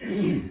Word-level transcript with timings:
Ready? 0.00 0.50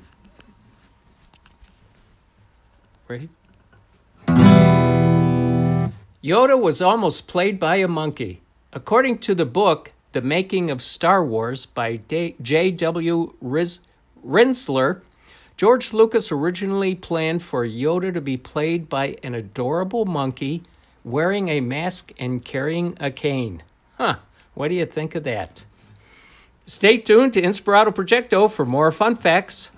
Yoda 6.24 6.62
was 6.62 6.82
almost 6.82 7.28
played 7.28 7.60
by 7.60 7.78
a 7.78 7.88
monkey. 7.88 8.42
According 8.72 9.18
to 9.20 9.34
the 9.34 9.46
book, 9.46 9.94
The 10.12 10.22
Making 10.22 10.70
of 10.70 10.84
Star 10.84 11.26
Wars 11.26 11.66
by 11.66 11.98
J.W. 12.08 13.34
Riz- 13.42 13.80
Rinzler, 14.24 15.02
George 15.58 15.94
Lucas 15.94 16.32
originally 16.32 16.94
planned 16.94 17.42
for 17.42 17.66
Yoda 17.66 18.14
to 18.14 18.22
be 18.22 18.38
played 18.38 18.88
by 18.88 19.18
an 19.24 19.34
adorable 19.34 20.06
monkey 20.06 20.62
wearing 21.04 21.48
a 21.48 21.62
mask 21.62 22.14
and 22.20 22.46
carrying 22.46 22.96
a 23.00 23.10
cane. 23.10 23.64
Huh, 23.98 24.18
what 24.54 24.68
do 24.68 24.76
you 24.76 24.86
think 24.86 25.16
of 25.16 25.24
that? 25.24 25.64
Stay 26.70 26.98
tuned 27.00 27.34
to 27.34 27.42
Inspirato 27.42 27.88
Projecto 27.88 28.48
for 28.48 28.64
more 28.64 28.92
fun 28.92 29.16
facts. 29.16 29.72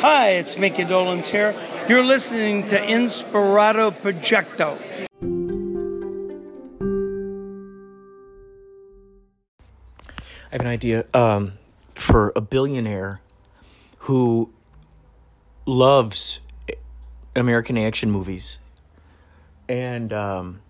Hi, 0.00 0.30
it's 0.30 0.56
Mickey 0.56 0.84
Dolans 0.84 1.28
here. 1.28 1.54
You're 1.90 2.02
listening 2.02 2.66
to 2.68 2.78
Inspirato 2.78 3.92
Projecto. 3.92 4.78
I 10.46 10.52
have 10.52 10.62
an 10.62 10.68
idea 10.68 11.04
um, 11.12 11.58
for 11.96 12.32
a 12.34 12.40
billionaire 12.40 13.20
who 13.98 14.50
loves 15.66 16.40
American 17.36 17.76
action 17.76 18.10
movies. 18.10 18.58
And 19.68 20.14
um, 20.14 20.62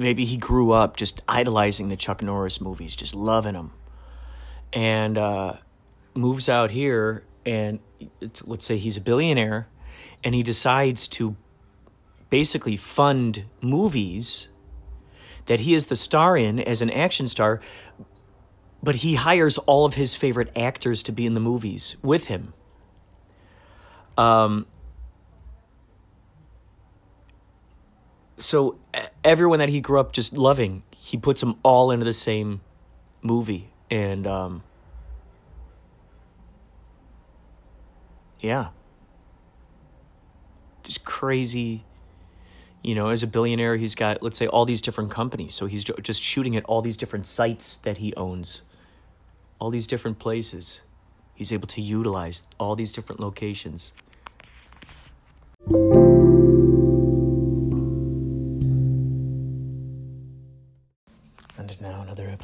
maybe 0.00 0.24
he 0.24 0.36
grew 0.36 0.72
up 0.72 0.96
just 0.96 1.22
idolizing 1.28 1.88
the 1.88 1.96
Chuck 1.96 2.22
Norris 2.22 2.60
movies, 2.60 2.96
just 2.96 3.14
loving 3.14 3.52
them. 3.52 3.72
And 4.72 5.18
uh, 5.18 5.56
moves 6.14 6.48
out 6.48 6.70
here, 6.70 7.24
and 7.44 7.80
let's 8.44 8.64
say 8.64 8.78
he's 8.78 8.96
a 8.96 9.00
billionaire, 9.00 9.68
and 10.24 10.34
he 10.34 10.42
decides 10.42 11.06
to 11.08 11.36
basically 12.30 12.76
fund 12.76 13.44
movies 13.60 14.48
that 15.46 15.60
he 15.60 15.74
is 15.74 15.86
the 15.86 15.96
star 15.96 16.36
in 16.36 16.60
as 16.60 16.80
an 16.80 16.90
action 16.90 17.26
star, 17.26 17.60
but 18.82 18.96
he 18.96 19.16
hires 19.16 19.58
all 19.58 19.84
of 19.84 19.94
his 19.94 20.14
favorite 20.14 20.50
actors 20.56 21.02
to 21.02 21.12
be 21.12 21.26
in 21.26 21.34
the 21.34 21.40
movies 21.40 21.96
with 22.02 22.26
him. 22.26 22.54
Um, 24.16 24.66
so 28.40 28.76
everyone 29.22 29.58
that 29.60 29.68
he 29.68 29.80
grew 29.80 30.00
up 30.00 30.12
just 30.12 30.36
loving, 30.36 30.82
he 30.90 31.16
puts 31.16 31.40
them 31.40 31.56
all 31.62 31.90
into 31.90 32.04
the 32.04 32.12
same 32.12 32.60
movie, 33.22 33.70
and 33.90 34.26
um, 34.26 34.62
yeah, 38.40 38.68
just 40.82 41.04
crazy 41.04 41.84
you 42.82 42.94
know, 42.94 43.08
as 43.08 43.22
a 43.22 43.26
billionaire, 43.26 43.76
he's 43.76 43.94
got, 43.94 44.22
let's 44.22 44.38
say, 44.38 44.46
all 44.46 44.64
these 44.64 44.80
different 44.80 45.10
companies. 45.10 45.54
So 45.54 45.66
he's 45.66 45.84
just 45.84 46.22
shooting 46.22 46.56
at 46.56 46.64
all 46.64 46.80
these 46.80 46.96
different 46.96 47.26
sites 47.26 47.76
that 47.78 47.98
he 47.98 48.14
owns, 48.14 48.62
all 49.58 49.70
these 49.70 49.86
different 49.86 50.18
places. 50.18 50.80
He's 51.34 51.52
able 51.52 51.68
to 51.68 51.80
utilize 51.80 52.44
all 52.58 52.74
these 52.74 52.92
different 52.92 53.20
locations. 53.20 53.92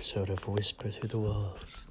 Episode 0.07 0.31
of 0.31 0.47
Whisper 0.47 0.89
Through 0.89 1.09
the 1.09 1.19
Walls. 1.19 1.86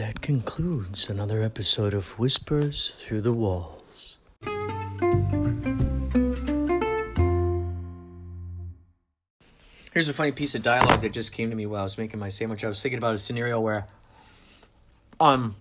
That 0.00 0.22
concludes 0.22 1.10
another 1.10 1.42
episode 1.42 1.92
of 1.92 2.18
Whispers 2.18 3.02
Through 3.02 3.20
the 3.20 3.34
Walls. 3.34 4.16
Here's 9.92 10.08
a 10.08 10.14
funny 10.14 10.32
piece 10.32 10.54
of 10.54 10.62
dialogue 10.62 11.02
that 11.02 11.12
just 11.12 11.32
came 11.32 11.50
to 11.50 11.54
me 11.54 11.66
while 11.66 11.80
I 11.80 11.82
was 11.82 11.98
making 11.98 12.18
my 12.18 12.30
sandwich. 12.30 12.64
I 12.64 12.68
was 12.68 12.80
thinking 12.80 12.96
about 12.96 13.12
a 13.12 13.18
scenario 13.18 13.60
where, 13.60 13.88
um, 15.20 15.56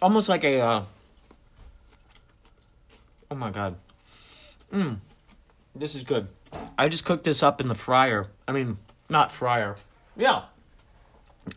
almost 0.00 0.28
like 0.28 0.44
a, 0.44 0.60
uh, 0.60 0.84
oh 3.32 3.34
my 3.34 3.50
god, 3.50 3.74
mmm, 4.72 4.98
this 5.74 5.96
is 5.96 6.04
good. 6.04 6.28
I 6.78 6.88
just 6.88 7.04
cooked 7.04 7.24
this 7.24 7.42
up 7.42 7.60
in 7.60 7.66
the 7.66 7.74
fryer. 7.74 8.28
I 8.46 8.52
mean, 8.52 8.78
not 9.08 9.32
fryer. 9.32 9.74
Yeah, 10.16 10.42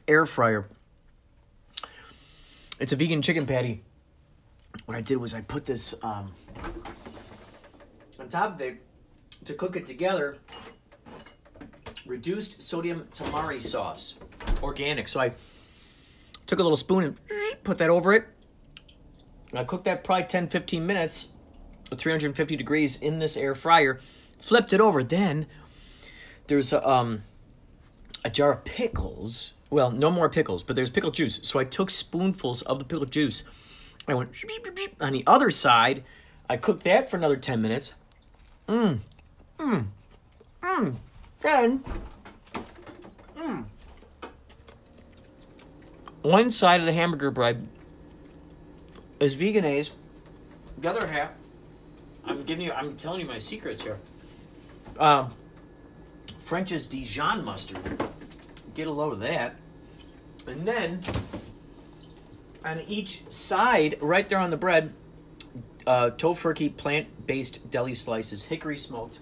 air 0.08 0.26
fryer. 0.26 0.68
It's 2.80 2.92
a 2.92 2.96
vegan 2.96 3.22
chicken 3.22 3.46
patty. 3.46 3.84
What 4.86 4.98
I 4.98 5.02
did 5.02 5.18
was 5.18 5.34
I 5.34 5.42
put 5.42 5.66
this 5.66 5.96
um, 6.04 6.32
on 8.20 8.30
top 8.30 8.56
of 8.56 8.62
it 8.62 8.82
to 9.46 9.54
cook 9.54 9.76
it 9.76 9.86
together. 9.86 10.38
Reduced 12.06 12.62
sodium 12.62 13.08
tamari 13.14 13.62
sauce, 13.62 14.18
organic. 14.62 15.08
So 15.08 15.20
I 15.20 15.32
took 16.46 16.60
a 16.60 16.62
little 16.62 16.76
spoon 16.76 17.04
and 17.04 17.20
put 17.64 17.78
that 17.80 17.90
over 17.90 18.14
it. 18.14 18.26
And 19.50 19.60
I 19.60 19.64
cooked 19.64 19.86
that 19.86 20.04
probably 20.04 20.26
10 20.26 20.50
15 20.50 20.86
minutes 20.86 21.30
at 21.92 21.98
350 21.98 22.56
degrees 22.56 23.02
in 23.02 23.20
this 23.20 23.38
air 23.38 23.56
fryer. 23.56 24.00
Flipped 24.40 24.74
it 24.74 24.82
over. 24.82 25.04
Then 25.04 25.48
there's 26.48 26.72
a, 26.74 26.88
um, 26.88 27.24
a 28.24 28.30
jar 28.30 28.52
of 28.52 28.66
pickles 28.66 29.55
well, 29.76 29.92
no 29.92 30.10
more 30.10 30.30
pickles, 30.30 30.64
but 30.64 30.78
there's 30.78 30.90
pickle 30.90 31.12
juice. 31.12 31.42
So 31.44 31.60
I 31.60 31.66
took 31.66 31.90
spoonfuls 31.90 32.62
of 32.62 32.80
the 32.80 32.86
pickle 32.86 33.06
juice. 33.06 33.44
I 34.08 34.14
went 34.14 34.30
on 35.02 35.12
the 35.12 35.24
other 35.28 35.52
side. 35.52 36.06
I 36.50 36.56
cooked 36.56 36.86
that 36.86 37.12
for 37.12 37.18
another 37.18 37.36
10 37.36 37.62
minutes. 37.62 37.96
Mmm. 38.70 39.00
Mmm. 39.60 39.88
Mmm. 40.64 40.96
Then, 41.42 41.84
mmm. 43.36 43.66
One 46.22 46.52
side 46.52 46.80
of 46.80 46.86
the 46.86 46.94
hamburger 46.94 47.30
bread 47.30 47.68
is 49.20 49.34
Vegenaise. 49.34 49.92
The 50.78 50.90
other 50.90 51.06
half, 51.06 51.32
I'm 52.24 52.44
giving 52.44 52.64
you, 52.66 52.72
I'm 52.72 52.96
telling 52.96 53.20
you 53.20 53.28
my 53.28 53.40
secrets 53.40 53.82
here. 53.82 54.00
Um, 54.98 55.34
French's 56.40 56.88
Dijon 56.88 57.44
mustard. 57.44 57.82
Get 58.74 58.88
a 58.88 58.92
load 58.92 59.12
of 59.12 59.20
that. 59.20 59.56
And 60.48 60.68
then 60.68 61.02
on 62.64 62.82
each 62.88 63.24
side, 63.32 63.98
right 64.02 64.28
there 64.28 64.40
on 64.40 64.50
the 64.50 64.58
bread, 64.58 64.94
uh, 65.88 66.12
Tofurky 66.12 66.76
plant-based 66.76 67.70
deli 67.70 67.96
slices, 67.96 68.46
hickory 68.46 68.78
smoked. 68.78 69.20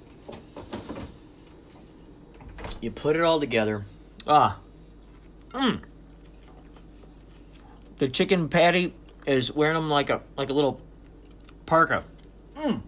You 2.82 2.92
put 2.92 3.16
it 3.16 3.22
all 3.22 3.40
together. 3.40 3.86
Ah, 4.28 4.60
mmm. 5.52 5.82
The 7.98 8.10
chicken 8.10 8.50
patty 8.50 8.94
is 9.26 9.54
wearing 9.54 9.76
them 9.76 9.90
like 9.90 10.10
a 10.10 10.22
like 10.36 10.50
a 10.50 10.54
little 10.54 10.82
parka. 11.66 12.04
Mmm. 12.56 12.82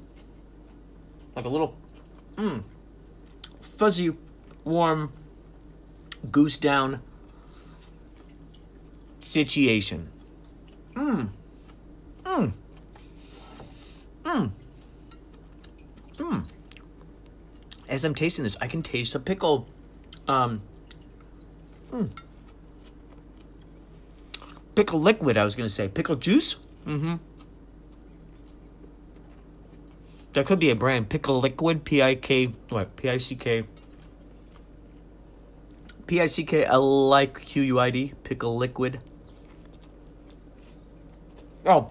Like 1.36 1.46
a 1.46 1.50
little, 1.50 1.78
mmm. 2.36 2.64
Fuzzy, 3.62 4.12
warm, 4.64 5.14
goose 6.31 6.58
down 6.58 7.02
situation. 9.25 10.10
Mmm. 10.94 11.30
Mmm. 12.24 12.51
Mmm. 14.24 14.51
Mmm. 16.18 16.45
As 17.89 18.06
I'm 18.06 18.16
tasting 18.16 18.44
this, 18.44 18.57
I 18.62 18.68
can 18.68 18.81
taste 18.81 19.16
a 19.16 19.19
pickle. 19.19 19.68
Um. 20.27 20.62
Mm. 21.92 22.10
Pickle 24.75 25.00
liquid, 25.00 25.38
I 25.38 25.44
was 25.44 25.56
going 25.56 25.68
to 25.68 25.74
say. 25.74 25.88
Pickle 25.88 26.16
juice? 26.16 26.56
Mm 26.86 27.00
hmm. 27.00 27.16
That 30.33 30.45
could 30.45 30.60
be 30.60 30.69
a 30.69 30.75
brand. 30.75 31.10
Pickle 31.10 31.39
liquid, 31.39 31.86
P 31.86 32.01
I 32.01 32.16
K, 32.16 32.54
what? 32.69 32.95
P 32.98 33.10
I 33.10 33.18
C 33.18 33.36
K. 33.36 33.63
P 36.07 36.19
I 36.19 36.25
C 36.25 36.44
K 36.44 36.66
L 36.66 37.13
I 37.13 37.25
Q 37.28 37.63
U 37.63 37.80
I 37.80 37.89
D. 37.89 38.13
Pickle 38.24 38.57
liquid. 38.57 39.00
Oh. 41.66 41.90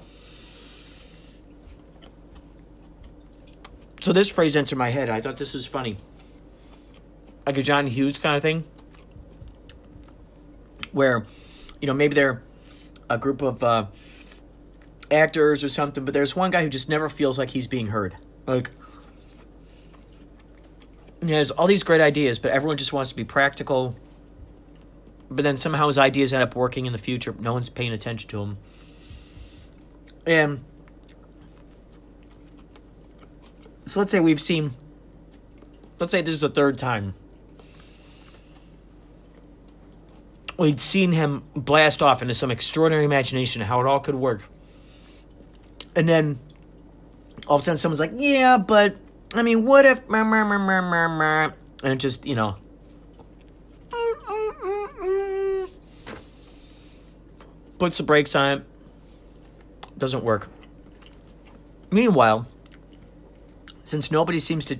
So 4.00 4.12
this 4.12 4.29
phrase 4.29 4.56
entered 4.56 4.76
my 4.76 4.91
head. 4.91 5.09
I 5.09 5.21
thought 5.21 5.38
this 5.38 5.55
was 5.55 5.67
funny. 5.67 5.97
Like 7.47 7.56
a 7.59 7.62
John 7.62 7.87
Hughes 7.87 8.19
kind 8.19 8.37
of 8.37 8.43
thing. 8.43 8.65
Where, 10.93 11.26
you 11.81 11.87
know, 11.87 11.94
maybe 11.94 12.15
they're 12.15 12.43
a 13.11 13.19
group 13.19 13.43
of 13.43 13.62
uh, 13.62 13.87
actors 15.11 15.65
or 15.65 15.69
something, 15.69 16.05
but 16.05 16.15
there's 16.15 16.37
one 16.37 16.50
guy 16.50 16.62
who 16.62 16.69
just 16.69 16.88
never 16.88 17.09
feels 17.09 17.38
like 17.38 17.50
he's 17.50 17.67
being 17.67 17.88
heard. 17.88 18.15
Like, 18.47 18.71
he 21.25 21.32
has 21.32 21.50
all 21.50 21.67
these 21.67 21.82
great 21.82 22.00
ideas, 22.00 22.38
but 22.38 22.53
everyone 22.53 22.76
just 22.76 22.93
wants 22.93 23.11
to 23.11 23.17
be 23.17 23.25
practical. 23.25 23.97
But 25.31 25.43
then 25.43 25.56
somehow 25.56 25.87
his 25.87 25.99
ideas 25.99 26.32
end 26.32 26.43
up 26.43 26.55
working 26.55 26.87
in 26.87 26.93
the 26.93 26.99
future. 26.99 27.35
No 27.38 27.55
one's 27.55 27.71
paying 27.71 27.93
attention 27.93 28.29
to 28.31 28.43
him. 28.43 28.59
And 30.26 30.65
so 33.88 34.00
let's 34.00 34.11
say 34.11 34.21
we've 34.21 34.41
seen, 34.41 34.73
let's 35.99 36.11
say 36.11 36.23
this 36.23 36.35
is 36.35 36.41
the 36.41 36.49
third 36.49 36.79
time. 36.79 37.15
We'd 40.56 40.81
seen 40.81 41.12
him 41.12 41.43
blast 41.55 42.00
off 42.03 42.23
into 42.23 42.32
some 42.32 42.50
extraordinary 42.50 43.05
imagination 43.05 43.61
how 43.62 43.81
it 43.81 43.87
all 43.87 44.00
could 44.00 44.15
work. 44.15 44.44
And 45.97 46.09
then 46.09 46.38
all 47.47 47.56
of 47.56 47.62
a 47.62 47.65
sudden 47.65 47.79
someone's 47.79 48.00
like, 48.00 48.12
yeah, 48.15 48.56
but 48.56 48.97
I 49.35 49.43
mean, 49.43 49.65
what 49.65 49.85
if. 49.85 50.00
And 51.82 51.93
it 51.93 51.97
just, 51.97 52.25
you 52.25 52.35
know. 52.35 52.56
Puts 57.79 57.99
the 57.99 58.05
brakes 58.05 58.35
on 58.37 58.59
it. 58.59 58.65
Doesn't 59.96 60.25
work. 60.25 60.49
Meanwhile, 61.91 62.49
since 63.85 64.11
nobody 64.11 64.38
seems 64.38 64.64
to 64.67 64.79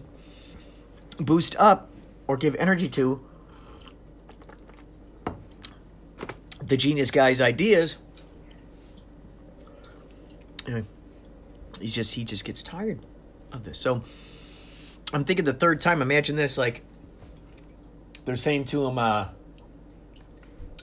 boost 1.19 1.55
up 1.59 1.89
or 2.27 2.37
give 2.37 2.57
energy 2.57 2.89
to 2.89 3.25
the 6.61 6.77
genius 6.77 7.11
guy's 7.11 7.41
ideas, 7.41 7.97
he's 11.81 11.95
just 11.95 12.15
he 12.15 12.25
just 12.25 12.45
gets 12.45 12.63
tired 12.63 13.01
of 13.53 13.65
this. 13.65 13.79
So 13.79 14.03
I'm 15.13 15.25
thinking 15.25 15.45
the 15.45 15.53
third 15.53 15.81
time. 15.81 16.03
Imagine 16.03 16.37
this: 16.37 16.59
like 16.59 16.83
they're 18.25 18.37
saying 18.37 18.65
to 18.67 18.87
him, 18.87 18.99
uh, 18.99 19.29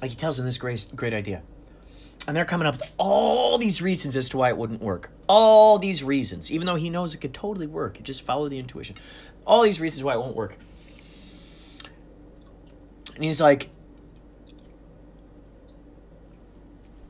like 0.02 0.12
he 0.12 0.16
tells 0.16 0.40
him 0.40 0.46
this 0.46 0.58
great 0.58 0.88
great 0.96 1.14
idea, 1.14 1.42
and 2.28 2.36
they're 2.38 2.46
coming 2.46 2.68
up 2.68 2.76
with 2.80 2.92
all 2.98 3.58
these 3.58 3.82
reasons 3.82 4.16
as 4.16 4.30
to 4.30 4.38
why 4.38 4.50
it 4.50 4.58
wouldn't 4.58 4.82
work. 4.82 5.12
All 5.28 5.80
these 5.80 6.04
reasons, 6.04 6.52
even 6.52 6.68
though 6.68 6.76
he 6.76 6.90
knows 6.90 7.16
it 7.16 7.20
could 7.20 7.34
totally 7.34 7.68
work. 7.68 7.98
You 7.98 8.04
just 8.04 8.26
follow 8.26 8.48
the 8.48 8.60
intuition. 8.60 8.96
All 9.46 9.64
these 9.64 9.80
reasons 9.80 10.04
why 10.04 10.14
it 10.14 10.20
won't 10.20 10.36
work. 10.36 10.58
And 13.16 13.24
he's 13.24 13.42
like, 13.42 13.70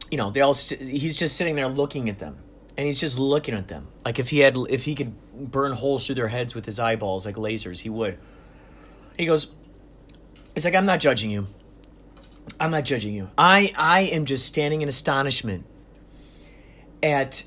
you 0.10 0.18
know, 0.18 0.32
they 0.32 0.42
all. 0.42 0.54
St- 0.54 0.82
he's 0.82 1.16
just 1.16 1.38
sitting 1.38 1.56
there 1.56 1.68
looking 1.68 2.10
at 2.10 2.20
them 2.20 2.38
and 2.78 2.86
he's 2.86 3.00
just 3.00 3.20
looking 3.20 3.54
at 3.54 3.68
them 3.68 3.88
like 4.06 4.20
if 4.20 4.30
he 4.30 4.40
had 4.40 4.58
if 4.70 4.86
he 4.86 4.96
could 4.96 5.14
burn 5.34 5.72
holes 5.72 6.06
through 6.06 6.16
their 6.16 6.28
heads 6.30 6.56
with 6.56 6.66
his 6.66 6.80
eyeballs 6.80 7.26
like 7.26 7.36
lasers 7.36 7.80
he 7.82 7.90
would 7.90 8.18
he 9.18 9.26
goes 9.26 9.52
it's 10.56 10.66
like 10.66 10.76
i'm 10.76 10.86
not 10.86 11.00
judging 11.00 11.30
you 11.30 11.48
i'm 12.62 12.72
not 12.72 12.86
judging 12.86 13.14
you 13.14 13.30
i 13.38 13.74
i 13.78 14.02
am 14.02 14.26
just 14.26 14.46
standing 14.46 14.82
in 14.82 14.88
astonishment 14.88 15.66
at 17.04 17.44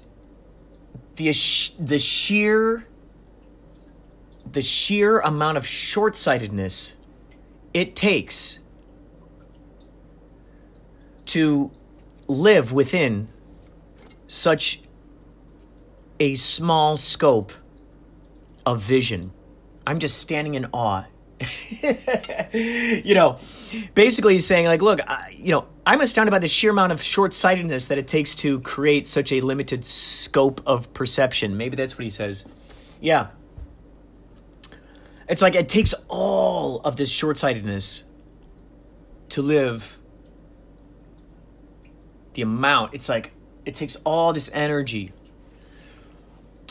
the 1.16 1.32
the 1.78 1.98
sheer 1.98 2.86
the 4.50 4.62
sheer 4.62 5.20
amount 5.20 5.56
of 5.56 5.66
short-sightedness 5.66 6.94
it 7.72 7.96
takes 7.96 8.60
to 11.26 11.70
live 12.28 12.72
within 12.72 13.28
such 14.28 14.82
a 16.20 16.34
small 16.34 16.96
scope 16.96 17.52
of 18.64 18.80
vision. 18.80 19.32
I'm 19.86 19.98
just 19.98 20.18
standing 20.18 20.54
in 20.54 20.66
awe. 20.72 21.04
you 23.04 23.14
know, 23.14 23.38
basically 23.94 24.34
he's 24.34 24.46
saying 24.46 24.66
like, 24.66 24.82
look, 24.82 25.00
I, 25.06 25.36
you 25.36 25.52
know, 25.52 25.66
I'm 25.86 26.00
astounded 26.00 26.30
by 26.30 26.38
the 26.38 26.48
sheer 26.48 26.70
amount 26.70 26.92
of 26.92 27.02
short-sightedness 27.02 27.88
that 27.88 27.98
it 27.98 28.08
takes 28.08 28.34
to 28.36 28.60
create 28.60 29.06
such 29.06 29.32
a 29.32 29.40
limited 29.40 29.84
scope 29.84 30.60
of 30.66 30.92
perception. 30.94 31.56
Maybe 31.56 31.76
that's 31.76 31.96
what 31.98 32.04
he 32.04 32.10
says. 32.10 32.46
Yeah. 33.00 33.28
It's 35.28 35.42
like 35.42 35.54
it 35.54 35.68
takes 35.68 35.94
all 36.08 36.80
of 36.80 36.96
this 36.96 37.10
short-sightedness 37.10 38.04
to 39.30 39.42
live 39.42 39.98
the 42.34 42.42
amount. 42.42 42.94
It's 42.94 43.08
like 43.08 43.32
it 43.64 43.74
takes 43.74 43.96
all 44.04 44.32
this 44.32 44.50
energy 44.52 45.12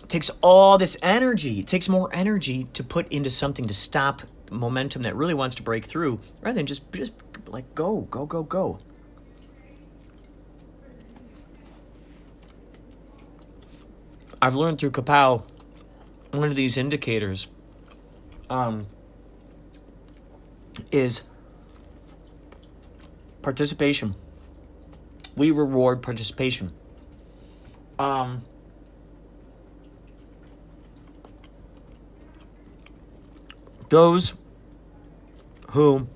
it 0.04 0.10
takes 0.10 0.30
all 0.42 0.78
this 0.78 0.98
energy. 1.02 1.62
It 1.62 1.68
takes 1.68 1.88
more 1.88 2.10
energy 2.14 2.68
to 2.74 2.84
put 2.84 3.10
into 3.12 3.30
something 3.30 3.68
to 3.68 3.74
stop 3.74 4.24
momentum 4.54 5.02
that 5.04 5.16
really 5.16 5.34
wants 5.34 5.56
to 5.56 5.64
break 5.64 5.86
through 5.86 6.20
rather 6.42 6.56
than 6.56 6.66
just 6.66 6.92
just 6.92 7.14
like 7.48 7.74
go, 7.76 8.02
go, 8.02 8.26
go, 8.26 8.44
go. 8.44 8.80
I've 14.42 14.56
learned 14.56 14.80
through 14.80 14.92
Kapow 14.92 15.44
one 16.32 16.50
of 16.50 16.56
these 16.56 16.77
indicators 16.77 17.48
um, 18.50 18.88
is 20.92 21.22
participation. 23.42 24.16
We 25.36 25.51
reward 25.51 26.01
participation. 26.01 26.74
Um, 28.00 28.44
those 33.89 34.34
who 35.74 36.08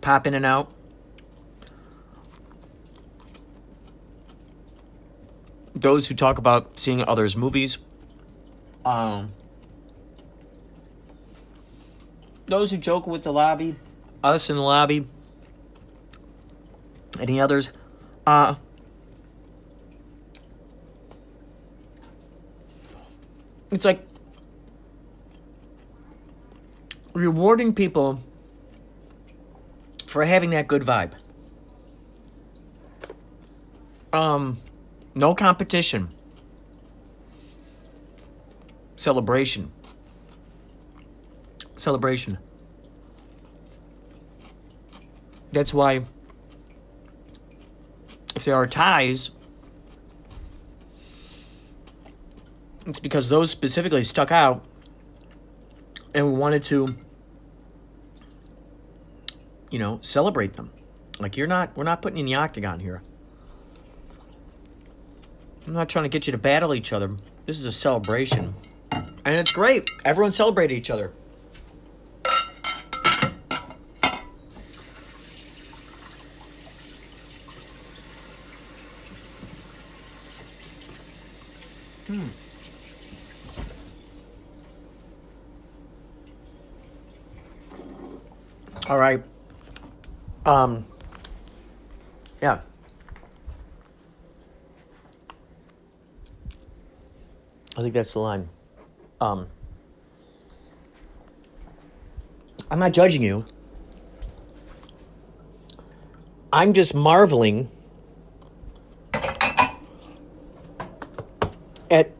pop 0.00 0.26
in 0.26 0.34
and 0.34 0.46
out. 0.46 0.70
Those 5.74 6.06
who 6.06 6.14
talk 6.14 6.38
about 6.38 6.78
seeing 6.78 7.02
others 7.02 7.36
movies 7.36 7.78
um 8.84 9.32
those 12.46 12.70
who 12.70 12.76
joke 12.76 13.06
with 13.06 13.22
the 13.22 13.32
lobby 13.32 13.76
us 14.24 14.50
in 14.50 14.56
the 14.56 14.62
lobby 14.62 15.06
any 17.20 17.40
others 17.40 17.72
uh 18.26 18.54
it's 23.70 23.84
like 23.84 24.04
rewarding 27.14 27.72
people 27.74 28.20
for 30.12 30.24
having 30.24 30.50
that 30.50 30.68
good 30.68 30.82
vibe. 30.82 31.12
Um, 34.12 34.58
no 35.14 35.34
competition. 35.34 36.10
Celebration. 38.94 39.72
Celebration. 41.76 42.36
That's 45.50 45.72
why 45.72 46.04
if 48.36 48.44
there 48.44 48.54
are 48.54 48.66
ties, 48.66 49.30
it's 52.84 53.00
because 53.00 53.30
those 53.30 53.50
specifically 53.50 54.02
stuck 54.02 54.30
out 54.30 54.62
and 56.12 56.26
we 56.26 56.38
wanted 56.38 56.64
to 56.64 56.94
you 59.72 59.78
know 59.80 59.98
celebrate 60.02 60.52
them 60.52 60.70
like 61.18 61.36
you're 61.36 61.48
not 61.48 61.76
we're 61.76 61.82
not 61.82 62.00
putting 62.00 62.18
in 62.18 62.26
the 62.26 62.34
octagon 62.34 62.78
here 62.78 63.02
i'm 65.66 65.72
not 65.72 65.88
trying 65.88 66.04
to 66.04 66.08
get 66.08 66.26
you 66.28 66.30
to 66.30 66.38
battle 66.38 66.72
each 66.74 66.92
other 66.92 67.16
This 67.46 67.58
is 67.58 67.66
a 67.66 67.72
celebration. 67.72 68.54
And 69.24 69.36
it's 69.36 69.52
great. 69.52 69.90
Everyone 70.04 70.32
celebrated 70.32 70.74
each 70.74 70.90
other. 70.90 71.12
Hmm. 82.06 82.26
All 88.88 88.98
right. 88.98 89.22
Um 90.44 90.86
yeah. 92.40 92.60
I 97.76 97.80
think 97.80 97.94
that's 97.94 98.12
the 98.12 98.18
line. 98.18 98.48
Um, 99.20 99.46
I'm 102.70 102.78
not 102.78 102.92
judging 102.92 103.22
you. 103.22 103.46
I'm 106.52 106.74
just 106.74 106.94
marveling 106.94 107.70
at 111.90 112.10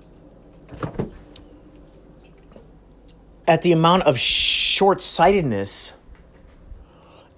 at 3.47 3.62
the 3.62 3.73
amount 3.73 4.05
of 4.05 4.19
short-sightedness 4.19 5.93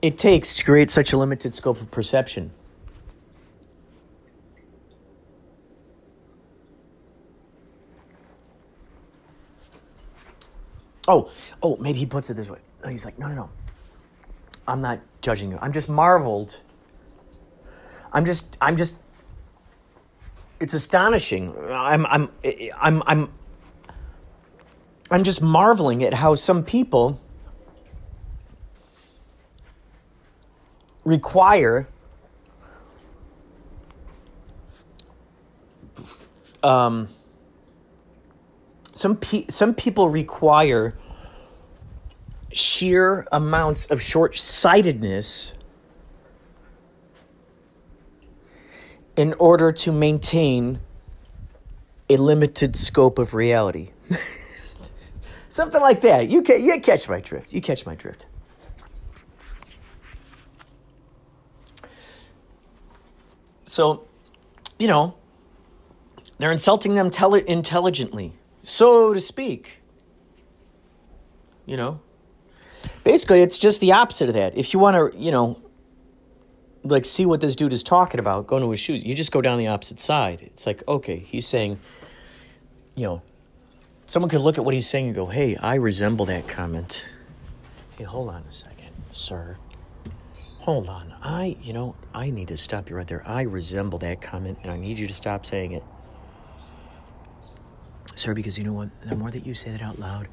it 0.04 0.18
takes 0.18 0.52
to 0.52 0.62
create 0.66 0.90
such 0.90 1.14
a 1.14 1.16
limited 1.16 1.54
scope 1.54 1.80
of 1.80 1.90
perception. 1.90 2.50
Oh, 11.08 11.30
oh, 11.62 11.78
maybe 11.78 11.98
he 11.98 12.04
puts 12.04 12.28
it 12.28 12.34
this 12.34 12.50
way. 12.50 12.58
He's 12.86 13.06
like, 13.06 13.18
no, 13.18 13.28
no, 13.28 13.34
no. 13.34 13.50
I'm 14.68 14.82
not 14.82 15.00
judging 15.22 15.50
you. 15.50 15.58
I'm 15.62 15.72
just 15.72 15.88
marveled. 15.88 16.60
I'm 18.12 18.26
just, 18.26 18.58
I'm 18.60 18.76
just. 18.76 18.98
It's 20.60 20.74
astonishing. 20.74 21.54
I'm, 21.70 22.04
I'm, 22.04 22.28
I'm, 22.78 23.02
I'm. 23.06 23.32
I'm 25.10 25.24
just 25.24 25.40
marveling 25.40 26.04
at 26.04 26.12
how 26.12 26.34
some 26.34 26.62
people 26.62 27.22
require 31.04 31.86
um 36.62 37.08
some 38.92 39.16
pe- 39.16 39.46
some 39.48 39.74
people 39.74 40.08
require 40.08 40.94
sheer 42.52 43.26
amounts 43.32 43.86
of 43.86 44.00
short-sightedness 44.00 45.54
in 49.16 49.34
order 49.34 49.72
to 49.72 49.92
maintain 49.92 50.78
a 52.08 52.16
limited 52.16 52.76
scope 52.76 53.18
of 53.18 53.34
reality. 53.34 53.90
Something 55.48 55.80
like 55.80 56.00
that. 56.02 56.28
You 56.28 56.42
ca- 56.42 56.56
you 56.58 56.80
catch 56.80 57.08
my 57.08 57.20
drift. 57.20 57.52
You 57.52 57.60
catch 57.60 57.86
my 57.86 57.94
drift. 57.94 58.26
So, 63.74 64.06
you 64.78 64.86
know, 64.86 65.16
they're 66.38 66.52
insulting 66.52 66.94
them 66.94 67.10
tele- 67.10 67.48
intelligently 67.48 68.32
so 68.64 69.12
to 69.12 69.20
speak. 69.20 69.78
You 71.66 71.76
know? 71.76 72.00
Basically, 73.04 73.42
it's 73.42 73.58
just 73.58 73.80
the 73.80 73.92
opposite 73.92 74.28
of 74.28 74.34
that. 74.34 74.56
If 74.56 74.72
you 74.72 74.80
want 74.80 75.12
to, 75.12 75.18
you 75.18 75.30
know, 75.30 75.58
like 76.82 77.04
see 77.04 77.24
what 77.24 77.40
this 77.40 77.56
dude 77.56 77.72
is 77.72 77.82
talking 77.82 78.20
about, 78.20 78.46
go 78.46 78.56
into 78.56 78.70
his 78.70 78.80
shoes, 78.80 79.04
you 79.04 79.14
just 79.14 79.32
go 79.32 79.40
down 79.40 79.58
the 79.58 79.68
opposite 79.68 80.00
side. 80.00 80.40
It's 80.42 80.66
like, 80.66 80.82
okay, 80.86 81.18
he's 81.18 81.46
saying, 81.46 81.78
you 82.94 83.04
know, 83.04 83.22
someone 84.06 84.28
could 84.28 84.40
look 84.40 84.58
at 84.58 84.64
what 84.64 84.74
he's 84.74 84.88
saying 84.88 85.06
and 85.06 85.14
go, 85.14 85.26
hey, 85.26 85.56
I 85.56 85.76
resemble 85.76 86.26
that 86.26 86.46
comment. 86.48 87.04
Hey, 87.96 88.04
hold 88.04 88.28
on 88.28 88.42
a 88.48 88.52
second, 88.52 88.90
sir. 89.10 89.56
Hold 90.64 90.88
on. 90.88 91.14
I, 91.22 91.58
you 91.60 91.74
know, 91.74 91.94
I 92.14 92.30
need 92.30 92.48
to 92.48 92.56
stop 92.56 92.88
you 92.88 92.96
right 92.96 93.06
there. 93.06 93.22
I 93.26 93.42
resemble 93.42 93.98
that 93.98 94.22
comment 94.22 94.60
and 94.62 94.70
I 94.70 94.78
need 94.78 94.98
you 94.98 95.06
to 95.06 95.12
stop 95.12 95.44
saying 95.44 95.72
it. 95.72 95.82
Sir, 98.16 98.32
because 98.32 98.56
you 98.56 98.64
know 98.64 98.72
what? 98.72 98.88
The 99.06 99.14
more 99.14 99.30
that 99.30 99.44
you 99.44 99.52
say 99.52 99.72
that 99.72 99.82
out 99.82 99.98
loud, 99.98 100.26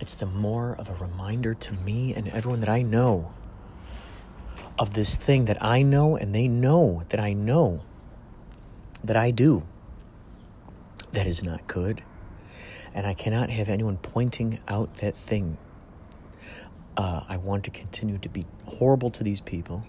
it's 0.00 0.14
the 0.14 0.26
more 0.26 0.76
of 0.78 0.88
a 0.88 0.94
reminder 0.94 1.54
to 1.54 1.74
me 1.74 2.14
and 2.14 2.28
everyone 2.28 2.60
that 2.60 2.68
I 2.68 2.82
know 2.82 3.34
of 4.78 4.94
this 4.94 5.16
thing 5.16 5.46
that 5.46 5.60
I 5.60 5.82
know 5.82 6.14
and 6.14 6.32
they 6.32 6.46
know 6.46 7.02
that 7.08 7.18
I 7.18 7.32
know 7.32 7.82
that 9.02 9.16
I 9.16 9.32
do 9.32 9.64
that 11.10 11.26
is 11.26 11.42
not 11.42 11.66
good. 11.66 12.04
And 12.94 13.08
I 13.08 13.14
cannot 13.14 13.50
have 13.50 13.68
anyone 13.68 13.96
pointing 13.96 14.60
out 14.68 14.98
that 14.98 15.16
thing. 15.16 15.58
Uh, 16.98 17.22
I 17.28 17.36
want 17.36 17.62
to 17.62 17.70
continue 17.70 18.18
to 18.18 18.28
be 18.28 18.44
horrible 18.66 19.08
to 19.10 19.22
these 19.22 19.40
people. 19.40 19.84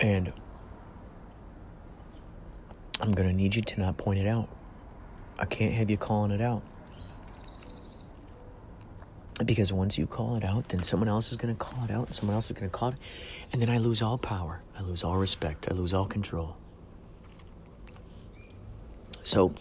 And 0.00 0.32
I'm 3.00 3.12
going 3.12 3.28
to 3.28 3.34
need 3.34 3.54
you 3.54 3.62
to 3.62 3.80
not 3.80 3.96
point 3.96 4.18
it 4.18 4.26
out. 4.26 4.48
I 5.38 5.44
can't 5.44 5.72
have 5.74 5.90
you 5.90 5.96
calling 5.96 6.32
it 6.32 6.40
out. 6.40 6.62
Because 9.44 9.72
once 9.72 9.96
you 9.96 10.08
call 10.08 10.34
it 10.34 10.44
out, 10.44 10.70
then 10.70 10.82
someone 10.82 11.08
else 11.08 11.30
is 11.30 11.36
going 11.36 11.54
to 11.54 11.58
call 11.64 11.84
it 11.84 11.90
out, 11.92 12.06
and 12.06 12.14
someone 12.14 12.34
else 12.34 12.46
is 12.46 12.52
going 12.52 12.68
to 12.68 12.76
call 12.76 12.88
it, 12.88 12.96
and 13.52 13.62
then 13.62 13.70
I 13.70 13.78
lose 13.78 14.02
all 14.02 14.18
power. 14.18 14.60
I 14.76 14.82
lose 14.82 15.04
all 15.04 15.18
respect. 15.18 15.68
I 15.70 15.74
lose 15.74 15.94
all 15.94 16.06
control. 16.06 16.56
So, 19.22 19.52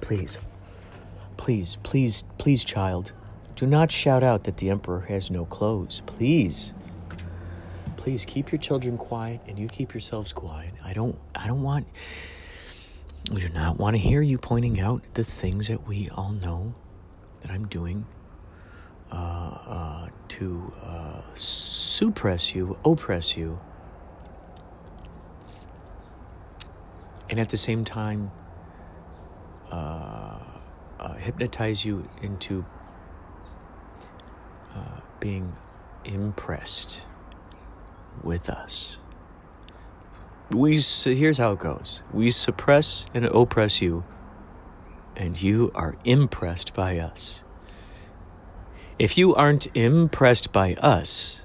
please, 0.00 0.38
please, 1.36 1.76
please, 1.82 2.24
please, 2.38 2.64
child, 2.64 3.12
do 3.58 3.66
not 3.66 3.90
shout 3.90 4.22
out 4.22 4.44
that 4.44 4.58
the 4.58 4.70
emperor 4.70 5.00
has 5.08 5.32
no 5.32 5.44
clothes. 5.44 6.00
Please 6.06 6.72
please 7.96 8.24
keep 8.24 8.52
your 8.52 8.58
children 8.60 8.96
quiet 8.96 9.40
and 9.48 9.58
you 9.58 9.66
keep 9.66 9.92
yourselves 9.92 10.32
quiet. 10.32 10.72
I 10.84 10.92
don't 10.92 11.18
I 11.34 11.48
don't 11.48 11.64
want 11.64 11.88
we 13.32 13.40
do 13.40 13.48
not 13.48 13.76
want 13.76 13.96
to 13.96 13.98
hear 13.98 14.22
you 14.22 14.38
pointing 14.38 14.78
out 14.78 15.02
the 15.14 15.24
things 15.24 15.66
that 15.66 15.88
we 15.88 16.08
all 16.10 16.30
know 16.30 16.72
that 17.40 17.50
I'm 17.50 17.66
doing 17.66 18.06
uh, 19.10 19.16
uh, 19.16 20.08
to 20.28 20.72
uh, 20.80 21.22
suppress 21.34 22.54
you, 22.54 22.78
oppress 22.84 23.36
you, 23.36 23.58
and 27.28 27.40
at 27.40 27.48
the 27.48 27.56
same 27.56 27.84
time 27.84 28.30
uh, 29.72 30.38
uh, 31.00 31.14
hypnotize 31.14 31.84
you 31.84 32.08
into 32.22 32.64
uh, 34.78 35.00
being 35.20 35.56
impressed 36.04 37.04
with 38.22 38.48
us. 38.48 38.98
We 40.50 40.78
here's 41.04 41.38
how 41.38 41.52
it 41.52 41.58
goes. 41.58 42.02
We 42.12 42.30
suppress 42.30 43.06
and 43.12 43.26
oppress 43.26 43.82
you, 43.82 44.04
and 45.16 45.40
you 45.40 45.70
are 45.74 45.96
impressed 46.04 46.74
by 46.74 46.98
us. 46.98 47.44
If 48.98 49.18
you 49.18 49.34
aren't 49.34 49.66
impressed 49.76 50.52
by 50.52 50.74
us, 50.74 51.44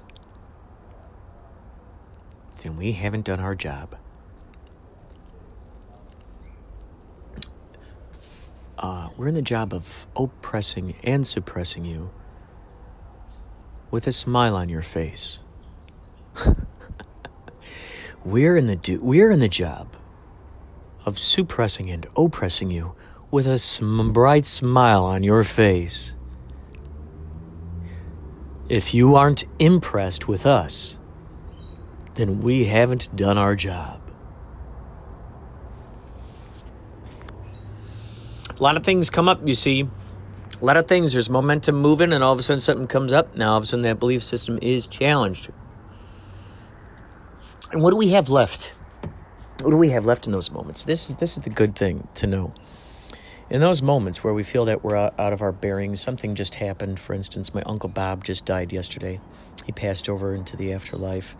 then 2.62 2.76
we 2.76 2.92
haven't 2.92 3.26
done 3.26 3.40
our 3.40 3.54
job. 3.54 3.96
Uh, 8.78 9.10
we're 9.16 9.28
in 9.28 9.34
the 9.34 9.42
job 9.42 9.72
of 9.72 10.06
oppressing 10.16 10.96
and 11.04 11.26
suppressing 11.26 11.84
you 11.84 12.10
with 13.94 14.08
a 14.08 14.12
smile 14.12 14.56
on 14.56 14.68
your 14.68 14.82
face. 14.82 15.38
we're 18.24 18.56
in 18.56 18.66
the 18.66 18.74
do- 18.74 18.98
we're 19.00 19.30
in 19.30 19.38
the 19.38 19.46
job 19.48 19.86
of 21.06 21.16
suppressing 21.16 21.88
and 21.92 22.04
oppressing 22.16 22.72
you 22.72 22.96
with 23.30 23.46
a 23.46 23.56
sm- 23.56 24.10
bright 24.10 24.46
smile 24.46 25.04
on 25.04 25.22
your 25.22 25.44
face. 25.44 26.12
If 28.68 28.94
you 28.94 29.14
aren't 29.14 29.44
impressed 29.60 30.26
with 30.26 30.44
us, 30.44 30.98
then 32.16 32.40
we 32.40 32.64
haven't 32.64 33.14
done 33.14 33.38
our 33.38 33.54
job. 33.54 34.00
A 38.58 38.60
lot 38.60 38.76
of 38.76 38.82
things 38.82 39.08
come 39.08 39.28
up, 39.28 39.46
you 39.46 39.54
see. 39.54 39.86
A 40.60 40.64
lot 40.64 40.76
of 40.76 40.86
things, 40.86 41.12
there's 41.12 41.28
momentum 41.28 41.76
moving, 41.76 42.12
and 42.12 42.22
all 42.22 42.32
of 42.32 42.38
a 42.38 42.42
sudden 42.42 42.60
something 42.60 42.86
comes 42.86 43.12
up. 43.12 43.36
Now, 43.36 43.52
all 43.52 43.58
of 43.58 43.64
a 43.64 43.66
sudden, 43.66 43.82
that 43.82 43.98
belief 43.98 44.22
system 44.22 44.58
is 44.62 44.86
challenged. 44.86 45.50
And 47.72 47.82
what 47.82 47.90
do 47.90 47.96
we 47.96 48.10
have 48.10 48.30
left? 48.30 48.74
what 49.64 49.70
do 49.70 49.78
we 49.78 49.88
have 49.90 50.04
left 50.04 50.26
in 50.26 50.32
those 50.32 50.50
moments? 50.50 50.84
This 50.84 51.08
is 51.08 51.16
this 51.16 51.38
is 51.38 51.42
the 51.42 51.50
good 51.50 51.74
thing 51.74 52.06
to 52.16 52.26
know. 52.26 52.52
In 53.48 53.60
those 53.60 53.80
moments 53.80 54.22
where 54.22 54.34
we 54.34 54.42
feel 54.42 54.66
that 54.66 54.84
we're 54.84 54.96
out 54.96 55.32
of 55.32 55.40
our 55.40 55.52
bearings, 55.52 56.02
something 56.02 56.34
just 56.34 56.56
happened. 56.56 57.00
For 57.00 57.14
instance, 57.14 57.54
my 57.54 57.62
uncle 57.62 57.88
Bob 57.88 58.24
just 58.24 58.44
died 58.44 58.72
yesterday. 58.72 59.20
He 59.64 59.72
passed 59.72 60.08
over 60.08 60.34
into 60.34 60.56
the 60.56 60.72
afterlife. 60.72 61.34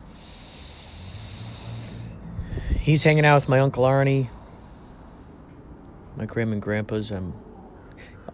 He's 2.78 3.02
hanging 3.02 3.26
out 3.26 3.34
with 3.34 3.48
my 3.48 3.60
uncle 3.60 3.84
Arnie, 3.84 4.28
my 6.16 6.24
grandma 6.24 6.52
and 6.52 6.62
grandpas, 6.62 7.10
and 7.10 7.34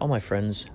all 0.01 0.07
my 0.07 0.19
friends. 0.19 0.65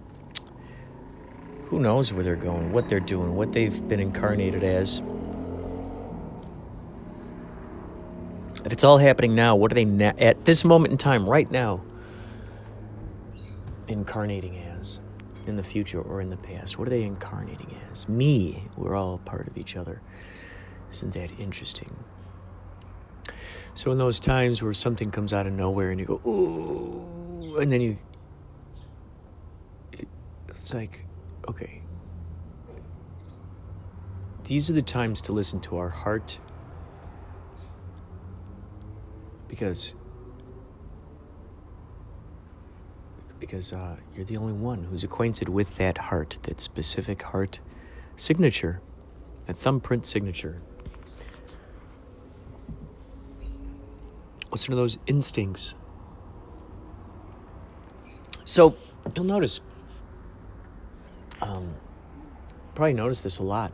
Who 1.66 1.80
knows 1.80 2.12
where 2.12 2.23
they're 2.23 2.37
going, 2.37 2.73
what 2.73 2.88
they're 2.88 3.00
doing, 3.00 3.35
what 3.35 3.52
they've 3.52 3.87
been 3.88 3.99
incarnated 3.99 4.62
as. 4.62 5.02
If 8.64 8.73
it's 8.73 8.85
all 8.85 8.99
happening 8.99 9.35
now, 9.35 9.56
what 9.56 9.73
are 9.73 9.75
they 9.75 9.85
na- 9.85 10.12
at 10.16 10.45
this 10.45 10.64
moment 10.64 10.92
in 10.92 10.99
time, 10.99 11.28
right 11.28 11.50
now, 11.50 11.83
incarnating 13.88 14.59
as? 14.59 15.00
In 15.49 15.56
the 15.56 15.62
future 15.64 16.00
or 16.00 16.21
in 16.21 16.30
the 16.30 16.37
past? 16.37 16.78
What 16.78 16.87
are 16.87 16.90
they 16.90 17.02
incarnating 17.02 17.76
as? 17.90 18.09
Me. 18.09 18.64
We're 18.76 18.95
all 18.95 19.18
part 19.18 19.49
of 19.49 19.59
each 19.59 19.76
other. 19.76 20.00
Isn't 20.92 21.14
that 21.14 21.33
interesting? 21.38 21.97
So, 23.75 23.90
in 23.90 23.99
those 23.99 24.21
times 24.21 24.62
where 24.62 24.73
something 24.73 25.11
comes 25.11 25.33
out 25.33 25.49
of 25.49 25.52
nowhere 25.52 25.90
and 25.90 25.99
you 25.99 26.06
go, 26.06 26.21
ooh, 26.26 27.59
and 27.59 27.71
then 27.71 27.80
you, 27.80 27.99
it's 30.66 30.75
like, 30.75 31.04
okay, 31.49 31.80
these 34.42 34.68
are 34.68 34.73
the 34.73 34.82
times 34.82 35.20
to 35.20 35.30
listen 35.30 35.61
to 35.61 35.76
our 35.76 35.90
heart 35.90 36.40
because 39.46 39.94
because 43.38 43.73
uh, 43.73 43.94
you're 44.12 44.25
the 44.25 44.37
only 44.37 44.54
one 44.54 44.82
who's 44.82 45.04
acquainted 45.04 45.49
with 45.49 45.76
that 45.76 45.99
heart, 45.99 46.37
that 46.42 46.61
specific 46.61 47.23
heart 47.23 47.61
signature, 48.16 48.80
that 49.46 49.56
thumbprint 49.56 50.04
signature. 50.04 50.61
Listen 54.50 54.70
to 54.73 54.76
those 54.76 54.99
instincts. 55.06 55.75
So 58.44 58.75
you'll 59.14 59.26
notice, 59.26 59.61
um, 61.42 61.74
probably 62.74 62.94
notice 62.94 63.20
this 63.20 63.38
a 63.38 63.42
lot. 63.42 63.72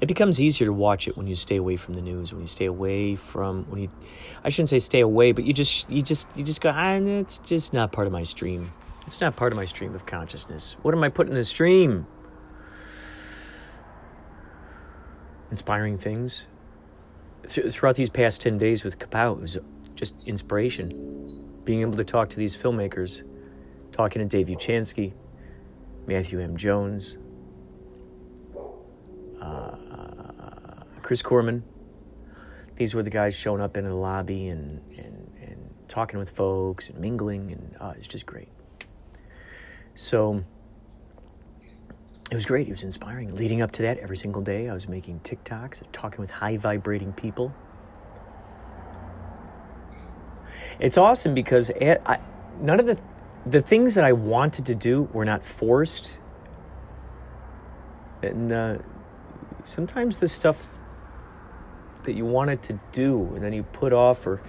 It 0.00 0.06
becomes 0.06 0.40
easier 0.40 0.66
to 0.66 0.72
watch 0.72 1.08
it 1.08 1.16
when 1.16 1.26
you 1.26 1.34
stay 1.34 1.56
away 1.56 1.76
from 1.76 1.94
the 1.94 2.02
news 2.02 2.32
when 2.32 2.42
you 2.42 2.48
stay 2.48 2.66
away 2.66 3.14
from 3.14 3.64
when 3.70 3.82
you 3.82 3.90
i 4.42 4.48
shouldn't 4.48 4.68
say 4.68 4.78
stay 4.78 5.00
away 5.00 5.32
but 5.32 5.44
you 5.44 5.52
just 5.52 5.90
you 5.90 6.02
just 6.02 6.28
you 6.36 6.44
just 6.44 6.60
go 6.60 6.70
ah, 6.74 6.94
it's 6.94 7.38
just 7.38 7.72
not 7.72 7.92
part 7.92 8.06
of 8.06 8.12
my 8.12 8.22
stream. 8.22 8.72
It's 9.06 9.20
not 9.20 9.36
part 9.36 9.52
of 9.52 9.56
my 9.56 9.66
stream 9.66 9.94
of 9.94 10.06
consciousness. 10.06 10.76
What 10.82 10.94
am 10.94 11.02
i 11.04 11.08
putting 11.08 11.32
in 11.32 11.36
the 11.36 11.44
stream? 11.44 12.06
Inspiring 15.50 15.98
things. 15.98 16.46
Throughout 17.46 17.96
these 17.96 18.10
past 18.10 18.40
10 18.40 18.58
days 18.58 18.82
with 18.84 18.98
kapow 18.98 19.36
it 19.36 19.42
was 19.42 19.58
just 19.94 20.16
inspiration. 20.26 21.52
Being 21.64 21.82
able 21.82 21.96
to 21.96 22.04
talk 22.04 22.30
to 22.30 22.36
these 22.36 22.56
filmmakers 22.56 23.22
talking 23.92 24.20
to 24.20 24.26
dave 24.26 24.48
uchansky 24.48 25.12
matthew 26.06 26.40
m 26.40 26.56
jones 26.56 27.16
uh, 29.40 29.76
Chris 31.02 31.22
Corman. 31.22 31.62
These 32.76 32.94
were 32.94 33.02
the 33.02 33.10
guys 33.10 33.36
showing 33.36 33.60
up 33.60 33.76
in 33.76 33.84
the 33.84 33.94
lobby 33.94 34.48
and, 34.48 34.80
and, 34.96 35.30
and 35.40 35.74
talking 35.86 36.18
with 36.18 36.30
folks 36.30 36.88
and 36.88 36.98
mingling, 36.98 37.52
and 37.52 37.76
uh, 37.78 37.92
it's 37.96 38.08
just 38.08 38.26
great. 38.26 38.48
So 39.94 40.42
it 42.30 42.34
was 42.34 42.46
great. 42.46 42.68
It 42.68 42.72
was 42.72 42.82
inspiring. 42.82 43.34
Leading 43.34 43.62
up 43.62 43.70
to 43.72 43.82
that, 43.82 43.98
every 43.98 44.16
single 44.16 44.42
day, 44.42 44.68
I 44.68 44.74
was 44.74 44.88
making 44.88 45.20
TikToks, 45.20 45.82
talking 45.92 46.20
with 46.20 46.30
high 46.30 46.56
vibrating 46.56 47.12
people. 47.12 47.54
It's 50.80 50.96
awesome 50.96 51.34
because 51.34 51.70
I, 51.70 52.18
none 52.60 52.80
of 52.80 52.86
the 52.86 52.98
the 53.46 53.60
things 53.60 53.94
that 53.94 54.04
I 54.04 54.12
wanted 54.12 54.66
to 54.66 54.74
do 54.74 55.08
were 55.12 55.24
not 55.24 55.44
forced, 55.44 56.18
and 58.22 58.52
uh, 58.52 58.78
sometimes 59.64 60.18
the 60.18 60.28
stuff 60.28 60.66
that 62.04 62.14
you 62.14 62.24
wanted 62.24 62.62
to 62.62 62.78
do 62.92 63.32
and 63.34 63.42
then 63.42 63.52
you 63.52 63.62
put 63.62 63.92
off 63.92 64.26
or 64.26 64.40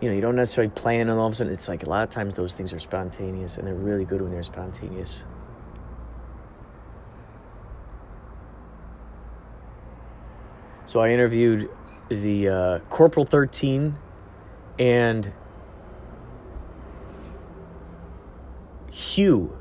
you 0.00 0.08
know 0.08 0.14
you 0.14 0.20
don't 0.20 0.36
necessarily 0.36 0.70
plan 0.70 1.08
and 1.08 1.18
all 1.18 1.26
of 1.26 1.32
a 1.32 1.36
sudden 1.36 1.52
it's 1.52 1.68
like 1.68 1.84
a 1.84 1.90
lot 1.90 2.02
of 2.02 2.10
times 2.10 2.34
those 2.34 2.54
things 2.54 2.72
are 2.72 2.78
spontaneous 2.78 3.58
and 3.58 3.66
they're 3.66 3.74
really 3.74 4.04
good 4.04 4.22
when 4.22 4.30
they're 4.30 4.42
spontaneous. 4.42 5.24
So 10.86 11.00
i 11.00 11.10
interviewed 11.10 11.70
the 12.08 12.48
uh, 12.48 12.78
corporal 12.90 13.24
13 13.24 13.96
and 14.78 15.32
hugh 18.92 19.56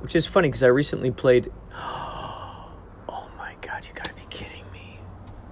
which 0.00 0.16
is 0.16 0.26
funny 0.26 0.48
because 0.48 0.62
i 0.62 0.66
recently 0.66 1.10
played 1.10 1.52
Oh 3.08 3.28
my 3.36 3.54
god, 3.60 3.84
you 3.86 3.92
gotta 3.94 4.14
be 4.14 4.22
kidding 4.30 4.64
me. 4.72 4.98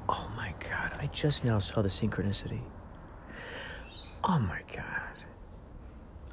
Oh 0.08 0.30
my 0.36 0.54
god, 0.60 0.96
I 1.00 1.06
just 1.12 1.44
now 1.44 1.58
saw 1.58 1.82
the 1.82 1.88
synchronicity. 1.88 2.60
Oh 4.24 4.38
my 4.38 4.60
god. 4.74 5.00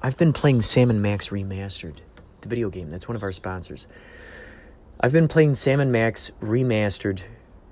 I've 0.01 0.17
been 0.17 0.31
playing 0.31 0.61
Sam 0.61 1.01
& 1.01 1.01
Max 1.01 1.29
Remastered, 1.29 1.97
the 2.41 2.47
video 2.49 2.69
game. 2.69 2.89
That's 2.89 3.07
one 3.07 3.15
of 3.15 3.23
our 3.23 3.31
sponsors. 3.31 3.87
I've 5.01 5.11
been 5.11 5.27
playing 5.27 5.55
Sam 5.55 5.91
& 5.91 5.91
Max 5.91 6.31
Remastered. 6.41 7.23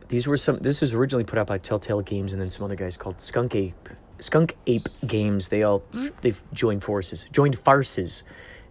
These 0.09 0.27
were 0.27 0.37
some 0.37 0.59
this 0.59 0.81
was 0.81 0.93
originally 0.93 1.23
put 1.23 1.37
out 1.37 1.47
by 1.47 1.57
Telltale 1.57 2.01
Games 2.01 2.33
and 2.33 2.41
then 2.41 2.49
some 2.49 2.63
other 2.63 2.75
guys 2.75 2.95
called 2.97 3.21
Skunk 3.21 3.55
Ape 3.55 3.89
Skunk 4.19 4.55
Ape 4.65 4.87
Games. 5.05 5.49
They 5.49 5.63
all 5.63 5.83
they've 6.21 6.41
joined 6.53 6.83
forces, 6.83 7.27
joined 7.31 7.57
farces 7.57 8.23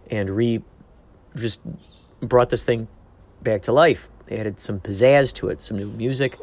and 0.09 0.29
re 0.29 0.63
just 1.35 1.59
brought 2.19 2.49
this 2.49 2.63
thing 2.63 2.87
back 3.43 3.61
to 3.63 3.71
life. 3.71 4.09
They 4.25 4.37
added 4.37 4.59
some 4.59 4.79
pizzazz 4.79 5.33
to 5.35 5.49
it, 5.49 5.61
some 5.61 5.77
new 5.77 5.87
music. 5.87 6.37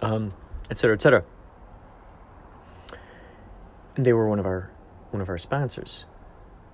Um, 0.00 0.32
etc., 0.70 0.94
etc. 0.94 1.24
And 3.96 4.06
they 4.06 4.12
were 4.12 4.28
one 4.28 4.38
of 4.38 4.46
our 4.46 4.70
one 5.10 5.20
of 5.20 5.28
our 5.28 5.38
sponsors, 5.38 6.04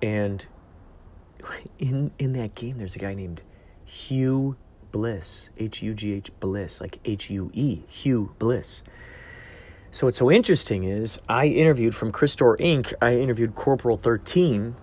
and 0.01 0.45
in 1.79 2.11
in 2.19 2.33
that 2.33 2.55
game, 2.55 2.77
there's 2.77 2.95
a 2.95 2.99
guy 2.99 3.13
named 3.13 3.41
Hugh 3.83 4.57
Bliss, 4.95 5.49
H 5.57 5.81
U 5.83 5.93
G 5.93 6.13
H 6.13 6.31
Bliss, 6.39 6.79
like 6.79 7.01
H 7.03 7.29
U 7.29 7.51
E, 7.53 7.81
Hugh 7.89 8.33
Bliss. 8.39 8.81
So 9.91 10.07
what's 10.07 10.19
so 10.19 10.31
interesting 10.31 10.85
is 10.85 11.19
I 11.27 11.47
interviewed 11.47 11.93
from 11.93 12.13
Crystore 12.13 12.57
Inc. 12.61 12.93
I 13.01 13.17
interviewed 13.17 13.55
Corporal 13.55 13.97
Thirteen 13.97 14.77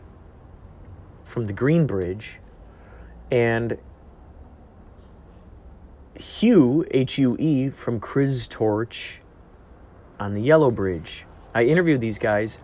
from 1.25 1.46
the 1.46 1.55
Green 1.55 1.87
Bridge, 1.87 2.40
and 3.31 3.79
Hugh, 6.14 6.85
H 6.90 7.16
U 7.16 7.35
E, 7.38 7.70
from 7.70 7.98
Chris 7.98 8.46
Torch 8.46 9.22
on 10.20 10.35
the 10.35 10.42
Yellow 10.42 10.70
Bridge. 10.70 11.25
I 11.55 11.62
interviewed 11.62 12.03
these 12.03 12.18
guys. 12.18 12.59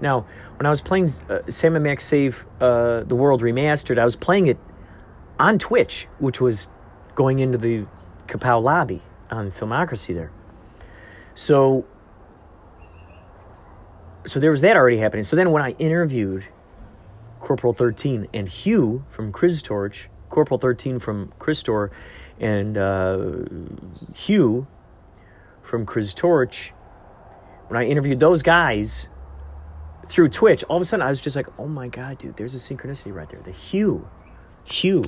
Now, 0.00 0.26
when 0.56 0.66
I 0.66 0.70
was 0.70 0.80
playing 0.80 1.08
uh, 1.30 1.42
Sam 1.48 1.80
& 1.82 1.84
Max 1.84 2.02
Save 2.04 2.44
uh, 2.60 3.04
the 3.04 3.14
World 3.14 3.40
Remastered, 3.42 4.00
I 4.00 4.04
was 4.04 4.16
playing 4.16 4.48
it 4.48 4.58
on 5.38 5.60
Twitch, 5.60 6.08
which 6.18 6.40
was 6.40 6.70
going 7.18 7.40
into 7.40 7.58
the 7.58 7.84
Kapow 8.28 8.62
lobby 8.62 9.02
on 9.28 9.50
Filmocracy 9.50 10.14
there. 10.14 10.30
So, 11.34 11.84
so 14.24 14.38
there 14.38 14.52
was 14.52 14.60
that 14.60 14.76
already 14.76 14.98
happening. 14.98 15.24
So 15.24 15.34
then 15.34 15.50
when 15.50 15.60
I 15.60 15.70
interviewed 15.80 16.46
Corporal 17.40 17.72
13 17.72 18.28
and 18.32 18.48
Hugh 18.48 19.04
from 19.08 19.32
Chris 19.32 19.60
Torch, 19.60 20.08
Corporal 20.30 20.60
13 20.60 21.00
from 21.00 21.32
Crystore, 21.40 21.90
and 22.38 22.78
uh, 22.78 23.18
Hugh 24.14 24.68
from 25.60 25.86
Chris 25.86 26.14
Torch, 26.14 26.72
when 27.66 27.82
I 27.82 27.86
interviewed 27.86 28.20
those 28.20 28.44
guys 28.44 29.08
through 30.06 30.28
Twitch, 30.28 30.62
all 30.68 30.76
of 30.76 30.82
a 30.82 30.84
sudden 30.84 31.04
I 31.04 31.10
was 31.10 31.20
just 31.20 31.34
like, 31.34 31.48
oh 31.58 31.66
my 31.66 31.88
God, 31.88 32.18
dude, 32.18 32.36
there's 32.36 32.54
a 32.54 32.58
synchronicity 32.58 33.12
right 33.12 33.28
there. 33.28 33.42
The 33.42 33.50
Hugh. 33.50 34.08
Hugh. 34.62 35.02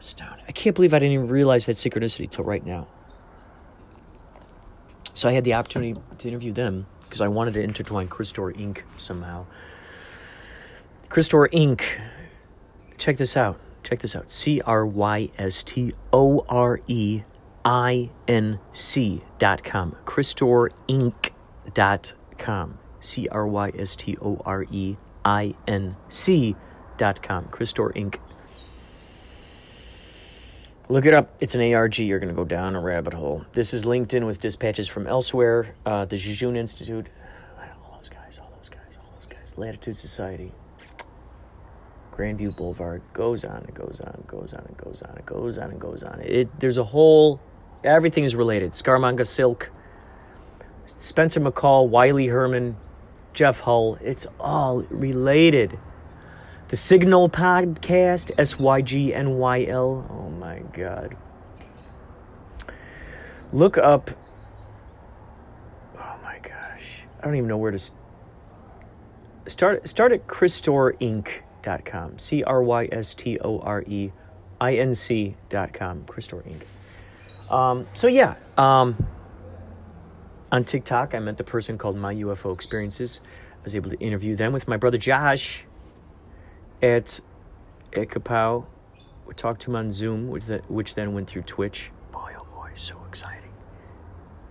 Astounding. 0.00 0.44
I 0.48 0.52
can't 0.52 0.74
believe 0.74 0.92
I 0.92 0.98
didn't 0.98 1.12
even 1.12 1.28
realize 1.28 1.66
that 1.66 1.76
synchronicity 1.76 2.28
till 2.28 2.44
right 2.44 2.66
now. 2.66 2.88
So 5.14 5.28
I 5.28 5.32
had 5.32 5.44
the 5.44 5.54
opportunity 5.54 6.00
to 6.18 6.28
interview 6.28 6.52
them 6.52 6.86
because 7.02 7.20
I 7.20 7.28
wanted 7.28 7.54
to 7.54 7.62
intertwine 7.62 8.08
Crystore 8.08 8.52
Inc. 8.56 8.80
somehow. 8.98 9.46
Crystore 11.08 11.48
Inc. 11.52 11.82
Check 12.98 13.16
this 13.16 13.36
out 13.36 13.60
check 13.82 14.00
this 14.00 14.14
out 14.14 14.30
C 14.30 14.60
R 14.62 14.86
Y 14.86 15.30
S 15.38 15.62
T 15.62 15.94
O 16.12 16.44
R 16.48 16.80
E 16.86 17.22
inc.com. 17.64 18.10
CrystoreInc.com. 20.06 22.78
C 23.00 23.28
R 23.28 23.46
Y 23.46 23.72
S 23.78 23.96
T 23.96 24.16
O 24.20 24.42
R 24.46 24.66
E 24.70 24.96
I 25.24 25.54
N 25.66 25.96
C.com. 26.08 27.44
Crystore 27.46 27.94
Inc. 27.94 28.18
Look 30.90 31.06
it 31.06 31.14
up. 31.14 31.30
It's 31.38 31.54
an 31.54 31.72
ARG. 31.72 32.00
You're 32.00 32.18
going 32.18 32.30
to 32.30 32.34
go 32.34 32.44
down 32.44 32.74
a 32.74 32.80
rabbit 32.80 33.14
hole. 33.14 33.44
This 33.52 33.72
is 33.72 33.86
linked 33.86 34.12
in 34.12 34.26
with 34.26 34.40
dispatches 34.40 34.88
from 34.88 35.06
elsewhere. 35.06 35.76
Uh, 35.86 36.04
the 36.04 36.16
Jejune 36.16 36.56
Institute. 36.56 37.06
All 37.84 37.96
those 37.96 38.08
guys, 38.08 38.40
all 38.42 38.50
those 38.58 38.68
guys, 38.68 38.98
all 38.98 39.08
those 39.14 39.28
guys. 39.28 39.54
Latitude 39.56 39.96
Society. 39.96 40.50
Grandview 42.12 42.56
Boulevard 42.56 43.02
goes 43.12 43.44
on 43.44 43.58
and 43.58 43.72
goes 43.72 44.00
on 44.00 44.14
and 44.14 44.26
goes 44.26 44.52
on 44.52 44.64
and 44.66 44.76
goes 44.76 45.00
on 45.00 45.14
and 45.14 45.24
goes 45.24 45.58
on 45.58 45.70
and 45.70 45.80
goes 45.80 46.02
on. 46.02 46.20
It 46.22 46.58
there's 46.58 46.76
a 46.76 46.84
whole 46.84 47.40
everything 47.84 48.24
is 48.24 48.34
related. 48.34 48.72
Scaramanga 48.72 49.24
Silk, 49.24 49.70
Spencer 50.96 51.38
McCall, 51.40 51.88
Wiley 51.88 52.26
Herman, 52.26 52.76
Jeff 53.32 53.60
Hull. 53.60 53.96
It's 54.02 54.26
all 54.40 54.82
related. 54.90 55.78
The 56.70 56.76
Signal 56.76 57.28
Podcast, 57.28 58.30
S 58.38 58.56
Y 58.56 58.80
G 58.82 59.12
N 59.12 59.38
Y 59.38 59.64
L. 59.64 60.06
Oh 60.08 60.30
my 60.30 60.60
God. 60.72 61.16
Look 63.52 63.76
up. 63.76 64.12
Oh 65.98 66.16
my 66.22 66.38
gosh. 66.38 67.02
I 67.18 67.24
don't 67.24 67.34
even 67.34 67.48
know 67.48 67.56
where 67.56 67.72
to 67.72 67.90
start. 69.48 69.88
Start 69.88 70.12
at 70.12 70.28
CrystoreInc.com. 70.28 72.20
C 72.20 72.44
R 72.44 72.62
Y 72.62 72.88
S 72.92 73.14
T 73.14 73.36
O 73.40 73.58
R 73.58 73.82
E 73.88 74.12
I 74.60 74.76
N 74.76 74.94
C.com. 74.94 76.04
Crystore 76.04 76.44
Inc. 76.46 76.62
Um, 77.52 77.88
so, 77.94 78.06
yeah. 78.06 78.36
Um, 78.56 79.08
on 80.52 80.62
TikTok, 80.62 81.16
I 81.16 81.18
met 81.18 81.36
the 81.36 81.42
person 81.42 81.78
called 81.78 81.96
My 81.96 82.14
UFO 82.14 82.54
Experiences. 82.54 83.18
I 83.58 83.64
was 83.64 83.74
able 83.74 83.90
to 83.90 83.98
interview 83.98 84.36
them 84.36 84.52
with 84.52 84.68
my 84.68 84.76
brother 84.76 84.98
Josh 84.98 85.64
at 86.82 87.20
Kapow. 87.92 88.66
We 89.26 89.34
talked 89.34 89.62
to 89.62 89.70
him 89.70 89.76
on 89.76 89.92
Zoom, 89.92 90.28
which 90.28 90.44
then, 90.44 90.62
which 90.68 90.94
then 90.94 91.14
went 91.14 91.28
through 91.28 91.42
Twitch. 91.42 91.90
Boy, 92.10 92.34
oh 92.38 92.46
boy, 92.54 92.70
so 92.74 93.00
exciting, 93.08 93.52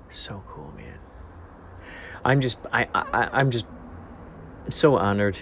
so 0.10 0.44
cool, 0.48 0.72
man. 0.76 1.00
I'm 2.24 2.42
just, 2.42 2.60
I, 2.72 2.88
I, 2.94 3.30
I'm 3.34 3.52
just 3.52 3.65
so 4.70 4.98
honored 4.98 5.39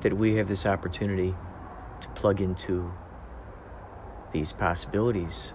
that 0.00 0.16
we 0.16 0.36
have 0.36 0.48
this 0.48 0.66
opportunity 0.66 1.34
to 2.00 2.08
plug 2.10 2.40
into 2.40 2.92
these 4.32 4.52
possibilities. 4.52 5.52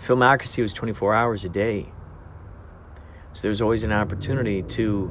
Filmocracy 0.00 0.62
was 0.62 0.72
24 0.72 1.14
hours 1.14 1.44
a 1.44 1.48
day. 1.48 1.92
So 3.32 3.42
there's 3.42 3.60
always 3.60 3.82
an 3.82 3.92
opportunity 3.92 4.62
to 4.62 5.10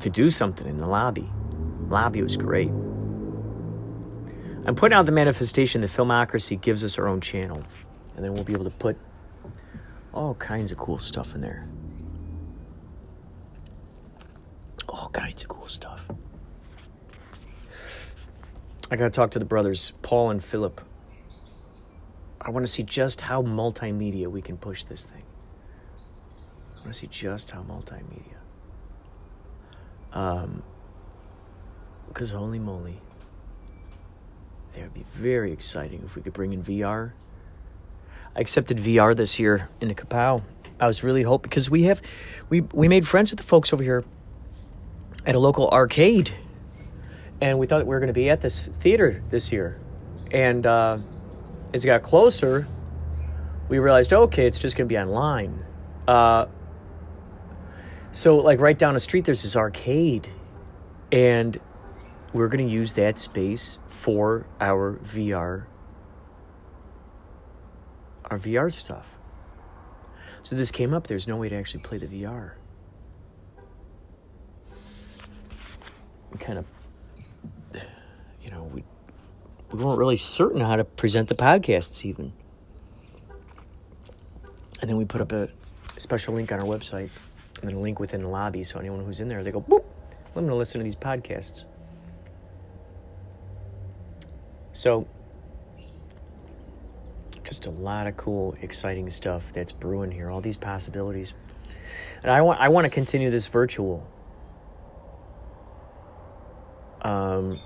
to 0.00 0.10
do 0.10 0.30
something 0.30 0.66
in 0.66 0.78
the 0.78 0.86
lobby. 0.86 1.30
Lobby 1.88 2.22
was 2.22 2.36
great. 2.36 2.70
I'm 4.66 4.74
putting 4.74 4.96
out 4.96 5.06
the 5.06 5.12
manifestation 5.12 5.80
that 5.82 5.90
Filmocracy 5.90 6.60
gives 6.60 6.82
us 6.82 6.98
our 6.98 7.06
own 7.06 7.20
channel. 7.20 7.62
And 8.16 8.24
then 8.24 8.34
we'll 8.34 8.44
be 8.44 8.52
able 8.52 8.68
to 8.68 8.76
put 8.76 8.96
all 10.12 10.34
kinds 10.34 10.72
of 10.72 10.78
cool 10.78 10.98
stuff 10.98 11.34
in 11.34 11.40
there. 11.40 11.68
All 14.88 15.10
kinds 15.10 15.42
of 15.42 15.48
cool 15.48 15.68
stuff. 15.68 16.10
I 18.90 18.96
gotta 18.96 19.10
talk 19.10 19.32
to 19.32 19.38
the 19.38 19.44
brothers, 19.44 19.92
Paul 20.02 20.30
and 20.30 20.42
Philip. 20.42 20.80
I 22.40 22.50
wanna 22.50 22.66
see 22.66 22.82
just 22.82 23.20
how 23.20 23.42
multimedia 23.42 24.28
we 24.28 24.40
can 24.40 24.56
push 24.56 24.84
this 24.84 25.04
thing. 25.04 25.24
I 26.76 26.80
wanna 26.80 26.94
see 26.94 27.08
just 27.08 27.50
how 27.50 27.62
multimedia. 27.62 28.36
Um, 30.16 30.62
because 32.08 32.30
holy 32.30 32.58
moly, 32.58 32.98
that 34.72 34.80
would 34.80 34.94
be 34.94 35.04
very 35.12 35.52
exciting 35.52 36.02
if 36.06 36.16
we 36.16 36.22
could 36.22 36.32
bring 36.32 36.54
in 36.54 36.64
VR. 36.64 37.12
I 38.34 38.40
accepted 38.40 38.78
VR 38.78 39.14
this 39.14 39.38
year 39.38 39.68
in 39.78 39.88
the 39.88 39.94
Kapow. 39.94 40.42
I 40.80 40.86
was 40.86 41.02
really 41.02 41.22
hoping 41.22 41.50
because 41.50 41.68
we 41.68 41.82
have, 41.82 42.00
we 42.48 42.62
we 42.62 42.88
made 42.88 43.06
friends 43.06 43.30
with 43.30 43.36
the 43.38 43.44
folks 43.44 43.74
over 43.74 43.82
here 43.82 44.04
at 45.26 45.34
a 45.34 45.38
local 45.38 45.68
arcade, 45.68 46.32
and 47.42 47.58
we 47.58 47.66
thought 47.66 47.82
we 47.84 47.90
were 47.90 48.00
going 48.00 48.06
to 48.06 48.14
be 48.14 48.30
at 48.30 48.40
this 48.40 48.68
theater 48.80 49.22
this 49.28 49.52
year, 49.52 49.78
and 50.32 50.64
uh, 50.64 50.96
as 51.74 51.84
it 51.84 51.88
got 51.88 52.02
closer, 52.02 52.66
we 53.68 53.78
realized 53.78 54.14
okay, 54.14 54.46
it's 54.46 54.58
just 54.58 54.78
going 54.78 54.88
to 54.88 54.92
be 54.92 54.98
online. 54.98 55.62
Uh, 56.08 56.46
so, 58.16 58.38
like 58.38 58.60
right 58.60 58.78
down 58.78 58.94
the 58.94 59.00
street, 59.00 59.26
there's 59.26 59.42
this 59.42 59.56
arcade, 59.56 60.30
and 61.12 61.60
we're 62.32 62.48
going 62.48 62.66
to 62.66 62.72
use 62.72 62.94
that 62.94 63.18
space 63.18 63.76
for 63.88 64.46
our 64.58 64.98
VR, 65.04 65.66
our 68.24 68.38
VR 68.38 68.72
stuff. 68.72 69.06
So 70.42 70.56
this 70.56 70.70
came 70.70 70.94
up. 70.94 71.08
There's 71.08 71.28
no 71.28 71.36
way 71.36 71.50
to 71.50 71.56
actually 71.56 71.82
play 71.82 71.98
the 71.98 72.06
VR. 72.06 72.52
We 76.32 76.38
kind 76.38 76.60
of, 76.60 76.66
you 78.40 78.50
know, 78.50 78.62
we 78.72 78.82
we 79.72 79.84
weren't 79.84 79.98
really 79.98 80.16
certain 80.16 80.62
how 80.62 80.76
to 80.76 80.84
present 80.84 81.28
the 81.28 81.34
podcasts 81.34 82.02
even. 82.06 82.32
And 84.80 84.88
then 84.88 84.96
we 84.96 85.04
put 85.04 85.20
up 85.20 85.32
a 85.32 85.50
special 85.98 86.32
link 86.32 86.50
on 86.50 86.60
our 86.60 86.66
website 86.66 87.10
and 87.60 87.70
then 87.70 87.80
link 87.80 87.98
within 87.98 88.22
the 88.22 88.28
lobby 88.28 88.62
so 88.62 88.78
anyone 88.78 89.04
who's 89.04 89.20
in 89.20 89.28
there 89.28 89.42
they 89.42 89.50
go 89.50 89.60
boop 89.60 89.84
i'm 90.36 90.42
going 90.42 90.48
to 90.48 90.54
listen 90.54 90.78
to 90.78 90.84
these 90.84 90.96
podcasts. 90.96 91.64
So 94.74 95.08
just 97.42 97.64
a 97.64 97.70
lot 97.70 98.06
of 98.06 98.18
cool 98.18 98.54
exciting 98.60 99.08
stuff 99.10 99.42
that's 99.54 99.72
brewing 99.72 100.10
here 100.10 100.28
all 100.30 100.42
these 100.42 100.58
possibilities. 100.58 101.32
And 102.22 102.30
i 102.30 102.42
want 102.42 102.60
i 102.60 102.68
want 102.68 102.84
to 102.84 102.90
continue 102.90 103.30
this 103.30 103.46
virtual. 103.46 104.06
Um 107.00 107.60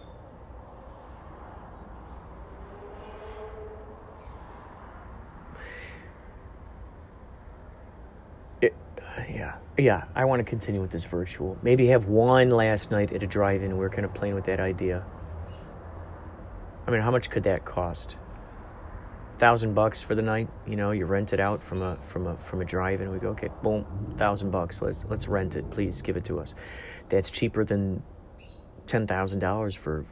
it, 8.61 8.75
yeah 9.81 10.05
i 10.15 10.25
want 10.25 10.41
to 10.41 10.45
continue 10.45 10.81
with 10.81 10.91
this 10.91 11.05
virtual. 11.05 11.57
Maybe 11.63 11.89
have 11.89 12.07
one 12.07 12.51
last 12.51 12.91
night 12.91 13.13
at 13.13 13.23
a 13.23 13.27
drive-in 13.27 13.77
we're 13.77 13.91
kind 13.91 14.05
of 14.05 14.15
playing 14.15 14.35
with 14.35 14.45
that 14.45 14.61
idea. 14.61 15.05
I 16.87 16.91
mean 16.91 17.01
how 17.01 17.11
much 17.11 17.31
could 17.31 17.45
that 17.45 17.65
cost? 17.65 18.17
Thousand 19.39 19.75
bucks 19.75 20.03
for 20.03 20.15
the 20.15 20.23
night 20.23 20.49
you 20.67 20.77
know 20.77 20.91
you 20.91 21.07
rent 21.07 21.33
it 21.33 21.41
out 21.41 21.63
from 21.63 21.83
a 21.83 21.97
from 22.07 22.27
a 22.27 22.37
from 22.39 22.61
a 22.61 22.65
drive-in 22.65 23.11
we 23.11 23.19
go 23.19 23.29
okay 23.31 23.49
boom 23.63 23.87
thousand 24.19 24.51
bucks 24.51 24.83
let's 24.83 25.05
let's 25.09 25.29
rent 25.29 25.57
it 25.57 25.71
please 25.71 26.03
give 26.03 26.17
it 26.17 26.25
to 26.27 26.39
us. 26.41 26.55
That's 27.09 27.31
cheaper 27.31 27.65
than 27.65 28.03
ten 28.87 29.07
thousand 29.07 29.39
dollars 29.39 29.75
for 29.75 30.05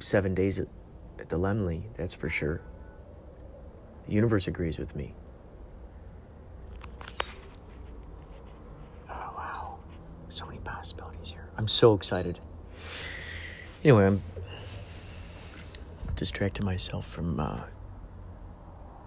seven 0.00 0.34
days 0.34 0.58
at, 0.58 0.68
at 1.18 1.28
the 1.28 1.38
Laemmle 1.38 1.82
that's 1.96 2.14
for 2.14 2.28
sure. 2.28 2.60
The 4.06 4.12
universe 4.12 4.46
agrees 4.46 4.76
with 4.76 4.94
me 4.94 5.14
Oh, 9.10 9.32
wow. 9.36 9.78
So 10.28 10.46
many 10.46 10.58
possibilities 10.58 11.30
here. 11.30 11.43
I'm 11.56 11.68
so 11.68 11.94
excited. 11.94 12.40
Anyway, 13.82 14.06
I'm 14.06 14.22
distracting 16.16 16.66
myself 16.66 17.06
from 17.06 17.38
uh, 17.38 17.60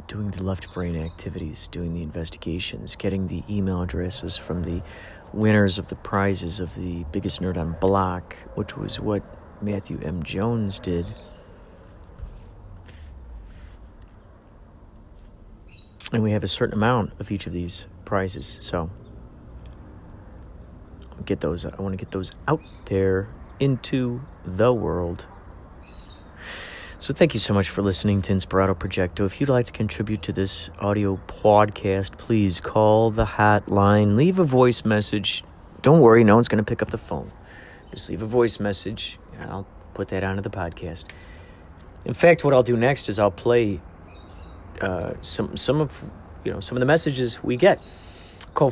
doing 0.08 0.32
the 0.32 0.44
left 0.44 0.74
brain 0.74 0.96
activities, 0.96 1.68
doing 1.68 1.94
the 1.94 2.02
investigations, 2.02 2.96
getting 2.96 3.28
the 3.28 3.44
email 3.50 3.82
addresses 3.82 4.38
from 4.38 4.64
the 4.64 4.82
winners 5.34 5.78
of 5.78 5.88
the 5.88 5.96
prizes 5.96 6.60
of 6.60 6.76
the 6.76 7.04
biggest 7.12 7.42
nerd 7.42 7.58
on 7.58 7.74
block, 7.82 8.36
which 8.56 8.78
was 8.78 9.00
what 9.00 9.24
Matthew 9.62 10.00
M. 10.02 10.24
Jones 10.24 10.80
did. 10.80 11.06
And 16.14 16.24
we 16.24 16.32
have 16.32 16.44
a 16.44 16.48
certain 16.48 16.74
amount 16.74 17.12
of 17.20 17.32
each 17.32 17.48
of 17.48 17.54
these 17.54 17.86
prizes, 18.06 18.58
so 18.62 18.90
get 21.28 21.42
those 21.42 21.66
i 21.66 21.82
want 21.82 21.94
to 21.94 21.98
get 21.98 22.12
those 22.12 22.32
out 22.48 22.62
there 22.86 23.28
into 23.60 24.22
the 24.46 24.74
world. 24.74 25.26
So 27.00 27.13
thank 27.13 27.34
you 27.34 27.40
so 27.40 27.54
much 27.54 27.70
for 27.70 27.82
listening 27.84 28.24
to 28.24 28.34
inspirato 28.34 28.76
projecto 28.76 29.26
if 29.26 29.40
you'd 29.40 29.50
like 29.50 29.68
to 29.68 29.72
contribute 29.72 30.24
to 30.24 30.32
this 30.32 30.72
audio 30.80 31.20
podcast 31.28 32.18
please 32.18 32.60
call 32.60 33.12
the 33.12 33.26
hotline. 33.26 34.16
Leave 34.16 34.40
a 34.40 34.44
voice 34.44 34.84
message. 34.84 35.44
Don't 35.82 36.02
worry 36.02 36.24
no 36.24 36.36
one's 36.36 36.48
going 36.48 36.63
to 36.63 36.68
pick 36.68 36.82
up 36.82 36.90
the 36.90 36.98
phone. 36.98 37.32
Just 37.92 38.10
leave 38.10 38.22
a 38.22 38.26
voice 38.26 38.60
message 38.60 39.20
and 39.38 39.50
i'll 39.52 39.68
put 39.94 40.08
that 40.10 40.24
onto 40.24 40.42
the 40.42 40.50
podcast. 40.50 41.06
In 42.06 42.13
fact, 42.13 42.44
what 42.44 42.54
I'll 42.54 42.63
do 42.63 42.78
next 42.78 43.10
is 43.10 43.20
I'll 43.20 43.32
play 43.32 43.82
uh, 44.82 45.13
some 45.22 45.58
some 45.58 45.82
of 45.82 46.06
you 46.44 46.54
know 46.54 46.62
some 46.62 46.78
of 46.78 46.80
the 46.80 46.86
messages 46.86 47.44
we 47.44 47.58
get. 47.58 47.84
Call 48.54 48.72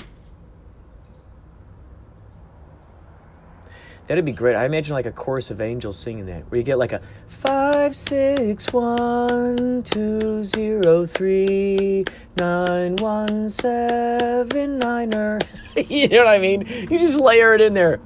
That'd 4.07 4.25
be 4.25 4.33
great. 4.33 4.55
I 4.55 4.65
imagine 4.65 4.93
like 4.93 5.05
a 5.05 5.11
chorus 5.11 5.51
of 5.51 5.61
angels 5.61 5.97
singing 5.97 6.25
that, 6.25 6.49
where 6.49 6.57
you 6.57 6.63
get 6.63 6.77
like 6.77 6.91
a 6.91 7.01
five 7.27 7.95
six 7.95 8.73
one 8.73 9.83
two 9.83 10.43
zero 10.43 11.05
three 11.05 12.03
nine 12.37 12.95
one 12.97 13.49
seven 13.49 14.79
niner. 14.79 15.39
Er. 15.77 15.81
you 15.81 16.07
know 16.09 16.25
what 16.25 16.27
I 16.27 16.39
mean? 16.39 16.65
You 16.67 16.99
just 16.99 17.21
layer 17.21 17.53
it 17.53 17.61
in 17.61 17.73
there. 17.73 17.99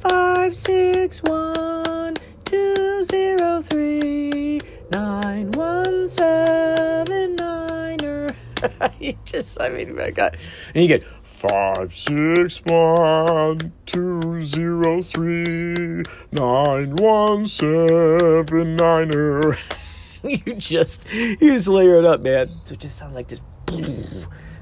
Five 0.00 0.54
six 0.54 1.22
one 1.22 2.14
two 2.44 3.02
zero 3.04 3.60
three 3.60 4.60
nine 4.92 5.50
one 5.52 6.08
seven 6.08 7.34
niner. 7.36 8.28
Er. 8.62 8.90
you 9.00 9.16
just, 9.24 9.60
I 9.60 9.68
mean, 9.68 9.96
my 9.96 10.10
God, 10.10 10.36
and 10.74 10.82
you 10.82 10.88
get 10.88 11.04
five 11.48 11.94
six 11.94 12.62
one 12.66 13.72
two 13.86 14.40
zero 14.40 15.02
three 15.02 16.02
nine 16.32 16.96
one 16.96 17.46
seven 17.46 18.76
niner. 18.76 19.58
you 20.22 20.54
just 20.54 21.06
you 21.12 21.36
just 21.36 21.68
layer 21.68 21.98
it 21.98 22.04
up, 22.04 22.20
man. 22.20 22.50
So 22.64 22.74
it 22.74 22.80
just 22.80 22.96
sounds 22.96 23.14
like 23.14 23.28
this 23.28 23.40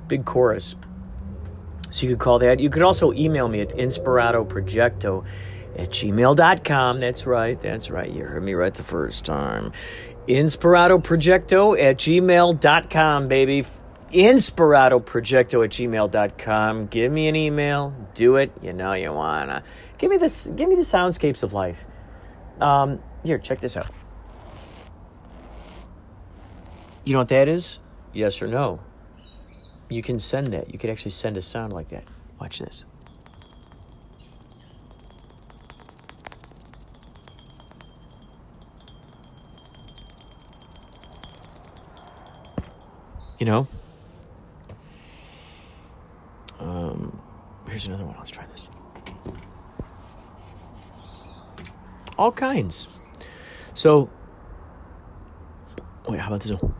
big 0.08 0.24
chorus. 0.24 0.76
So 1.90 2.06
you 2.06 2.12
could 2.12 2.20
call 2.20 2.38
that. 2.38 2.58
You 2.58 2.70
could 2.70 2.82
also 2.82 3.12
email 3.12 3.48
me 3.48 3.60
at 3.60 3.68
inspiratoprojecto 3.70 5.24
at 5.76 5.90
gmail.com. 5.90 7.00
That's 7.00 7.26
right. 7.26 7.60
That's 7.60 7.90
right. 7.90 8.10
You 8.10 8.24
heard 8.24 8.42
me 8.42 8.54
right 8.54 8.72
the 8.72 8.82
first 8.82 9.24
time. 9.24 9.72
Inspiratoprojecto 10.26 11.80
at 11.80 11.96
gmail.com, 11.98 13.28
baby. 13.28 13.64
Inspiratoprojecto 14.12 15.64
at 15.64 15.70
gmail.com. 15.70 16.86
Give 16.88 17.10
me 17.10 17.28
an 17.28 17.36
email. 17.36 17.94
Do 18.14 18.36
it. 18.36 18.52
You 18.60 18.74
know 18.74 18.92
you 18.92 19.12
wanna. 19.12 19.64
Give 19.96 20.10
me 20.10 20.18
this. 20.18 20.48
Give 20.48 20.68
me 20.68 20.74
the 20.74 20.82
soundscapes 20.82 21.42
of 21.42 21.54
life. 21.54 21.82
Um, 22.60 23.00
here, 23.24 23.38
check 23.38 23.60
this 23.60 23.76
out. 23.76 23.90
You 27.04 27.14
know 27.14 27.20
what 27.20 27.28
that 27.28 27.48
is? 27.48 27.80
Yes 28.12 28.42
or 28.42 28.46
no? 28.46 28.80
You 29.88 30.02
can 30.02 30.18
send 30.18 30.48
that. 30.48 30.70
You 30.72 30.78
could 30.78 30.90
actually 30.90 31.10
send 31.10 31.36
a 31.36 31.42
sound 31.42 31.72
like 31.72 31.88
that. 31.88 32.04
Watch 32.38 32.58
this. 32.58 32.84
You 43.38 43.46
know? 43.46 43.66
Um, 46.62 47.18
here's 47.66 47.86
another 47.86 48.04
one. 48.04 48.14
Let's 48.16 48.30
try 48.30 48.46
this. 48.46 48.70
All 52.16 52.30
kinds. 52.30 52.86
So, 53.74 54.08
wait, 56.08 56.20
how 56.20 56.28
about 56.28 56.40
this 56.42 56.52
one? 56.52 56.72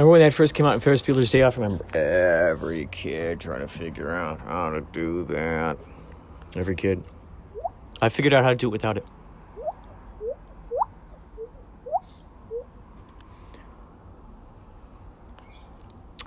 Remember 0.00 0.12
when 0.12 0.22
that 0.22 0.32
first 0.32 0.54
came 0.54 0.64
out 0.64 0.72
in 0.72 0.80
Ferris 0.80 1.02
Bueller's 1.02 1.28
Day 1.28 1.42
Off? 1.42 1.58
I 1.58 1.60
remember 1.60 1.84
every 1.94 2.86
kid 2.86 3.38
trying 3.38 3.60
to 3.60 3.68
figure 3.68 4.10
out 4.10 4.40
how 4.40 4.70
to 4.70 4.80
do 4.80 5.24
that. 5.24 5.76
Every 6.56 6.74
kid. 6.74 7.04
I 8.00 8.08
figured 8.08 8.32
out 8.32 8.42
how 8.42 8.48
to 8.48 8.56
do 8.56 8.68
it 8.68 8.70
without 8.70 8.96
it. 8.96 9.04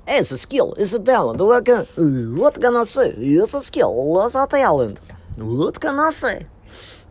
It's 0.07 0.31
a 0.31 0.37
skill, 0.37 0.75
it's 0.77 0.93
a 0.93 0.99
talent. 0.99 1.41
What 1.41 1.65
can, 1.65 1.87
what 2.37 2.61
can 2.61 2.75
I 2.75 2.83
say? 2.83 3.07
It's 3.17 3.55
a 3.55 3.61
skill, 3.61 4.23
it's 4.23 4.35
a 4.35 4.45
talent. 4.45 4.99
What 5.35 5.81
can 5.81 5.97
I 5.97 6.11
say? 6.11 6.45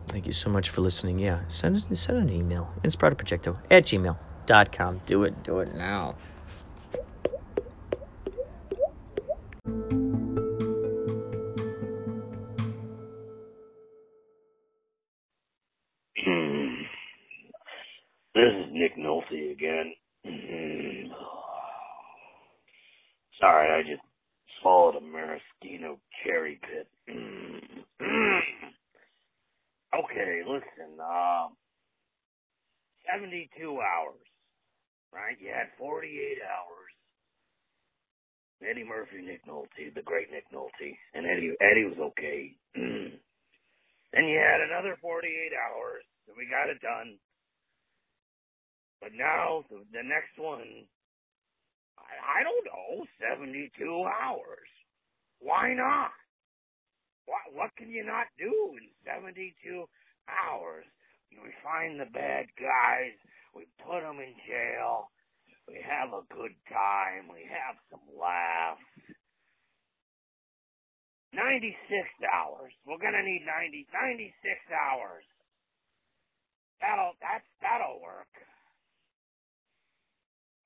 Thank 0.07 0.27
you 0.27 0.31
so 0.31 0.49
much 0.49 0.69
for 0.69 0.79
listening. 0.79 1.19
Yeah, 1.19 1.41
send, 1.49 1.83
send 1.97 2.19
an 2.19 2.29
email. 2.29 2.71
Inspiratoprojecto 2.85 3.57
at 3.69 3.83
gmail.com. 3.83 5.01
Do 5.05 5.23
it, 5.25 5.43
do 5.43 5.59
it 5.59 5.75
now. 5.75 6.15
I 23.73 23.81
just 23.81 24.01
swallowed 24.61 24.95
a 24.95 25.01
maraschino 25.01 25.99
cherry 26.23 26.59
pit. 26.61 26.87
Mm. 27.09 27.61
Okay, 29.93 30.41
listen, 30.41 30.97
uh, 30.97 31.53
72 33.05 33.45
hours, 33.77 34.25
right? 35.13 35.37
You 35.39 35.53
had 35.53 35.69
48 35.77 36.09
hours. 36.41 36.91
Eddie 38.63 38.87
Murphy, 38.87 39.21
Nick 39.21 39.45
Nolte, 39.45 39.93
the 39.93 40.01
great 40.01 40.31
Nick 40.31 40.47
Nolte, 40.49 40.97
and 41.13 41.27
Eddie 41.27 41.53
Eddie 41.61 41.85
was 41.85 41.99
okay. 41.99 42.55
then 42.75 44.25
you 44.25 44.39
had 44.39 44.65
another 44.65 44.97
48 45.01 45.29
hours, 45.53 46.03
and 46.27 46.37
we 46.37 46.47
got 46.49 46.71
it 46.71 46.81
done. 46.81 47.19
But 49.01 49.11
now 49.13 49.65
the, 49.69 49.83
the 49.91 50.01
next 50.01 50.39
one, 50.39 50.87
I, 51.97 52.41
I 52.41 52.43
don't 52.43 52.65
know, 52.65 53.05
72 53.19 53.71
hours. 54.05 54.69
Why 55.39 55.73
not? 55.73 56.11
What 57.25 57.43
what 57.55 57.71
can 57.77 57.89
you 57.89 58.03
not 58.03 58.27
do 58.37 58.51
in 58.77 58.89
72 59.05 59.53
hours? 60.27 60.85
We 61.31 61.49
find 61.63 61.99
the 61.99 62.09
bad 62.13 62.45
guys, 62.59 63.15
we 63.55 63.65
put 63.81 64.01
them 64.05 64.19
in 64.21 64.35
jail, 64.45 65.09
we 65.67 65.81
have 65.81 66.13
a 66.13 66.27
good 66.29 66.53
time, 66.69 67.31
we 67.31 67.47
have 67.49 67.75
some 67.89 68.05
laughs. 68.13 68.85
96 71.33 71.73
hours. 72.29 72.71
We're 72.85 73.01
gonna 73.01 73.25
need 73.25 73.41
90, 73.47 73.87
96 73.89 74.37
hours. 74.69 75.25
That'll 76.81 77.17
that's 77.21 77.47
that'll 77.61 77.99
work. 78.01 78.29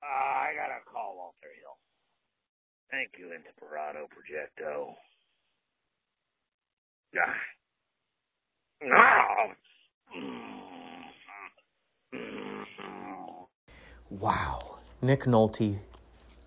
Uh, 0.02 0.06
I 0.06 0.52
gotta 0.54 0.80
call 0.90 1.16
Walter 1.16 1.52
Hill. 1.60 1.76
Thank 2.90 3.10
you, 3.18 3.26
Inspirato 3.34 4.06
Projecto. 4.08 4.94
Wow. 14.10 14.78
Nick 15.02 15.24
Nolte. 15.24 15.78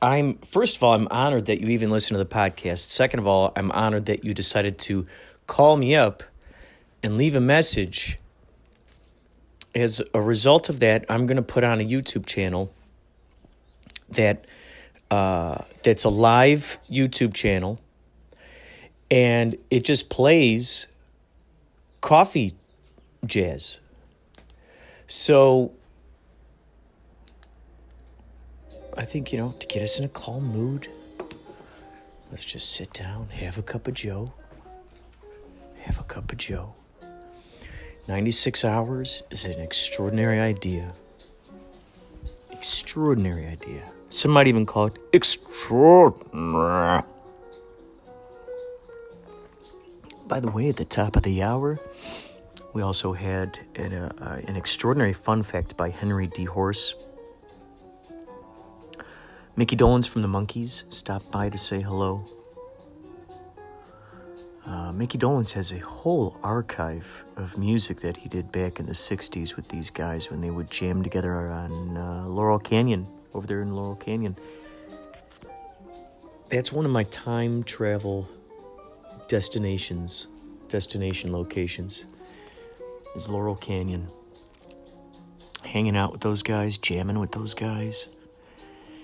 I'm 0.01 0.37
first 0.39 0.77
of 0.77 0.83
all, 0.83 0.93
I'm 0.93 1.07
honored 1.11 1.45
that 1.45 1.61
you 1.61 1.67
even 1.67 1.89
listen 1.89 2.17
to 2.17 2.23
the 2.23 2.29
podcast. 2.29 2.89
Second 2.89 3.19
of 3.19 3.27
all, 3.27 3.53
I'm 3.55 3.71
honored 3.71 4.07
that 4.07 4.23
you 4.25 4.33
decided 4.33 4.79
to 4.79 5.05
call 5.45 5.77
me 5.77 5.95
up 5.95 6.23
and 7.03 7.17
leave 7.17 7.35
a 7.35 7.41
message. 7.41 8.17
As 9.75 10.01
a 10.13 10.21
result 10.21 10.69
of 10.69 10.79
that, 10.79 11.05
I'm 11.07 11.27
going 11.27 11.37
to 11.37 11.43
put 11.43 11.63
on 11.63 11.79
a 11.79 11.85
YouTube 11.85 12.25
channel 12.25 12.73
that 14.13 14.45
uh, 15.09 15.63
that's 15.83 16.03
a 16.03 16.09
live 16.09 16.79
YouTube 16.89 17.33
channel, 17.33 17.79
and 19.09 19.57
it 19.69 19.83
just 19.83 20.09
plays 20.09 20.87
coffee 22.01 22.53
jazz. 23.25 23.79
So 25.07 25.73
I 28.97 29.03
think, 29.03 29.31
you 29.31 29.39
know, 29.39 29.53
to 29.59 29.67
get 29.67 29.81
us 29.81 29.99
in 29.99 30.05
a 30.05 30.09
calm 30.09 30.45
mood, 30.45 30.87
let's 32.29 32.45
just 32.45 32.73
sit 32.73 32.93
down, 32.93 33.29
have 33.29 33.57
a 33.57 33.61
cup 33.61 33.87
of 33.87 33.93
Joe. 33.93 34.33
Have 35.79 35.99
a 35.99 36.03
cup 36.03 36.31
of 36.31 36.37
Joe. 36.37 36.75
96 38.07 38.63
hours 38.65 39.23
is 39.31 39.45
an 39.45 39.59
extraordinary 39.59 40.39
idea. 40.39 40.93
Extraordinary 42.51 43.47
idea. 43.47 43.83
Some 44.11 44.31
might 44.31 44.47
even 44.47 44.65
call 44.65 44.87
it 44.87 44.97
extraordinary. 45.13 47.03
By 50.27 50.41
the 50.41 50.51
way, 50.51 50.67
at 50.67 50.75
the 50.75 50.85
top 50.85 51.15
of 51.15 51.23
the 51.23 51.41
hour, 51.41 51.79
we 52.73 52.81
also 52.81 53.13
had 53.13 53.59
an, 53.75 53.93
uh, 53.93 54.11
uh, 54.19 54.41
an 54.47 54.57
extraordinary 54.57 55.13
fun 55.13 55.43
fact 55.43 55.77
by 55.77 55.89
Henry 55.89 56.27
D. 56.27 56.43
Horse. 56.43 56.93
Mickey 59.55 59.77
Dolenz 59.77 60.07
from 60.09 60.21
the 60.21 60.27
Monkees 60.27 60.83
stopped 60.93 61.31
by 61.31 61.47
to 61.47 61.57
say 61.57 61.81
hello. 61.81 62.25
Uh, 64.65 64.91
Mickey 64.91 65.17
Dolenz 65.17 65.53
has 65.53 65.71
a 65.71 65.79
whole 65.79 66.37
archive 66.43 67.23
of 67.37 67.57
music 67.57 68.01
that 68.01 68.17
he 68.17 68.27
did 68.27 68.51
back 68.51 68.77
in 68.79 68.87
the 68.87 68.93
60s 68.93 69.55
with 69.55 69.69
these 69.69 69.89
guys 69.89 70.29
when 70.29 70.41
they 70.41 70.49
would 70.49 70.69
jam 70.69 71.01
together 71.01 71.49
on 71.49 71.97
uh, 71.97 72.25
Laurel 72.27 72.59
Canyon, 72.59 73.07
over 73.33 73.47
there 73.47 73.61
in 73.61 73.75
Laurel 73.75 73.95
Canyon. 73.95 74.35
That's 76.49 76.71
one 76.71 76.85
of 76.85 76.91
my 76.91 77.03
time 77.03 77.63
travel 77.63 78.27
destinations, 79.27 80.27
destination 80.67 81.31
locations, 81.31 82.05
is 83.15 83.29
Laurel 83.29 83.55
Canyon. 83.55 84.07
Hanging 85.63 85.95
out 85.95 86.11
with 86.11 86.21
those 86.21 86.43
guys, 86.43 86.77
jamming 86.77 87.19
with 87.19 87.31
those 87.31 87.53
guys, 87.53 88.07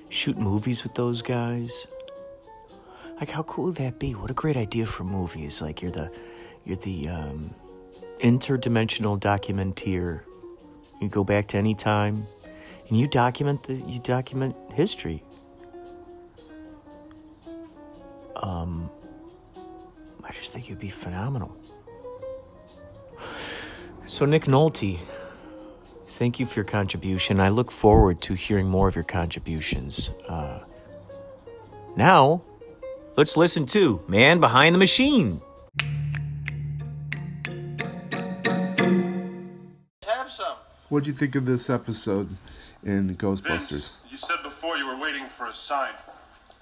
shoot 0.10 0.38
movies 0.38 0.84
with 0.84 0.96
those 0.96 1.22
guys. 1.22 1.88
Like, 3.20 3.30
how 3.30 3.44
cool 3.44 3.66
would 3.66 3.76
that 3.76 4.00
be? 4.00 4.12
What 4.12 4.30
a 4.30 4.34
great 4.34 4.58
idea 4.58 4.86
for 4.86 5.04
movies! 5.06 5.62
Like, 5.62 5.82
you're 5.82 5.92
the, 5.92 6.12
you're 6.66 6.78
the 6.78 7.08
um, 7.08 7.56
interdimensional 8.20 9.20
documentaire. 9.20 10.22
You 11.00 11.10
go 11.10 11.24
back 11.24 11.48
to 11.50 11.58
any 11.58 11.74
time, 11.74 12.28
and 12.88 12.98
you 12.98 13.08
document 13.08 13.64
the, 13.64 13.74
you 13.74 14.00
document 14.00 14.56
history. 14.74 15.24
Um, 18.36 18.90
I 20.24 20.32
just 20.32 20.54
think 20.54 20.66
it'd 20.66 20.80
be 20.80 20.90
phenomenal. 20.90 21.56
So, 24.06 24.26
Nick 24.26 24.46
Nolte, 24.46 25.00
thank 26.08 26.40
you 26.40 26.46
for 26.46 26.56
your 26.56 26.66
contribution. 26.66 27.40
I 27.40 27.50
look 27.50 27.72
forward 27.72 28.22
to 28.22 28.36
hearing 28.36 28.70
more 28.70 28.88
of 28.88 28.96
your 28.96 29.04
contributions. 29.04 30.12
Uh, 30.28 30.60
now, 31.98 32.44
let's 33.18 33.36
listen 33.36 33.66
to 33.68 34.02
Man 34.08 34.40
Behind 34.40 34.74
the 34.74 34.80
Machine. 34.80 35.42
Have 40.06 40.32
some. 40.32 40.56
What'd 40.90 41.08
you 41.08 41.14
think 41.14 41.36
of 41.36 41.46
this 41.46 41.70
episode 41.70 42.30
in 42.84 43.16
Ghostbusters? 43.16 43.70
Vince, 43.70 43.92
you 44.10 44.18
said 44.18 44.44
before 44.44 44.78
you 44.78 44.86
were 44.86 44.98
waiting 44.98 45.26
for 45.38 45.48
a 45.48 45.54
sign. 45.54 45.94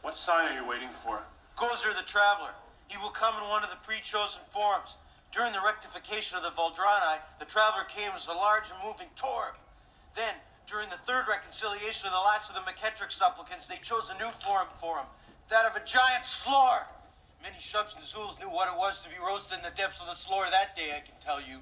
What 0.02 0.18
sign 0.18 0.52
are 0.52 0.62
you 0.62 0.68
waiting 0.68 0.90
for? 1.04 1.20
Gozer 1.58 1.96
the 1.96 2.06
Traveler. 2.06 2.52
He 2.88 2.98
will 2.98 3.10
come 3.10 3.36
in 3.42 3.50
one 3.50 3.64
of 3.64 3.70
the 3.70 3.78
pre-chosen 3.78 4.42
forms. 4.54 4.98
During 5.32 5.52
the 5.52 5.62
rectification 5.66 6.38
of 6.38 6.44
the 6.44 6.52
Vuldronaii, 6.52 7.20
the 7.40 7.46
Traveler 7.46 7.84
came 7.90 8.12
as 8.16 8.28
a 8.28 8.32
large 8.32 8.70
and 8.72 8.80
moving 8.86 9.10
torb. 9.18 9.58
Then, 10.16 10.36
during 10.68 10.90
the 10.90 11.02
third 11.06 11.28
reconciliation 11.28 12.08
of 12.08 12.14
the 12.14 12.20
last 12.20 12.50
of 12.50 12.56
the 12.56 12.62
Meketrex 12.62 13.12
supplicants, 13.12 13.68
they 13.68 13.78
chose 13.84 14.10
a 14.10 14.18
new 14.24 14.32
form 14.46 14.68
for 14.80 14.98
him, 14.98 15.06
that 15.50 15.66
of 15.66 15.76
a 15.76 15.86
giant 15.86 16.26
Sloar. 16.26 16.88
Many 17.42 17.58
Shuvs 17.58 17.96
and 17.96 18.06
Zuuls 18.06 18.40
knew 18.40 18.50
what 18.50 18.68
it 18.68 18.78
was 18.78 19.00
to 19.02 19.10
be 19.10 19.16
roasted 19.20 19.58
in 19.60 19.64
the 19.64 19.76
depths 19.76 20.00
of 20.00 20.08
the 20.08 20.16
Sloar 20.16 20.46
that 20.50 20.76
day, 20.76 20.96
I 20.96 21.02
can 21.02 21.16
tell 21.20 21.42
you. 21.42 21.60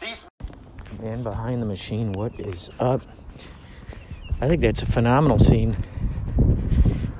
These 0.00 0.26
Man 1.00 1.22
Behind 1.22 1.60
the 1.60 1.66
Machine, 1.66 2.12
what 2.12 2.38
is 2.38 2.70
up? 2.78 3.02
I 4.40 4.48
think 4.48 4.60
that's 4.60 4.82
a 4.82 4.86
phenomenal 4.86 5.38
scene. 5.38 5.76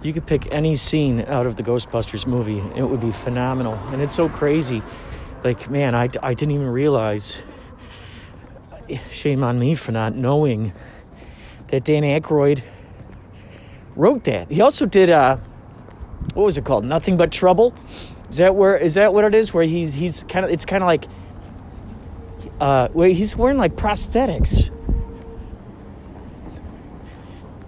You 0.03 0.13
could 0.13 0.27
pick 0.27 0.53
any 0.53 0.75
scene 0.75 1.21
out 1.23 1.47
of 1.47 1.57
the 1.57 1.63
Ghostbusters 1.63 2.27
movie, 2.27 2.63
it 2.77 2.83
would 2.83 3.01
be 3.01 3.11
phenomenal. 3.11 3.75
And 3.91 4.03
it's 4.03 4.15
so 4.15 4.29
crazy. 4.29 4.83
Like, 5.43 5.71
man, 5.71 5.95
I, 5.95 6.09
I 6.23 6.35
didn't 6.35 6.53
even 6.53 6.69
realize. 6.69 7.39
Shame 9.11 9.43
on 9.43 9.59
me 9.59 9.75
for 9.75 9.93
not 9.93 10.15
knowing 10.15 10.73
that 11.69 11.85
Dan 11.85 12.03
Aykroyd 12.03 12.63
wrote 13.97 14.25
that. 14.25 14.51
He 14.51 14.61
also 14.61 14.87
did, 14.87 15.11
uh, 15.11 15.39
what 16.35 16.45
was 16.45 16.59
it 16.59 16.65
called? 16.65 16.85
Nothing 16.85 17.17
But 17.17 17.33
Trouble? 17.33 17.75
Is 18.29 18.37
that 18.39 18.55
where, 18.55 18.77
is 18.77 18.95
that 18.95 19.15
what 19.15 19.25
it 19.25 19.35
is? 19.35 19.55
Where 19.55 19.65
he's, 19.65 19.95
he's 19.95 20.25
kind 20.25 20.45
of, 20.45 20.51
it's 20.51 20.67
kind 20.67 20.83
of 20.83 20.87
like, 20.87 21.07
uh, 22.61 22.89
well, 22.93 23.09
he's 23.09 23.37
wearing 23.37 23.59
like 23.59 23.77
prosthetics 23.77 24.71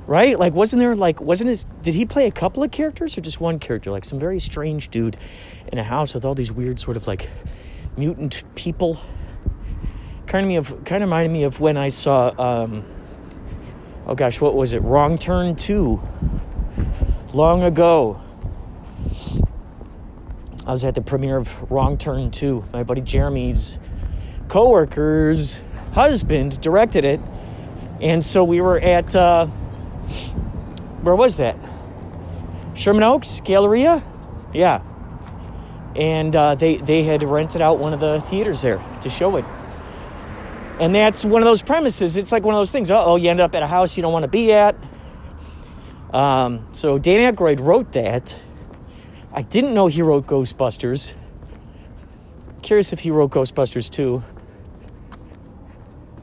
right? 0.06 0.38
Like, 0.38 0.52
wasn't 0.52 0.80
there 0.80 0.94
like, 0.94 1.20
wasn't 1.20 1.48
his, 1.48 1.66
did 1.82 1.94
he 1.94 2.06
play 2.06 2.26
a 2.26 2.30
couple 2.30 2.62
of 2.62 2.70
characters 2.70 3.18
or 3.18 3.20
just 3.20 3.40
one 3.40 3.58
character? 3.58 3.90
Like 3.90 4.04
some 4.04 4.18
very 4.18 4.38
strange 4.38 4.88
dude 4.90 5.16
in 5.72 5.78
a 5.78 5.84
house 5.84 6.14
with 6.14 6.24
all 6.24 6.34
these 6.34 6.52
weird 6.52 6.78
sort 6.78 6.96
of 6.96 7.06
like 7.06 7.28
mutant 7.96 8.44
people. 8.54 9.00
Kind 10.26 10.44
of 10.44 10.48
me 10.48 10.56
of, 10.56 10.84
kind 10.84 11.02
of 11.02 11.08
reminded 11.08 11.32
me 11.32 11.44
of 11.44 11.60
when 11.60 11.76
I 11.76 11.88
saw, 11.88 12.28
um, 12.40 12.84
oh 14.06 14.14
gosh, 14.14 14.40
what 14.40 14.54
was 14.54 14.72
it? 14.72 14.82
Wrong 14.82 15.18
Turn 15.18 15.56
2. 15.56 16.00
Long 17.32 17.62
ago. 17.62 18.20
I 20.64 20.70
was 20.70 20.84
at 20.84 20.96
the 20.96 21.02
premiere 21.02 21.36
of 21.36 21.70
Wrong 21.70 21.96
Turn 21.96 22.30
2. 22.30 22.64
My 22.72 22.82
buddy 22.82 23.00
Jeremy's 23.00 23.78
coworker's 24.48 25.60
husband 25.92 26.60
directed 26.60 27.04
it. 27.04 27.20
And 28.00 28.24
so 28.24 28.44
we 28.44 28.60
were 28.60 28.78
at, 28.78 29.16
uh, 29.16 29.46
where 31.02 31.16
was 31.16 31.36
that? 31.36 31.56
Sherman 32.74 33.02
Oaks 33.02 33.40
Galleria, 33.40 34.02
yeah. 34.52 34.82
And 35.94 36.36
uh, 36.36 36.56
they 36.56 36.76
they 36.76 37.04
had 37.04 37.22
rented 37.22 37.62
out 37.62 37.78
one 37.78 37.94
of 37.94 38.00
the 38.00 38.20
theaters 38.20 38.60
there 38.60 38.84
to 39.00 39.08
show 39.08 39.36
it. 39.36 39.46
And 40.78 40.94
that's 40.94 41.24
one 41.24 41.40
of 41.40 41.46
those 41.46 41.62
premises. 41.62 42.18
It's 42.18 42.32
like 42.32 42.44
one 42.44 42.54
of 42.54 42.58
those 42.58 42.72
things. 42.72 42.90
Oh, 42.90 43.16
you 43.16 43.30
end 43.30 43.40
up 43.40 43.54
at 43.54 43.62
a 43.62 43.66
house 43.66 43.96
you 43.96 44.02
don't 44.02 44.12
want 44.12 44.24
to 44.24 44.30
be 44.30 44.52
at. 44.52 44.76
Um, 46.12 46.66
so 46.72 46.98
Dan 46.98 47.34
Aykroyd 47.34 47.60
wrote 47.60 47.92
that. 47.92 48.38
I 49.32 49.40
didn't 49.40 49.72
know 49.72 49.86
he 49.86 50.02
wrote 50.02 50.26
Ghostbusters. 50.26 51.14
Curious 52.62 52.92
if 52.92 53.00
he 53.00 53.10
wrote 53.10 53.30
Ghostbusters 53.30 53.88
too. 53.90 54.22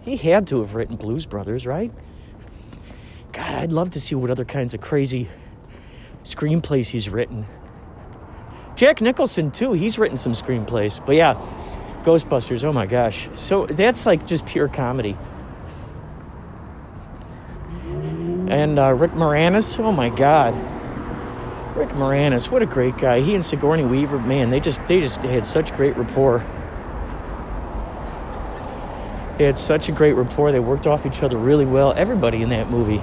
He 0.04 0.18
had 0.18 0.48
to 0.48 0.60
have 0.60 0.76
written 0.76 0.98
Blues 0.98 1.26
Brothers, 1.26 1.66
right? 1.66 1.92
God, 3.32 3.56
I'd 3.56 3.72
love 3.72 3.92
to 3.92 4.00
see 4.00 4.16
what 4.16 4.30
other 4.30 4.46
kinds 4.46 4.74
of 4.74 4.82
crazy 4.82 5.30
screenplays 6.24 6.90
he's 6.90 7.10
written. 7.10 7.46
Jack 8.76 9.02
Nicholson, 9.02 9.52
too, 9.52 9.74
he's 9.74 9.98
written 9.98 10.18
some 10.18 10.34
screenplays. 10.34 11.04
But 11.06 11.16
yeah, 11.16 11.34
Ghostbusters, 12.04 12.64
oh 12.64 12.74
my 12.74 12.86
gosh. 12.86 13.30
So 13.34 13.66
that's 13.66 14.06
like 14.06 14.28
just 14.28 14.46
pure 14.46 14.68
comedy. 14.68 15.18
And 18.50 18.78
uh, 18.78 18.94
Rick 18.94 19.12
Moranis, 19.12 19.80
oh 19.80 19.92
my 19.92 20.10
God. 20.10 20.54
Rick 21.78 21.90
Moranis, 21.90 22.52
what 22.52 22.62
a 22.62 22.68
great 22.68 22.98
guy. 22.98 23.22
He 23.22 23.34
and 23.34 23.44
Sigourney 23.44 23.86
Weaver, 23.86 24.20
man, 24.20 24.50
they 24.50 24.60
just 24.60 24.86
they 24.86 25.00
just 25.00 25.22
had 25.22 25.46
such 25.46 25.74
great 25.74 25.96
rapport. 25.98 26.46
They 29.38 29.46
had 29.46 29.58
such 29.58 29.90
a 29.90 29.92
great 29.92 30.14
rapport. 30.14 30.52
They 30.52 30.60
worked 30.60 30.86
off 30.86 31.06
each 31.06 31.24
other 31.24 31.38
really 31.38 31.66
well. 31.66 31.94
Everybody 31.94 32.44
in 32.44 32.50
that 32.50 32.70
movie. 32.70 33.02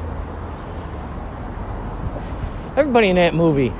Everybody 2.76 3.08
in 3.08 3.16
that 3.16 3.34
movie. 3.34 3.72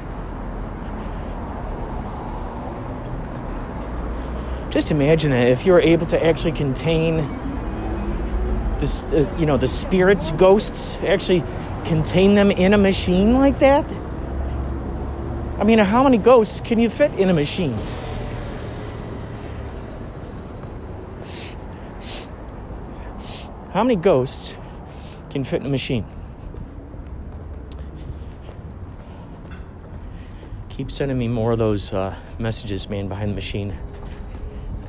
Just 4.71 4.91
imagine 4.91 5.31
that 5.31 5.49
if 5.49 5.65
you 5.65 5.73
were 5.73 5.81
able 5.81 6.07
to 6.07 6.25
actually 6.25 6.53
contain 6.53 7.19
this, 8.79 9.03
uh, 9.05 9.33
you 9.39 9.47
know, 9.47 9.57
the 9.57 9.67
spirits, 9.67 10.31
ghosts, 10.33 10.99
actually 11.03 11.45
contain 11.85 12.35
them 12.35 12.51
in 12.51 12.75
a 12.75 12.79
machine 12.79 13.35
like 13.35 13.59
that. 13.61 13.85
I 15.59 15.65
mean, 15.65 15.79
how 15.79 16.05
many 16.05 16.19
ghosts 16.19 16.61
can 16.61 16.79
you 16.79 16.89
fit 16.89 17.13
in 17.15 17.29
a 17.31 17.35
machine? 17.35 17.77
How 23.73 23.85
many 23.85 23.95
ghosts 23.95 24.57
can 25.31 25.45
fit 25.45 25.61
in 25.61 25.67
a 25.67 25.71
machine? 25.71 26.05
Keep 30.71 30.91
sending 30.91 31.17
me 31.17 31.29
more 31.29 31.53
of 31.53 31.61
those 31.61 31.93
uh, 31.93 32.17
messages, 32.41 32.91
man, 32.91 33.07
behind 33.07 33.31
the 33.31 33.35
machine. 33.37 33.73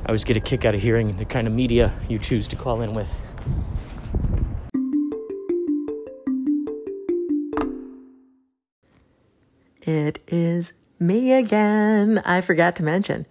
I 0.04 0.06
always 0.08 0.24
get 0.24 0.36
a 0.36 0.40
kick 0.40 0.64
out 0.64 0.74
of 0.74 0.82
hearing 0.82 1.16
the 1.16 1.24
kind 1.24 1.46
of 1.46 1.52
media 1.52 1.92
you 2.08 2.18
choose 2.18 2.48
to 2.48 2.56
call 2.56 2.80
in 2.80 2.92
with. 2.92 3.14
It 9.82 10.18
is 10.26 10.72
me 10.98 11.34
again. 11.34 12.20
I 12.24 12.40
forgot 12.40 12.74
to 12.76 12.82
mention. 12.82 13.26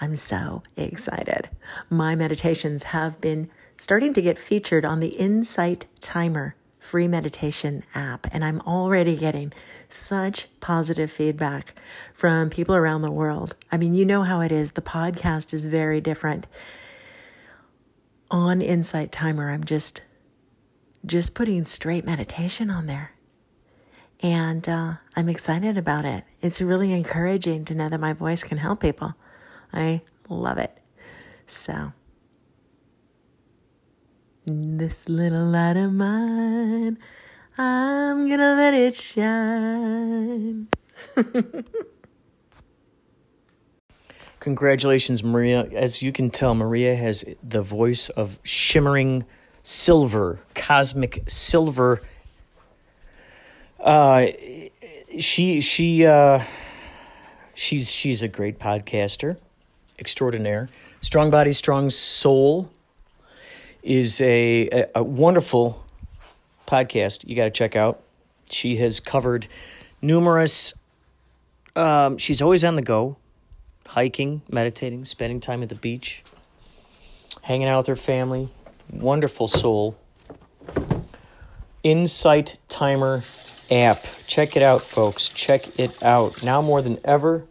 I'm 0.00 0.14
so 0.14 0.62
excited. 0.76 1.48
My 1.90 2.14
meditations 2.14 2.84
have 2.84 3.20
been 3.20 3.50
starting 3.76 4.12
to 4.14 4.22
get 4.22 4.38
featured 4.38 4.84
on 4.84 5.00
the 5.00 5.08
Insight 5.08 5.86
Timer 6.00 6.56
free 6.84 7.08
meditation 7.08 7.82
app, 7.94 8.26
and 8.30 8.44
I'm 8.44 8.60
already 8.60 9.16
getting 9.16 9.52
such 9.88 10.48
positive 10.60 11.10
feedback 11.10 11.74
from 12.12 12.50
people 12.50 12.74
around 12.74 13.00
the 13.00 13.10
world. 13.10 13.56
I 13.72 13.78
mean, 13.78 13.94
you 13.94 14.04
know 14.04 14.22
how 14.22 14.42
it 14.42 14.52
is. 14.52 14.72
The 14.72 14.82
podcast 14.82 15.54
is 15.54 15.66
very 15.66 16.02
different. 16.02 16.46
On 18.30 18.60
Insight 18.60 19.10
Timer, 19.12 19.50
I'm 19.50 19.64
just 19.64 20.02
just 21.06 21.34
putting 21.34 21.64
straight 21.64 22.04
meditation 22.04 22.70
on 22.70 22.86
there. 22.86 23.12
And 24.20 24.66
uh, 24.68 24.94
I'm 25.16 25.28
excited 25.28 25.76
about 25.76 26.04
it. 26.04 26.24
It's 26.40 26.62
really 26.62 26.92
encouraging 26.92 27.64
to 27.66 27.74
know 27.74 27.88
that 27.88 28.00
my 28.00 28.12
voice 28.12 28.42
can 28.42 28.58
help 28.58 28.80
people. 28.80 29.14
I 29.72 30.02
love 30.28 30.56
it. 30.58 30.78
So, 31.46 31.92
this 34.46 35.08
little 35.08 35.46
light 35.46 35.76
of 35.76 35.92
mine, 35.92 36.98
I'm 37.56 38.28
gonna 38.28 38.54
let 38.54 38.74
it 38.74 38.94
shine. 38.94 40.68
Congratulations, 44.40 45.24
Maria. 45.24 45.66
As 45.72 46.02
you 46.02 46.12
can 46.12 46.30
tell, 46.30 46.54
Maria 46.54 46.94
has 46.94 47.24
the 47.42 47.62
voice 47.62 48.10
of 48.10 48.38
shimmering 48.42 49.24
silver, 49.62 50.40
cosmic 50.54 51.22
silver. 51.26 52.02
Uh, 53.80 54.26
she 55.18 55.62
she 55.62 56.04
uh, 56.04 56.42
she's 57.54 57.90
she's 57.90 58.22
a 58.22 58.28
great 58.28 58.58
podcaster, 58.58 59.38
extraordinaire. 59.98 60.68
Strong 61.00 61.30
Body, 61.30 61.52
Strong 61.52 61.90
Soul 61.90 62.70
is 63.84 64.20
a, 64.20 64.68
a, 64.70 64.88
a 64.96 65.02
wonderful 65.02 65.84
podcast 66.66 67.28
you 67.28 67.36
got 67.36 67.44
to 67.44 67.50
check 67.50 67.76
out. 67.76 68.00
She 68.50 68.76
has 68.76 68.98
covered 68.98 69.46
numerous. 70.00 70.74
Um, 71.76 72.18
she's 72.18 72.40
always 72.40 72.64
on 72.64 72.76
the 72.76 72.82
go, 72.82 73.16
hiking, 73.86 74.42
meditating, 74.50 75.04
spending 75.04 75.40
time 75.40 75.62
at 75.62 75.68
the 75.68 75.74
beach, 75.74 76.24
hanging 77.42 77.68
out 77.68 77.78
with 77.78 77.86
her 77.88 77.96
family. 77.96 78.48
Wonderful 78.90 79.48
soul. 79.48 79.96
Insight 81.82 82.58
Timer 82.68 83.22
app. 83.70 84.04
Check 84.26 84.56
it 84.56 84.62
out, 84.62 84.82
folks. 84.82 85.28
Check 85.28 85.78
it 85.78 86.02
out. 86.02 86.42
Now 86.42 86.62
more 86.62 86.80
than 86.80 86.98
ever, 87.04 87.44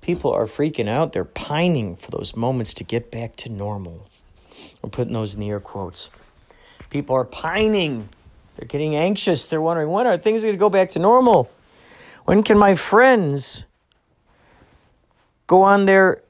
people 0.00 0.32
are 0.32 0.46
freaking 0.46 0.88
out. 0.88 1.12
They're 1.12 1.24
pining 1.24 1.94
for 1.94 2.10
those 2.10 2.34
moments 2.34 2.74
to 2.74 2.84
get 2.84 3.10
back 3.10 3.36
to 3.36 3.48
normal. 3.48 4.07
Putting 4.90 5.14
those 5.14 5.34
in 5.34 5.40
the 5.40 5.50
air 5.50 5.60
quotes. 5.60 6.10
People 6.90 7.16
are 7.16 7.24
pining. 7.24 8.08
They're 8.56 8.66
getting 8.66 8.96
anxious. 8.96 9.44
They're 9.44 9.60
wondering 9.60 9.90
when 9.90 10.06
are 10.06 10.16
things 10.16 10.42
going 10.42 10.54
to 10.54 10.58
go 10.58 10.70
back 10.70 10.90
to 10.90 10.98
normal? 10.98 11.50
When 12.24 12.42
can 12.42 12.58
my 12.58 12.74
friends 12.74 13.64
go 15.46 15.62
on 15.62 15.86
their 15.86 16.22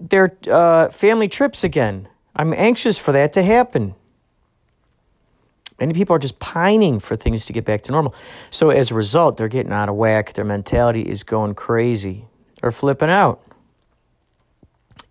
their 0.00 0.36
uh, 0.50 0.88
family 0.88 1.28
trips 1.28 1.64
again? 1.64 2.08
I'm 2.34 2.52
anxious 2.52 2.98
for 2.98 3.12
that 3.12 3.32
to 3.34 3.42
happen. 3.42 3.94
Many 5.78 5.92
people 5.92 6.16
are 6.16 6.18
just 6.18 6.38
pining 6.38 7.00
for 7.00 7.16
things 7.16 7.44
to 7.46 7.52
get 7.52 7.64
back 7.64 7.82
to 7.82 7.92
normal. 7.92 8.14
So 8.50 8.70
as 8.70 8.90
a 8.90 8.94
result, 8.94 9.36
they're 9.36 9.48
getting 9.48 9.72
out 9.72 9.88
of 9.88 9.94
whack. 9.94 10.32
Their 10.32 10.44
mentality 10.44 11.02
is 11.02 11.22
going 11.22 11.54
crazy. 11.54 12.24
They're 12.60 12.70
flipping 12.70 13.10
out. 13.10 13.42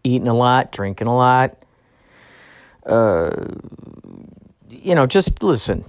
Eating 0.04 0.28
a 0.28 0.34
lot, 0.34 0.72
drinking 0.72 1.08
a 1.08 1.16
lot. 1.16 1.56
Uh, 2.86 3.32
you 4.70 4.96
know, 4.96 5.06
just 5.06 5.42
listen. 5.42 5.86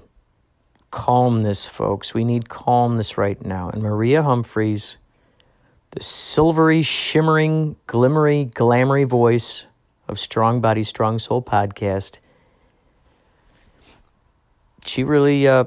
Calmness, 0.91 1.67
folks. 1.67 2.15
We 2.15 2.25
need 2.25 2.49
calmness 2.49 3.19
right 3.19 3.43
now. 3.45 3.69
And 3.71 3.83
Maria 3.83 4.23
Humphreys, 4.23 4.97
the 5.91 6.03
silvery, 6.03 6.83
shimmering, 6.83 7.77
glimmery, 7.87 8.51
glamoury 8.51 9.07
voice 9.07 9.67
of 10.09 10.19
Strong 10.19 10.61
Body, 10.61 10.83
Strong 10.83 11.19
Soul 11.19 11.43
podcast 11.43 12.21
she 14.89 15.05
really 15.05 15.47
uh, 15.47 15.65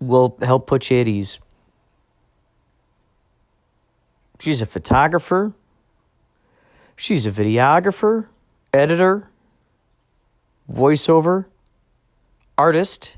will 0.00 0.36
help 0.42 0.66
put 0.66 0.90
you 0.90 1.00
at 1.00 1.08
ease. 1.08 1.38
She's 4.38 4.60
a 4.60 4.66
photographer. 4.66 5.52
She's 6.96 7.26
a 7.26 7.30
videographer, 7.30 8.26
editor, 8.72 9.28
voiceover, 10.70 11.46
artist, 12.58 13.16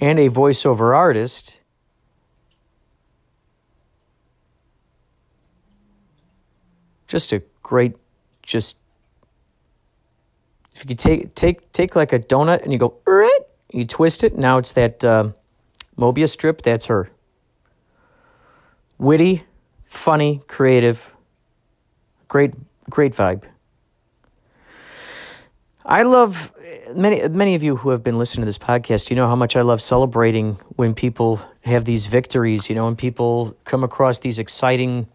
and 0.00 0.18
a 0.18 0.28
voiceover 0.28 0.96
artist. 0.96 1.60
Just 7.06 7.32
a 7.32 7.42
great, 7.62 7.94
just 8.42 8.76
if 10.74 10.82
you 10.82 10.88
could 10.88 10.98
take 10.98 11.34
take 11.34 11.72
take 11.72 11.94
like 11.94 12.12
a 12.12 12.18
donut 12.18 12.62
and 12.62 12.72
you 12.72 12.78
go, 12.78 12.98
you 13.72 13.84
twist 13.84 14.24
it. 14.24 14.36
Now 14.36 14.58
it's 14.58 14.72
that 14.72 15.04
uh, 15.04 15.30
Mobius 15.98 16.30
strip. 16.30 16.62
That's 16.62 16.86
her. 16.86 17.10
Witty, 18.98 19.42
funny, 19.84 20.42
creative, 20.46 21.14
great 22.28 22.54
great 22.90 23.12
vibe. 23.12 23.44
I 25.86 26.02
love 26.02 26.52
many 26.96 27.28
many 27.28 27.54
of 27.54 27.62
you 27.62 27.76
who 27.76 27.90
have 27.90 28.02
been 28.02 28.18
listening 28.18 28.42
to 28.42 28.46
this 28.46 28.58
podcast. 28.58 29.10
You 29.10 29.16
know 29.16 29.26
how 29.26 29.36
much 29.36 29.54
I 29.54 29.60
love 29.60 29.82
celebrating 29.82 30.54
when 30.76 30.94
people 30.94 31.40
have 31.64 31.84
these 31.84 32.06
victories. 32.06 32.70
You 32.70 32.76
know 32.76 32.86
when 32.86 32.96
people 32.96 33.56
come 33.64 33.84
across 33.84 34.18
these 34.18 34.38
exciting 34.38 35.08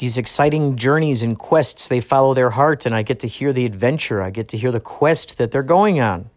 these 0.00 0.16
exciting 0.16 0.76
journeys 0.76 1.22
and 1.22 1.38
quests 1.38 1.86
they 1.86 2.00
follow 2.00 2.32
their 2.32 2.50
heart 2.50 2.86
and 2.86 2.94
i 2.94 3.02
get 3.02 3.20
to 3.20 3.28
hear 3.28 3.52
the 3.52 3.66
adventure 3.66 4.22
i 4.22 4.30
get 4.30 4.48
to 4.48 4.56
hear 4.56 4.72
the 4.72 4.80
quest 4.80 5.36
that 5.36 5.50
they're 5.50 5.62
going 5.62 6.00
on 6.00 6.30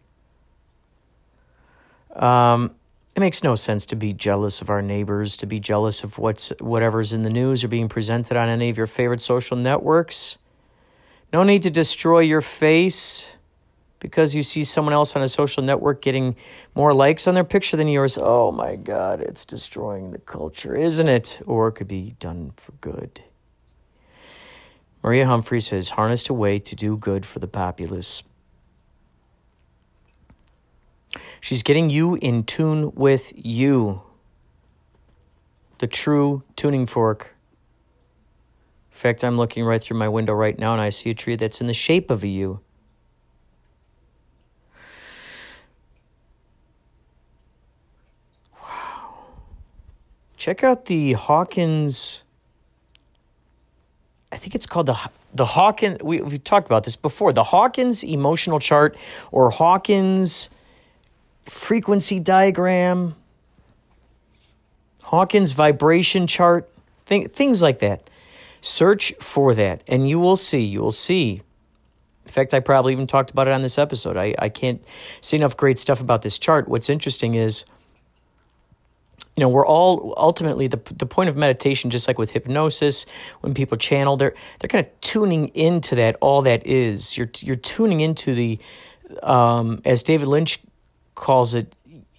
um, 2.14 2.74
it 3.16 3.20
makes 3.20 3.44
no 3.44 3.54
sense 3.54 3.86
to 3.86 3.96
be 3.96 4.12
jealous 4.12 4.60
of 4.60 4.68
our 4.68 4.82
neighbors 4.82 5.36
to 5.36 5.46
be 5.46 5.60
jealous 5.60 6.02
of 6.02 6.18
what's 6.18 6.48
whatever's 6.60 7.12
in 7.12 7.22
the 7.22 7.30
news 7.30 7.62
or 7.62 7.68
being 7.68 7.88
presented 7.88 8.36
on 8.36 8.48
any 8.48 8.68
of 8.70 8.76
your 8.76 8.88
favorite 8.88 9.20
social 9.20 9.56
networks. 9.56 10.38
No 11.32 11.44
need 11.44 11.62
to 11.62 11.70
destroy 11.70 12.20
your 12.20 12.40
face 12.40 13.30
because 14.00 14.34
you 14.34 14.42
see 14.42 14.64
someone 14.64 14.92
else 14.92 15.14
on 15.14 15.22
a 15.22 15.28
social 15.28 15.62
network 15.62 16.02
getting 16.02 16.34
more 16.74 16.92
likes 16.92 17.26
on 17.28 17.34
their 17.34 17.44
picture 17.44 17.76
than 17.76 17.88
yours. 17.88 18.18
Oh 18.20 18.50
my 18.50 18.74
god 18.74 19.20
it's 19.20 19.44
destroying 19.44 20.10
the 20.10 20.18
culture 20.18 20.74
isn't 20.74 21.08
it? 21.08 21.40
Or 21.46 21.68
it 21.68 21.72
could 21.72 21.88
be 21.88 22.16
done 22.18 22.52
for 22.56 22.72
good. 22.72 23.22
Maria 25.04 25.26
Humphreys 25.26 25.68
has 25.68 25.90
harnessed 25.90 26.28
a 26.30 26.34
way 26.34 26.58
to 26.58 26.74
do 26.74 26.96
good 26.96 27.26
for 27.26 27.38
the 27.38 27.46
populace. 27.46 28.24
She's 31.44 31.62
getting 31.62 31.90
you 31.90 32.14
in 32.14 32.44
tune 32.44 32.90
with 32.94 33.30
you, 33.36 34.00
the 35.76 35.86
true 35.86 36.42
tuning 36.56 36.86
fork. 36.86 37.34
In 38.90 38.96
fact, 38.96 39.22
I'm 39.22 39.36
looking 39.36 39.62
right 39.62 39.82
through 39.82 39.98
my 39.98 40.08
window 40.08 40.32
right 40.32 40.58
now 40.58 40.72
and 40.72 40.80
I 40.80 40.88
see 40.88 41.10
a 41.10 41.14
tree 41.14 41.36
that's 41.36 41.60
in 41.60 41.66
the 41.66 41.74
shape 41.74 42.10
of 42.10 42.22
a 42.22 42.28
U. 42.28 42.60
Wow. 48.62 49.24
Check 50.38 50.64
out 50.64 50.86
the 50.86 51.12
Hawkins 51.12 52.22
I 54.32 54.38
think 54.38 54.54
it's 54.54 54.66
called 54.66 54.86
the 54.86 54.96
the 55.34 55.44
Hawkins. 55.44 55.98
We 56.02 56.22
we 56.22 56.38
talked 56.38 56.66
about 56.66 56.84
this 56.84 56.96
before. 56.96 57.34
The 57.34 57.44
Hawkins 57.44 58.02
emotional 58.02 58.60
chart 58.60 58.96
or 59.30 59.50
Hawkins 59.50 60.48
frequency 61.46 62.20
diagram, 62.20 63.14
Hawkins 65.02 65.52
vibration 65.52 66.26
chart, 66.26 66.68
th- 67.06 67.30
things 67.30 67.62
like 67.62 67.80
that. 67.80 68.08
Search 68.62 69.12
for 69.20 69.54
that, 69.54 69.82
and 69.86 70.08
you 70.08 70.18
will 70.18 70.36
see. 70.36 70.62
You 70.62 70.80
will 70.80 70.92
see. 70.92 71.42
In 72.24 72.32
fact, 72.32 72.54
I 72.54 72.60
probably 72.60 72.92
even 72.92 73.06
talked 73.06 73.30
about 73.30 73.46
it 73.46 73.52
on 73.52 73.60
this 73.60 73.76
episode. 73.76 74.16
I, 74.16 74.34
I 74.38 74.48
can't 74.48 74.82
say 75.20 75.36
enough 75.36 75.56
great 75.56 75.78
stuff 75.78 76.00
about 76.00 76.22
this 76.22 76.38
chart. 76.38 76.66
What's 76.66 76.88
interesting 76.88 77.34
is 77.34 77.66
you 79.36 79.42
know 79.42 79.48
we're 79.48 79.66
all 79.66 80.14
ultimately 80.16 80.66
the 80.66 80.80
the 80.92 81.06
point 81.06 81.28
of 81.28 81.36
meditation 81.36 81.90
just 81.90 82.08
like 82.08 82.18
with 82.18 82.30
hypnosis 82.30 83.04
when 83.40 83.52
people 83.52 83.76
channel 83.76 84.16
they're 84.16 84.34
they're 84.60 84.68
kind 84.68 84.86
of 84.86 85.00
tuning 85.00 85.48
into 85.48 85.96
that 85.96 86.16
all 86.20 86.42
that 86.42 86.66
is 86.66 87.16
you're 87.16 87.30
you're 87.40 87.56
tuning 87.56 88.00
into 88.00 88.34
the 88.34 88.58
um, 89.22 89.82
as 89.84 90.02
David 90.02 90.28
Lynch 90.28 90.60
calls 91.14 91.54
it 91.54 91.74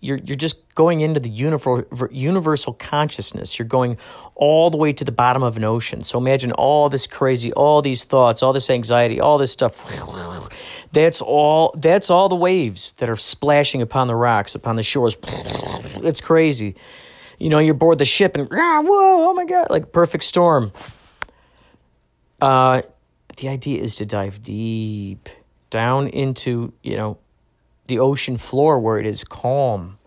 you're 0.06 0.18
you're 0.18 0.38
just 0.38 0.74
going 0.76 1.02
into 1.02 1.20
the 1.20 1.30
universal 1.30 2.74
consciousness. 2.74 3.58
You're 3.58 3.68
going 3.68 3.98
all 4.36 4.70
the 4.70 4.78
way 4.78 4.94
to 4.94 5.04
the 5.04 5.12
bottom 5.12 5.44
of 5.44 5.58
an 5.58 5.64
ocean. 5.64 6.04
So 6.04 6.18
imagine 6.18 6.52
all 6.52 6.90
this 6.90 7.08
crazy 7.08 7.52
all 7.54 7.82
these 7.82 8.04
thoughts 8.04 8.44
all 8.44 8.54
this 8.54 8.70
anxiety 8.70 9.20
all 9.20 9.38
this 9.38 9.52
stuff. 9.52 9.76
That's 10.92 11.22
all 11.22 11.74
that's 11.78 12.10
all 12.10 12.30
the 12.30 12.36
waves 12.36 12.94
that 12.94 13.10
are 13.10 13.18
splashing 13.18 13.82
upon 13.82 14.08
the 14.08 14.16
rocks 14.16 14.56
upon 14.56 14.76
the 14.76 14.84
shores. 14.84 15.18
It's 15.24 16.22
crazy. 16.22 16.76
You 17.40 17.50
know, 17.50 17.60
you're 17.60 17.76
aboard 17.76 17.98
the 17.98 18.06
ship 18.06 18.38
and 18.38 18.48
ah, 18.52 18.82
whoa, 18.82 19.30
oh 19.30 19.34
my 19.34 19.46
god, 19.46 19.70
like 19.70 19.92
perfect 19.92 20.24
storm. 20.24 20.72
Uh, 22.42 22.84
the 23.38 23.50
idea 23.50 23.82
is 23.82 23.96
to 23.96 24.06
dive 24.06 24.42
deep 24.42 25.28
down 25.70 26.08
into 26.08 26.72
you 26.84 26.96
know 26.96 27.18
the 27.88 28.00
ocean 28.00 28.38
floor 28.38 28.80
where 28.80 28.98
it 28.98 29.06
is 29.06 29.24
calm. 29.24 29.98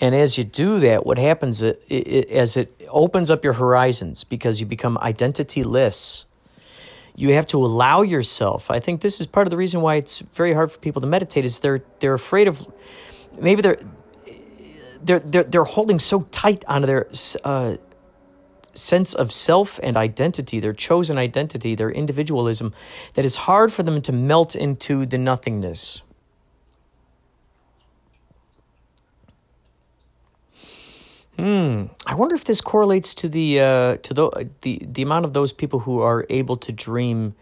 And 0.00 0.14
as 0.14 0.38
you 0.38 0.44
do 0.44 0.80
that, 0.80 1.04
what 1.04 1.18
happens 1.18 1.62
it, 1.62 1.82
as 2.30 2.56
it 2.56 2.88
opens 2.88 3.30
up 3.30 3.44
your 3.44 3.52
horizons 3.52 4.24
because 4.24 4.60
you 4.60 4.66
become 4.66 4.96
identityless. 4.96 6.24
You 7.14 7.34
have 7.34 7.46
to 7.48 7.62
allow 7.62 8.00
yourself. 8.00 8.70
I 8.70 8.80
think 8.80 9.02
this 9.02 9.20
is 9.20 9.26
part 9.26 9.46
of 9.46 9.50
the 9.50 9.58
reason 9.58 9.82
why 9.82 9.96
it's 9.96 10.20
very 10.32 10.54
hard 10.54 10.72
for 10.72 10.78
people 10.78 11.02
to 11.02 11.06
meditate. 11.06 11.44
Is 11.44 11.58
they're 11.58 11.82
they're 11.98 12.14
afraid 12.14 12.48
of 12.48 12.66
maybe 13.38 13.60
they're 13.60 13.78
they're 15.02 15.20
they're 15.20 15.44
they're 15.44 15.64
holding 15.64 15.98
so 15.98 16.22
tight 16.30 16.64
onto 16.66 16.86
their 16.86 17.08
uh, 17.44 17.76
sense 18.74 19.12
of 19.12 19.32
self 19.32 19.78
and 19.82 19.96
identity, 19.96 20.60
their 20.60 20.72
chosen 20.72 21.18
identity, 21.18 21.74
their 21.74 21.90
individualism, 21.90 22.72
that 23.14 23.24
it's 23.24 23.36
hard 23.36 23.72
for 23.72 23.82
them 23.82 24.00
to 24.02 24.12
melt 24.12 24.54
into 24.54 25.04
the 25.04 25.18
nothingness. 25.18 26.00
Hmm. 31.40 31.84
I 32.04 32.16
wonder 32.16 32.34
if 32.34 32.44
this 32.44 32.60
correlates 32.60 33.14
to 33.14 33.26
the 33.26 33.60
uh, 33.60 33.96
to 33.96 34.12
the 34.12 34.50
the 34.60 34.82
the 34.84 35.00
amount 35.00 35.24
of 35.24 35.32
those 35.32 35.54
people 35.54 35.78
who 35.78 36.00
are 36.00 36.26
able 36.28 36.58
to 36.58 36.70
dream 36.70 37.34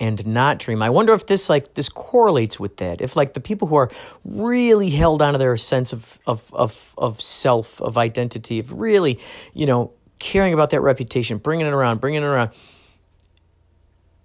and 0.00 0.26
not 0.26 0.58
dream. 0.58 0.82
I 0.82 0.90
wonder 0.90 1.14
if 1.14 1.26
this 1.26 1.48
like 1.48 1.74
this 1.74 1.88
correlates 1.88 2.58
with 2.58 2.78
that. 2.78 3.00
If 3.00 3.14
like 3.14 3.34
the 3.34 3.40
people 3.40 3.68
who 3.68 3.76
are 3.76 3.88
really 4.24 4.90
held 4.90 5.22
onto 5.22 5.38
their 5.38 5.56
sense 5.56 5.92
of 5.92 6.18
of 6.26 6.52
of 6.52 6.92
of 6.98 7.22
self, 7.22 7.80
of 7.80 7.96
identity, 7.96 8.58
of 8.58 8.72
really, 8.72 9.20
you 9.54 9.64
know, 9.64 9.92
caring 10.18 10.52
about 10.52 10.70
that 10.70 10.80
reputation, 10.80 11.38
bringing 11.38 11.68
it 11.68 11.72
around, 11.72 12.00
bringing 12.00 12.22
it 12.22 12.26
around. 12.26 12.50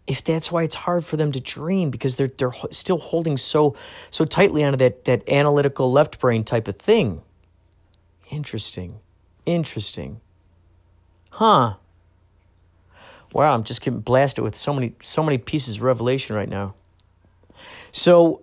If 0.08 0.24
that's 0.24 0.52
why 0.52 0.64
it's 0.64 0.74
hard 0.74 1.06
for 1.06 1.16
them 1.16 1.32
to 1.34 1.40
dream 1.40 1.92
because 1.92 2.16
they're 2.16 2.32
they're 2.40 2.56
still 2.72 2.98
holding 2.98 3.38
so 3.38 3.76
so 4.10 4.26
tightly 4.26 4.64
onto 4.64 4.78
that 4.78 5.06
that 5.06 5.30
analytical 5.30 5.92
left 5.92 6.20
brain 6.20 6.44
type 6.44 6.68
of 6.68 6.78
thing. 6.78 7.22
Interesting. 8.32 9.00
Interesting. 9.46 10.22
Huh 11.32 11.76
wow, 13.34 13.54
I'm 13.54 13.64
just 13.64 13.82
getting 13.82 14.00
blasted 14.00 14.44
with 14.44 14.56
so 14.56 14.74
many 14.74 14.94
so 15.02 15.24
many 15.24 15.38
pieces 15.38 15.78
of 15.78 15.84
revelation 15.84 16.36
right 16.36 16.50
now. 16.50 16.74
So 17.92 18.42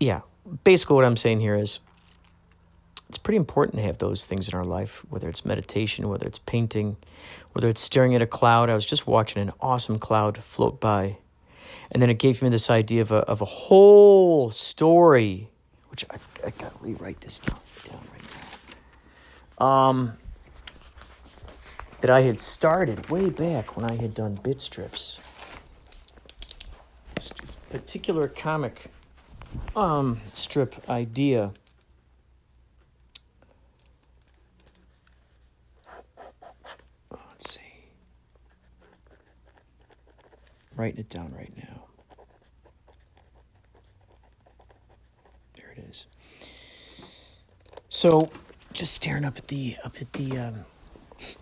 yeah, 0.00 0.20
basically 0.64 0.96
what 0.96 1.04
I'm 1.04 1.16
saying 1.16 1.40
here 1.40 1.56
is 1.56 1.80
it's 3.08 3.18
pretty 3.18 3.36
important 3.36 3.76
to 3.76 3.82
have 3.82 3.98
those 3.98 4.24
things 4.24 4.48
in 4.48 4.54
our 4.54 4.64
life, 4.64 5.04
whether 5.08 5.28
it's 5.28 5.44
meditation, 5.44 6.08
whether 6.08 6.26
it's 6.26 6.40
painting, 6.40 6.96
whether 7.52 7.68
it's 7.68 7.80
staring 7.80 8.14
at 8.14 8.22
a 8.22 8.26
cloud. 8.26 8.68
I 8.68 8.74
was 8.74 8.86
just 8.86 9.06
watching 9.06 9.42
an 9.42 9.52
awesome 9.60 9.98
cloud 9.98 10.38
float 10.38 10.80
by. 10.80 11.18
And 11.92 12.02
then 12.02 12.10
it 12.10 12.18
gave 12.18 12.42
me 12.42 12.48
this 12.48 12.68
idea 12.68 13.02
of 13.02 13.12
a, 13.12 13.18
of 13.18 13.40
a 13.40 13.44
whole 13.44 14.50
story, 14.50 15.48
which 15.88 16.04
I, 16.10 16.16
I 16.44 16.50
got 16.50 16.72
to 16.72 16.78
rewrite 16.80 17.20
this 17.20 17.38
down, 17.38 17.60
down. 17.88 18.15
Um, 19.58 20.12
that 22.00 22.10
I 22.10 22.20
had 22.22 22.40
started 22.40 23.08
way 23.10 23.30
back 23.30 23.76
when 23.76 23.84
I 23.84 23.96
had 23.96 24.12
done 24.14 24.36
Bitstrips. 24.36 25.18
This 27.14 27.32
particular 27.70 28.28
comic 28.28 28.90
um, 29.74 30.20
strip 30.32 30.88
idea. 30.88 31.52
Let's 37.10 37.54
see. 37.54 37.60
Writing 40.74 41.00
it 41.00 41.08
down 41.08 41.32
right 41.34 41.52
now. 41.56 41.84
There 45.56 45.72
it 45.76 45.78
is. 45.78 46.06
So, 47.88 48.30
just 48.76 48.92
staring 48.92 49.24
up 49.24 49.36
at 49.36 49.48
the 49.48 49.76
up 49.84 49.96
at 50.00 50.12
the 50.12 50.38
um, 50.38 50.64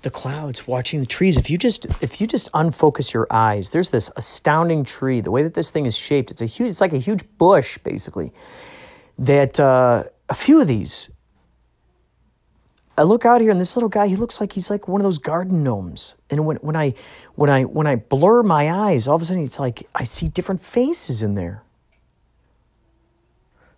the 0.02 0.10
clouds, 0.10 0.66
watching 0.66 1.00
the 1.00 1.06
trees. 1.06 1.36
If 1.36 1.50
you 1.50 1.58
just 1.58 1.86
if 2.00 2.20
you 2.20 2.26
just 2.26 2.50
unfocus 2.52 3.12
your 3.12 3.26
eyes, 3.30 3.70
there's 3.70 3.90
this 3.90 4.10
astounding 4.16 4.84
tree. 4.84 5.20
The 5.20 5.30
way 5.30 5.42
that 5.42 5.54
this 5.54 5.70
thing 5.70 5.84
is 5.84 5.96
shaped, 5.96 6.30
it's 6.30 6.40
a 6.40 6.46
huge. 6.46 6.70
It's 6.70 6.80
like 6.80 6.92
a 6.92 6.98
huge 6.98 7.24
bush, 7.36 7.78
basically. 7.78 8.32
That 9.18 9.58
uh, 9.60 10.04
a 10.28 10.34
few 10.34 10.60
of 10.60 10.68
these. 10.68 11.10
I 12.96 13.02
look 13.02 13.26
out 13.26 13.40
here, 13.40 13.50
and 13.50 13.60
this 13.60 13.74
little 13.74 13.88
guy, 13.88 14.06
he 14.06 14.14
looks 14.14 14.40
like 14.40 14.52
he's 14.52 14.70
like 14.70 14.86
one 14.86 15.00
of 15.00 15.04
those 15.04 15.18
garden 15.18 15.64
gnomes. 15.64 16.14
And 16.30 16.46
when 16.46 16.58
when 16.58 16.76
I 16.76 16.94
when 17.34 17.50
I 17.50 17.64
when 17.64 17.88
I 17.88 17.96
blur 17.96 18.44
my 18.44 18.70
eyes, 18.70 19.08
all 19.08 19.16
of 19.16 19.22
a 19.22 19.24
sudden 19.24 19.42
it's 19.42 19.58
like 19.58 19.88
I 19.94 20.04
see 20.04 20.28
different 20.28 20.60
faces 20.60 21.20
in 21.20 21.34
there. 21.34 21.63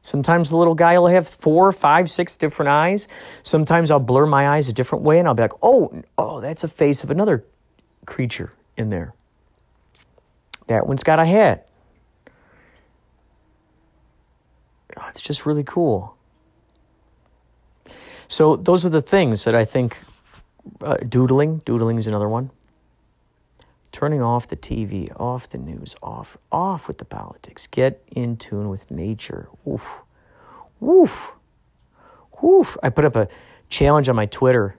Sometimes 0.07 0.51
the 0.51 0.57
little 0.57 0.77
guy 0.77 0.97
will 1.01 1.09
have 1.09 1.27
four, 1.27 1.73
five, 1.73 2.09
six 2.09 2.37
different 2.37 2.69
eyes. 2.69 3.09
Sometimes 3.43 3.91
I'll 3.91 3.99
blur 3.99 4.25
my 4.25 4.49
eyes 4.49 4.69
a 4.69 4.73
different 4.73 5.03
way 5.03 5.19
and 5.19 5.27
I'll 5.27 5.35
be 5.35 5.43
like, 5.43 5.65
oh, 5.65 6.01
oh, 6.17 6.41
that's 6.41 6.63
a 6.63 6.69
face 6.69 7.03
of 7.03 7.11
another 7.11 7.45
creature 8.07 8.53
in 8.77 8.91
there. 8.91 9.15
That 10.69 10.87
one's 10.87 11.03
got 11.03 11.19
a 11.19 11.25
hat. 11.25 11.67
Oh, 14.97 15.07
it's 15.09 15.21
just 15.21 15.45
really 15.45 15.65
cool. 15.65 16.17
So 18.29 18.55
those 18.55 18.87
are 18.87 18.91
the 18.91 19.03
things 19.03 19.43
that 19.43 19.57
I 19.57 19.65
think 19.65 19.99
uh, 20.83 20.99
doodling, 20.99 21.63
doodling 21.65 21.99
is 21.99 22.07
another 22.07 22.29
one. 22.29 22.51
Turning 23.97 24.21
off 24.21 24.47
the 24.47 24.59
TV, 24.59 25.11
off 25.19 25.49
the 25.49 25.57
news, 25.57 25.97
off, 26.03 26.37
off 26.53 26.87
with 26.87 26.99
the 26.99 27.05
politics. 27.07 27.67
Get 27.67 28.03
in 28.13 28.37
tune 28.37 28.69
with 28.69 28.91
nature. 28.91 29.49
Woof, 29.65 30.03
Woof. 30.81 31.33
Woof. 32.43 32.77
I 32.83 32.91
put 32.91 33.07
up 33.07 33.17
a 33.17 33.27
challenge 33.71 34.11
on 34.11 34.15
my 34.15 34.27
Twitter 34.27 34.79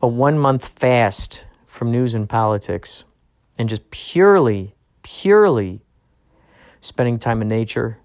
a 0.00 0.08
one 0.08 0.38
month 0.38 0.66
fast 0.78 1.44
from 1.66 1.92
news 1.92 2.14
and 2.14 2.26
politics 2.26 3.04
and 3.58 3.68
just 3.68 3.90
purely, 3.90 4.74
purely 5.02 5.82
spending 6.80 7.18
time 7.18 7.42
in 7.42 7.48
nature, 7.48 7.98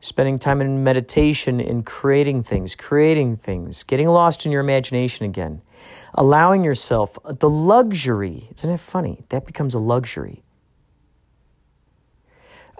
spending 0.00 0.36
time 0.36 0.60
in 0.60 0.82
meditation, 0.82 1.60
in 1.60 1.84
creating 1.84 2.42
things, 2.42 2.74
creating 2.74 3.36
things, 3.36 3.84
getting 3.84 4.08
lost 4.08 4.44
in 4.44 4.50
your 4.50 4.60
imagination 4.60 5.26
again, 5.26 5.62
allowing 6.14 6.64
yourself 6.64 7.18
the 7.24 7.48
luxury. 7.48 8.50
Isn't 8.56 8.70
it 8.70 8.80
funny? 8.80 9.22
That 9.28 9.46
becomes 9.46 9.74
a 9.74 9.78
luxury. 9.78 10.42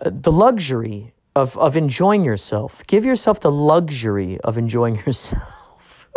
Uh, 0.00 0.10
the 0.12 0.32
luxury 0.32 1.12
of, 1.34 1.56
of 1.58 1.76
enjoying 1.76 2.24
yourself. 2.24 2.84
Give 2.86 3.04
yourself 3.04 3.40
the 3.40 3.50
luxury 3.50 4.38
of 4.40 4.58
enjoying 4.58 4.96
yourself. 5.06 6.08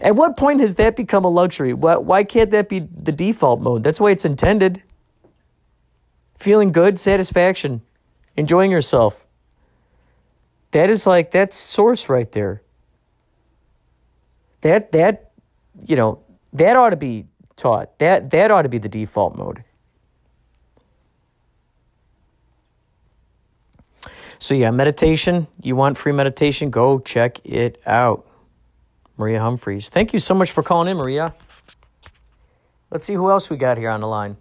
At 0.00 0.14
what 0.14 0.36
point 0.36 0.60
has 0.60 0.76
that 0.76 0.96
become 0.96 1.24
a 1.24 1.28
luxury? 1.28 1.72
Why, 1.72 1.96
why 1.96 2.24
can't 2.24 2.50
that 2.50 2.68
be 2.68 2.80
the 2.80 3.12
default 3.12 3.60
mode? 3.60 3.82
That's 3.82 4.00
why 4.00 4.10
it's 4.10 4.24
intended. 4.24 4.82
Feeling 6.38 6.70
good, 6.70 6.98
satisfaction, 6.98 7.82
enjoying 8.36 8.70
yourself. 8.70 9.24
That 10.72 10.90
is 10.90 11.06
like 11.06 11.30
that's 11.30 11.56
source 11.56 12.08
right 12.08 12.30
there. 12.32 12.62
That 14.60 14.92
that 14.92 15.25
you 15.84 15.96
know, 15.96 16.20
that 16.52 16.76
ought 16.76 16.90
to 16.90 16.96
be 16.96 17.26
taught. 17.56 17.98
That 17.98 18.30
that 18.30 18.50
ought 18.50 18.62
to 18.62 18.68
be 18.68 18.78
the 18.78 18.88
default 18.88 19.36
mode. 19.36 19.64
So, 24.38 24.54
yeah, 24.54 24.70
meditation. 24.70 25.46
You 25.62 25.76
want 25.76 25.96
free 25.96 26.12
meditation? 26.12 26.70
Go 26.70 26.98
check 26.98 27.40
it 27.44 27.80
out. 27.86 28.26
Maria 29.16 29.40
Humphreys. 29.40 29.88
Thank 29.88 30.12
you 30.12 30.18
so 30.18 30.34
much 30.34 30.50
for 30.50 30.62
calling 30.62 30.90
in, 30.90 30.96
Maria. 30.98 31.34
Let's 32.90 33.06
see 33.06 33.14
who 33.14 33.30
else 33.30 33.48
we 33.48 33.56
got 33.56 33.78
here 33.78 33.90
on 33.90 34.00
the 34.02 34.06
line. 34.06 34.36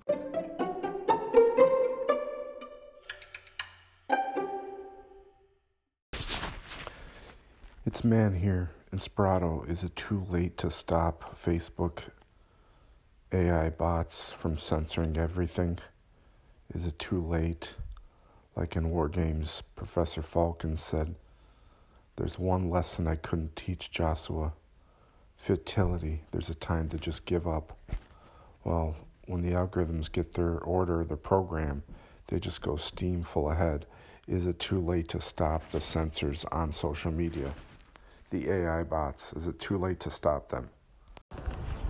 It's 7.85 8.03
man 8.03 8.33
here 8.33 8.74
Inspirato, 8.93 9.67
is 9.69 9.83
it 9.83 9.95
too 9.95 10.25
late 10.29 10.57
to 10.57 10.69
stop 10.69 11.35
Facebook 11.35 12.09
AI 13.31 13.69
bots 13.69 14.31
from 14.31 14.57
censoring 14.57 15.17
everything? 15.17 15.79
Is 16.73 16.85
it 16.85 16.99
too 16.99 17.21
late? 17.21 17.75
Like 18.55 18.75
in 18.75 18.89
War 18.89 19.09
Games, 19.09 19.63
Professor 19.75 20.21
Falken 20.21 20.77
said, 20.77 21.15
There's 22.15 22.39
one 22.39 22.69
lesson 22.69 23.07
I 23.07 23.15
couldn't 23.15 23.55
teach 23.55 23.91
Joshua 23.91 24.53
futility. 25.35 26.21
There's 26.31 26.49
a 26.49 26.55
time 26.55 26.87
to 26.89 26.97
just 26.97 27.25
give 27.25 27.47
up. 27.47 27.77
Well, 28.63 28.95
when 29.25 29.41
the 29.41 29.51
algorithms 29.51 30.11
get 30.11 30.33
their 30.33 30.59
order, 30.59 31.03
their 31.03 31.17
program, 31.17 31.83
they 32.27 32.39
just 32.39 32.61
go 32.61 32.77
steam 32.77 33.23
full 33.23 33.51
ahead. 33.51 33.85
Is 34.27 34.47
it 34.47 34.59
too 34.59 34.79
late 34.79 35.09
to 35.09 35.19
stop 35.19 35.69
the 35.69 35.81
censors 35.81 36.45
on 36.45 36.71
social 36.71 37.11
media? 37.11 37.53
The 38.35 38.51
AI 38.51 38.83
bots, 38.83 39.31
is 39.31 39.47
it 39.47 39.59
too 39.59 39.77
late 39.77 40.01
to 40.01 40.09
stop 40.09 40.49
them? 40.49 40.67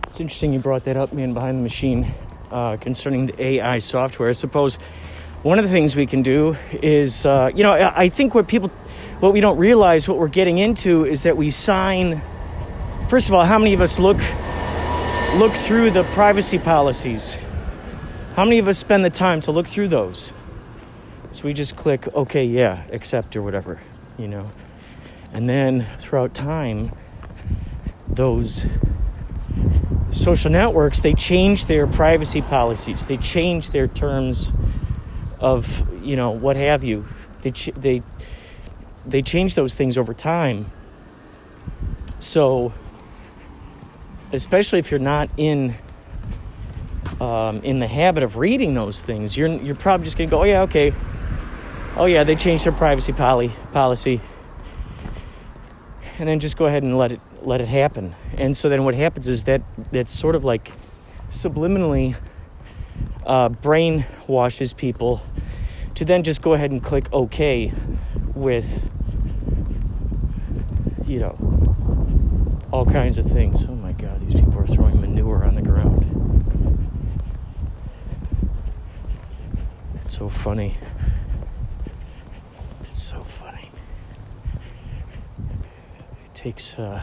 It's 0.06 0.20
interesting 0.20 0.54
you 0.54 0.60
brought 0.60 0.84
that 0.84 0.96
up, 0.96 1.12
man, 1.12 1.34
behind 1.34 1.58
the 1.58 1.64
machine 1.64 2.06
uh, 2.52 2.78
concerning 2.78 3.26
the 3.26 3.44
AI 3.44 3.80
software. 3.80 4.30
I 4.30 4.34
suppose 4.34 4.76
one 5.42 5.58
of 5.58 5.66
the 5.66 5.72
things 5.72 5.96
we 5.96 6.06
can 6.06 6.22
do 6.22 6.56
is, 6.72 7.26
uh, 7.26 7.50
you 7.56 7.64
know, 7.64 7.72
I, 7.72 8.04
I 8.04 8.10
think 8.10 8.36
what 8.36 8.48
people, 8.48 8.70
what 9.22 9.34
we 9.34 9.42
don't 9.42 9.58
realize, 9.58 10.08
what 10.08 10.20
we're 10.20 10.28
getting 10.28 10.60
into 10.60 11.04
is 11.04 11.24
that 11.24 11.36
we 11.36 11.50
sign. 11.50 12.22
First 13.10 13.28
of 13.28 13.34
all, 13.34 13.44
how 13.44 13.58
many 13.58 13.74
of 13.74 13.82
us 13.82 14.00
look 14.00 14.20
look 15.38 15.54
through 15.54 15.90
the 15.90 16.04
privacy 16.12 16.60
policies? 16.60 17.40
How 18.36 18.44
many 18.44 18.60
of 18.60 18.68
us 18.68 18.78
spend 18.78 19.04
the 19.04 19.10
time 19.10 19.42
to 19.42 19.52
look 19.52 19.66
through 19.66 19.88
those? 19.88 20.32
So 21.32 21.46
we 21.46 21.54
just 21.54 21.76
click, 21.76 22.08
okay, 22.14 22.46
yeah, 22.46 22.84
accept 22.92 23.36
or 23.36 23.42
whatever, 23.42 23.80
you 24.20 24.28
know. 24.28 24.52
And 25.34 25.50
then 25.50 25.88
throughout 26.00 26.34
time, 26.34 26.92
those 28.08 28.66
social 30.12 30.50
networks 30.50 31.02
they 31.02 31.14
change 31.14 31.66
their 31.66 31.88
privacy 31.88 32.42
policies. 32.42 33.06
They 33.06 33.18
change 33.18 33.72
their 33.72 33.88
terms 33.88 34.54
of 35.40 35.86
you 36.04 36.16
know 36.16 36.32
what 36.32 36.56
have 36.56 36.84
you. 36.84 37.06
They 37.42 37.52
ch- 37.52 37.72
they 37.76 38.02
they 39.06 39.22
change 39.22 39.56
those 39.56 39.74
things 39.74 39.98
over 39.98 40.14
time. 40.14 40.72
So 42.20 42.74
especially 44.32 44.80
if 44.80 44.90
you're 44.92 45.00
not 45.00 45.30
in 45.38 45.76
um, 47.20 47.62
in 47.62 47.80
the 47.80 47.88
habit 47.88 48.24
of 48.24 48.38
reading 48.38 48.74
those 48.74 49.02
things 49.02 49.38
you're 49.38 49.48
you're 49.48 49.76
probably 49.76 50.04
just 50.04 50.18
gonna 50.18 50.30
go 50.30 50.42
oh 50.42 50.44
yeah 50.44 50.62
okay. 50.64 50.94
Oh 51.98 52.06
yeah 52.06 52.24
they 52.24 52.36
changed 52.36 52.66
their 52.66 52.74
privacy 52.74 53.14
poly- 53.14 53.54
policy 53.72 54.22
and 56.18 56.28
then 56.28 56.40
just 56.40 56.58
go 56.58 56.66
ahead 56.66 56.84
and 56.84 56.98
let 56.98 57.12
it 57.12 57.22
let 57.42 57.62
it 57.62 57.68
happen. 57.68 58.16
And 58.38 58.56
so 58.56 58.70
then 58.70 58.84
what 58.84 58.96
happens 58.96 59.28
is 59.28 59.44
that 59.46 59.62
that 59.92 60.10
sort 60.10 60.36
of 60.36 60.44
like 60.44 60.72
subliminally 61.30 62.16
uh, 63.26 63.50
brainwashes 63.50 64.76
people 64.76 65.22
to 65.96 66.06
then 66.06 66.24
just 66.24 66.42
go 66.42 66.54
ahead 66.54 66.72
and 66.72 66.84
click 66.84 67.08
OK 67.12 67.72
with 68.34 68.90
you 71.06 71.20
know 71.20 71.36
all 72.72 72.86
kinds 72.86 73.18
of 73.18 73.26
things. 73.26 73.66
Oh 73.68 73.76
my 73.76 73.94
God, 73.94 74.20
these 74.22 74.34
people 74.34 74.60
are 74.60 74.68
throwing 74.68 75.00
manure 75.00 75.44
on 75.46 75.56
the 75.56 75.62
ground. 75.62 76.04
It's 80.04 80.18
so 80.18 80.30
funny. 80.30 80.78
It's 82.84 83.02
so 83.02 83.24
funny. 83.24 83.72
It 86.26 86.34
takes 86.46 86.78
uh, 86.78 87.02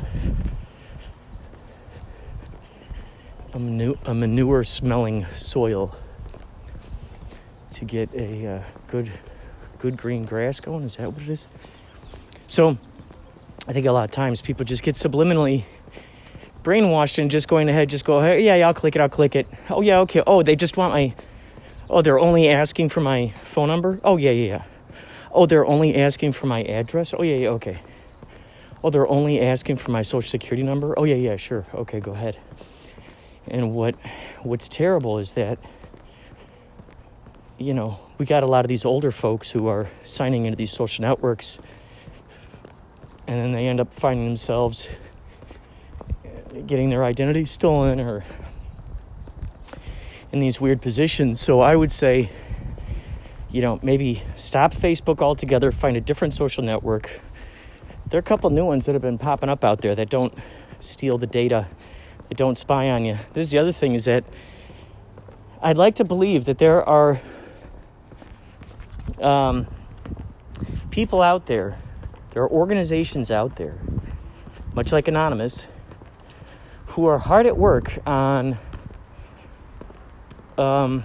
a, 3.53 3.59
manu- 3.59 3.99
a 4.05 4.15
manure 4.15 4.63
smelling 4.63 5.27
soil 5.35 5.97
to 7.69 7.85
get 7.85 8.09
a 8.15 8.47
uh, 8.47 8.63
good 8.87 9.11
good 9.81 9.97
green 9.97 10.25
grass 10.25 10.61
going. 10.61 10.85
Is 10.85 10.95
that 10.95 11.13
what 11.13 11.23
it 11.23 11.29
is? 11.29 11.49
So 12.47 12.79
I 13.67 13.73
think 13.73 13.85
a 13.87 13.91
lot 13.91 14.05
of 14.05 14.13
times 14.13 14.41
people 14.41 14.65
just 14.65 14.85
get 14.85 14.95
subliminally 14.95 15.65
brainwashed 16.63 17.19
and 17.19 17.29
just 17.29 17.49
going 17.49 17.69
ahead, 17.69 17.91
just 17.91 18.05
go, 18.05 18.21
hey, 18.21 18.43
yeah, 18.43 18.55
yeah, 18.55 18.69
I'll 18.69 18.75
click 18.75 18.95
it, 18.95 19.01
I'll 19.01 19.09
click 19.09 19.35
it. 19.35 19.49
Oh, 19.71 19.81
yeah, 19.81 19.99
okay. 20.03 20.23
Oh, 20.25 20.45
they 20.45 20.55
just 20.55 20.77
want 20.77 20.95
my, 20.95 21.17
oh, 21.91 22.01
they're 22.01 22.21
only 22.21 22.49
asking 22.49 22.91
for 22.91 23.01
my 23.01 23.35
phone 23.43 23.67
number? 23.67 23.99
Oh, 24.05 24.19
yeah, 24.19 24.31
yeah, 24.31 24.47
yeah. 24.47 24.63
Oh, 25.33 25.47
they're 25.47 25.67
only 25.67 25.97
asking 25.97 26.31
for 26.31 26.47
my 26.47 26.63
address? 26.63 27.13
Oh, 27.13 27.23
yeah, 27.25 27.35
yeah, 27.35 27.49
okay. 27.49 27.81
Oh, 28.85 28.91
they're 28.91 29.09
only 29.09 29.41
asking 29.41 29.77
for 29.77 29.91
my 29.91 30.03
social 30.03 30.29
security 30.29 30.63
number? 30.63 30.99
Oh, 30.99 31.05
yeah, 31.05 31.15
yeah, 31.15 31.37
sure. 31.37 31.65
Okay, 31.73 32.01
go 32.01 32.13
ahead. 32.13 32.39
And 33.47 33.75
what 33.75 33.95
what's 34.43 34.69
terrible 34.69 35.19
is 35.19 35.35
that 35.35 35.59
you 37.59 37.75
know, 37.75 38.01
we 38.19 38.27
got 38.27 38.43
a 38.43 38.47
lot 38.47 38.65
of 38.65 38.69
these 38.69 38.85
older 38.85 39.13
folks 39.13 39.53
who 39.53 39.69
are 39.69 39.89
signing 40.03 40.47
into 40.47 40.57
these 40.57 40.73
social 40.73 41.03
networks 41.03 41.61
and 43.27 43.41
then 43.41 43.53
they 43.53 43.67
end 43.67 43.79
up 43.79 43.95
finding 43.95 44.27
themselves 44.27 44.89
getting 46.67 46.91
their 46.91 47.05
identity 47.05 47.45
stolen 47.45 48.01
or 48.01 48.25
in 50.33 50.41
these 50.41 50.61
weird 50.61 50.83
positions. 50.83 51.41
So 51.41 51.61
I 51.61 51.77
would 51.77 51.93
say, 51.93 52.31
you 53.51 53.63
know, 53.63 53.79
maybe 53.83 54.23
stop 54.37 54.75
Facebook 54.75 55.21
altogether, 55.21 55.71
find 55.71 55.97
a 55.97 56.01
different 56.01 56.35
social 56.35 56.65
network. 56.65 57.21
There 58.13 58.19
are 58.19 58.21
a 58.21 58.23
couple 58.23 58.51
new 58.51 58.67
ones 58.67 58.85
that 58.85 58.93
have 58.93 59.01
been 59.01 59.17
popping 59.17 59.49
up 59.49 59.65
out 59.65 59.81
there 59.81 59.95
that 59.95 60.11
don't 60.11 60.35
steal 60.81 61.17
the 61.17 61.27
data, 61.27 61.67
that 62.29 62.37
don't 62.37 62.59
spy 62.59 62.91
on 62.91 63.07
you. 63.07 63.17
This 63.33 63.47
is 63.47 63.53
the 63.53 63.59
other 63.59 63.73
thing 63.73 63.95
is 63.95 64.05
that 64.05 64.25
I'd 65.63 65.79
like 65.79 65.95
to 65.95 66.05
believe 66.05 66.45
that 66.45 66.59
there 66.59 66.87
are 66.87 67.23
um, 69.19 69.67
people 70.91 71.23
out 71.23 71.47
there 71.47 71.79
there 72.33 72.43
are 72.43 72.51
organizations 72.51 73.31
out 73.31 73.57
there, 73.57 73.79
much 74.75 74.91
like 74.91 75.07
Anonymous, 75.07 75.69
who 76.87 77.07
are 77.07 77.19
hard 77.19 77.47
at 77.47 77.59
work 77.59 77.99
on 78.07 78.59
um, 80.57 81.05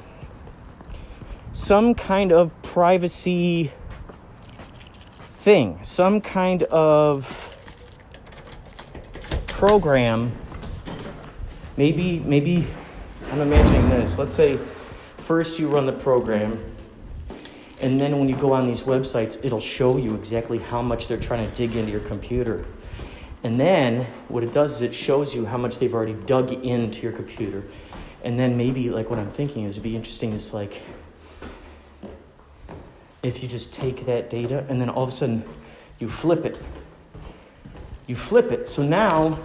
some 1.51 1.93
kind 1.95 2.31
of 2.31 2.61
privacy 2.63 3.73
thing, 5.47 5.79
some 5.81 6.19
kind 6.19 6.63
of 6.63 7.23
program. 9.47 10.29
Maybe, 11.77 12.19
maybe 12.19 12.67
I'm 13.31 13.39
imagining 13.39 13.87
this. 13.89 14.17
Let's 14.17 14.35
say 14.35 14.57
first 15.19 15.57
you 15.57 15.69
run 15.69 15.85
the 15.85 15.93
program 15.93 16.61
and 17.81 17.97
then 17.97 18.17
when 18.17 18.27
you 18.27 18.35
go 18.35 18.51
on 18.51 18.67
these 18.67 18.81
websites, 18.81 19.39
it'll 19.45 19.61
show 19.61 19.95
you 19.95 20.15
exactly 20.15 20.57
how 20.57 20.81
much 20.81 21.07
they're 21.07 21.17
trying 21.17 21.49
to 21.49 21.55
dig 21.55 21.77
into 21.77 21.93
your 21.93 22.01
computer. 22.01 22.65
And 23.41 23.57
then 23.57 24.03
what 24.27 24.43
it 24.43 24.51
does 24.51 24.81
is 24.81 24.91
it 24.91 24.93
shows 24.93 25.33
you 25.33 25.45
how 25.45 25.57
much 25.57 25.79
they've 25.79 25.93
already 25.93 26.15
dug 26.25 26.51
into 26.51 27.03
your 27.03 27.13
computer. 27.13 27.63
And 28.21 28.37
then 28.37 28.57
maybe 28.57 28.89
like 28.89 29.09
what 29.09 29.17
I'm 29.17 29.31
thinking 29.31 29.63
is 29.63 29.75
it'd 29.75 29.83
be 29.83 29.95
interesting 29.95 30.33
is 30.33 30.53
like 30.53 30.81
if 33.23 33.41
you 33.41 33.49
just 33.49 33.73
take 33.73 34.05
that 34.05 34.29
data 34.29 34.65
and 34.69 34.79
then 34.79 34.89
all 34.89 35.03
of 35.03 35.09
a 35.09 35.11
sudden 35.11 35.43
you 35.99 36.09
flip 36.09 36.45
it. 36.45 36.57
You 38.07 38.15
flip 38.15 38.51
it. 38.51 38.67
So 38.67 38.83
now 38.83 39.37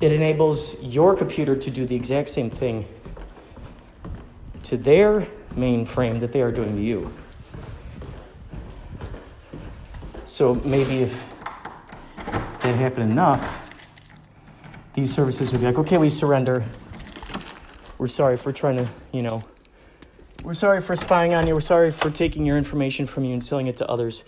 it 0.00 0.12
enables 0.12 0.82
your 0.82 1.16
computer 1.16 1.56
to 1.56 1.70
do 1.70 1.86
the 1.86 1.96
exact 1.96 2.28
same 2.28 2.50
thing 2.50 2.86
to 4.64 4.76
their 4.76 5.26
mainframe 5.52 6.20
that 6.20 6.32
they 6.32 6.42
are 6.42 6.52
doing 6.52 6.76
to 6.76 6.82
you. 6.82 7.12
So 10.24 10.56
maybe 10.56 11.02
if 11.02 11.28
that 12.16 12.74
happened 12.74 13.10
enough, 13.10 13.60
these 14.94 15.12
services 15.12 15.52
would 15.52 15.60
be 15.60 15.66
like, 15.66 15.78
okay, 15.78 15.98
we 15.98 16.10
surrender. 16.10 16.64
We're 17.98 18.08
sorry 18.08 18.36
for 18.36 18.52
trying 18.52 18.76
to, 18.76 18.88
you 19.12 19.22
know, 19.22 19.44
we're 20.44 20.52
sorry 20.54 20.82
for 20.82 20.94
spying 20.94 21.32
on 21.34 21.46
you. 21.46 21.54
We're 21.54 21.60
sorry 21.60 21.90
for 21.90 22.10
taking 22.10 22.44
your 22.44 22.58
information 22.58 23.06
from 23.06 23.24
you 23.24 23.32
and 23.32 23.42
selling 23.42 23.66
it 23.66 23.78
to 23.78 23.88
others. 23.88 24.24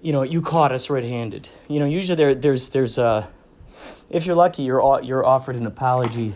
You 0.00 0.12
know, 0.12 0.22
you 0.22 0.40
caught 0.40 0.72
us 0.72 0.88
red-handed. 0.88 1.50
You 1.68 1.78
know, 1.78 1.86
usually 1.86 2.16
there, 2.16 2.34
there's, 2.34 2.70
there's, 2.70 2.98
uh, 2.98 3.26
if 4.08 4.24
you're 4.24 4.34
lucky, 4.34 4.62
you're, 4.62 5.00
you're 5.02 5.24
offered 5.24 5.56
an 5.56 5.66
apology 5.66 6.34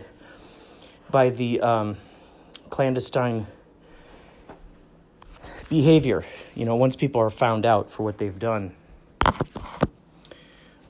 by 1.11 1.31
the, 1.31 1.61
um, 1.63 1.97
clandestine 2.69 3.47
behavior, 5.71 6.25
you 6.55 6.67
know, 6.67 6.77
once 6.77 6.95
people 6.95 7.23
are 7.23 7.31
found 7.31 7.65
out 7.65 7.91
for 7.91 8.03
what 8.03 8.19
they've 8.19 8.39
done. 8.39 8.75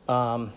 Um, 0.09 0.53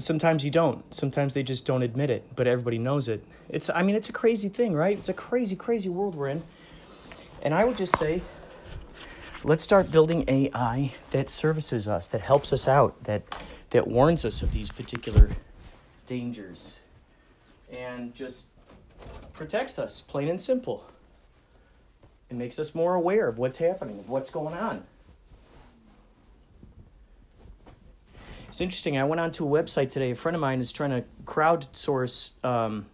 but 0.00 0.04
sometimes 0.04 0.46
you 0.46 0.50
don't. 0.50 0.94
Sometimes 0.94 1.34
they 1.34 1.42
just 1.42 1.66
don't 1.66 1.82
admit 1.82 2.08
it, 2.08 2.24
but 2.34 2.46
everybody 2.46 2.78
knows 2.78 3.06
it. 3.06 3.22
It's, 3.50 3.68
I 3.68 3.82
mean, 3.82 3.94
it's 3.94 4.08
a 4.08 4.14
crazy 4.14 4.48
thing, 4.48 4.72
right? 4.72 4.96
It's 4.96 5.10
a 5.10 5.12
crazy, 5.12 5.54
crazy 5.54 5.90
world 5.90 6.14
we're 6.14 6.30
in. 6.30 6.42
And 7.42 7.52
I 7.52 7.66
would 7.66 7.76
just 7.76 7.98
say, 7.98 8.22
let's 9.44 9.62
start 9.62 9.92
building 9.92 10.24
AI 10.26 10.94
that 11.10 11.28
services 11.28 11.86
us, 11.86 12.08
that 12.08 12.22
helps 12.22 12.50
us 12.50 12.66
out, 12.66 13.04
that 13.04 13.24
that 13.70 13.88
warns 13.88 14.24
us 14.24 14.40
of 14.40 14.54
these 14.54 14.70
particular 14.70 15.28
dangers, 16.06 16.76
and 17.70 18.14
just 18.14 18.48
protects 19.34 19.78
us, 19.78 20.00
plain 20.00 20.28
and 20.28 20.40
simple. 20.40 20.86
It 22.30 22.36
makes 22.36 22.58
us 22.58 22.74
more 22.74 22.94
aware 22.94 23.28
of 23.28 23.36
what's 23.36 23.58
happening, 23.58 23.98
of 23.98 24.08
what's 24.08 24.30
going 24.30 24.54
on. 24.54 24.84
It's 28.50 28.60
interesting. 28.60 28.98
I 28.98 29.04
went 29.04 29.20
onto 29.20 29.46
a 29.46 29.62
website 29.62 29.90
today. 29.90 30.10
A 30.10 30.16
friend 30.16 30.34
of 30.34 30.40
mine 30.40 30.58
is 30.58 30.72
trying 30.72 30.90
to 30.90 31.04
crowdsource. 31.24 32.32
Um, 32.44 32.86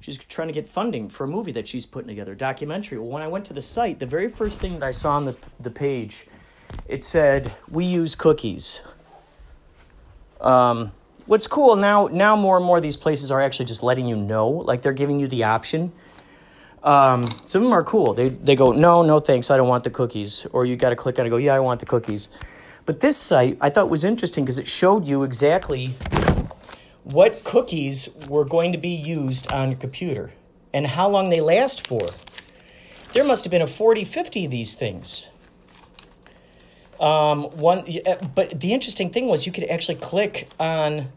she's 0.00 0.18
trying 0.18 0.48
to 0.48 0.52
get 0.52 0.68
funding 0.68 1.08
for 1.08 1.22
a 1.22 1.28
movie 1.28 1.52
that 1.52 1.68
she's 1.68 1.86
putting 1.86 2.08
together, 2.08 2.34
documentary. 2.34 2.98
Well, 2.98 3.08
when 3.08 3.22
I 3.22 3.28
went 3.28 3.44
to 3.46 3.52
the 3.52 3.60
site, 3.62 4.00
the 4.00 4.06
very 4.06 4.28
first 4.28 4.60
thing 4.60 4.80
that 4.80 4.82
I 4.82 4.90
saw 4.90 5.12
on 5.12 5.26
the 5.26 5.36
the 5.60 5.70
page, 5.70 6.26
it 6.88 7.04
said, 7.04 7.52
"We 7.70 7.84
use 7.84 8.16
cookies." 8.16 8.80
Um, 10.40 10.90
what's 11.26 11.46
cool 11.46 11.76
now? 11.76 12.08
Now 12.10 12.34
more 12.34 12.56
and 12.56 12.66
more 12.66 12.78
of 12.78 12.82
these 12.82 12.96
places 12.96 13.30
are 13.30 13.40
actually 13.40 13.66
just 13.66 13.84
letting 13.84 14.08
you 14.08 14.16
know, 14.16 14.48
like 14.48 14.82
they're 14.82 14.92
giving 14.92 15.20
you 15.20 15.28
the 15.28 15.44
option. 15.44 15.92
Um, 16.82 17.22
some 17.22 17.62
of 17.62 17.66
them 17.68 17.72
are 17.72 17.84
cool. 17.84 18.12
They 18.12 18.28
they 18.28 18.56
go, 18.56 18.72
"No, 18.72 19.04
no, 19.04 19.20
thanks. 19.20 19.52
I 19.52 19.56
don't 19.56 19.68
want 19.68 19.84
the 19.84 19.90
cookies." 19.90 20.46
Or 20.52 20.66
you 20.66 20.74
got 20.74 20.90
to 20.90 20.96
click 20.96 21.20
on 21.20 21.26
it. 21.26 21.28
and 21.28 21.30
Go, 21.30 21.36
"Yeah, 21.36 21.54
I 21.54 21.60
want 21.60 21.78
the 21.78 21.86
cookies." 21.86 22.28
But 22.84 23.00
this 23.00 23.16
site 23.16 23.58
I 23.60 23.70
thought 23.70 23.88
was 23.88 24.04
interesting 24.04 24.44
because 24.44 24.58
it 24.58 24.68
showed 24.68 25.06
you 25.06 25.22
exactly 25.22 25.94
what 27.04 27.44
cookies 27.44 28.08
were 28.28 28.44
going 28.44 28.72
to 28.72 28.78
be 28.78 28.88
used 28.88 29.52
on 29.52 29.70
your 29.70 29.78
computer 29.78 30.32
and 30.72 30.86
how 30.86 31.08
long 31.08 31.30
they 31.30 31.40
last 31.40 31.86
for. 31.86 32.10
There 33.12 33.24
must 33.24 33.44
have 33.44 33.50
been 33.50 33.62
a 33.62 33.66
40, 33.66 34.04
50 34.04 34.46
of 34.46 34.50
these 34.50 34.74
things. 34.74 35.28
Um, 36.98 37.44
one, 37.58 37.84
but 38.34 38.60
the 38.60 38.72
interesting 38.72 39.10
thing 39.10 39.26
was 39.26 39.44
you 39.44 39.52
could 39.52 39.64
actually 39.64 39.96
click 39.96 40.48
on 40.58 41.08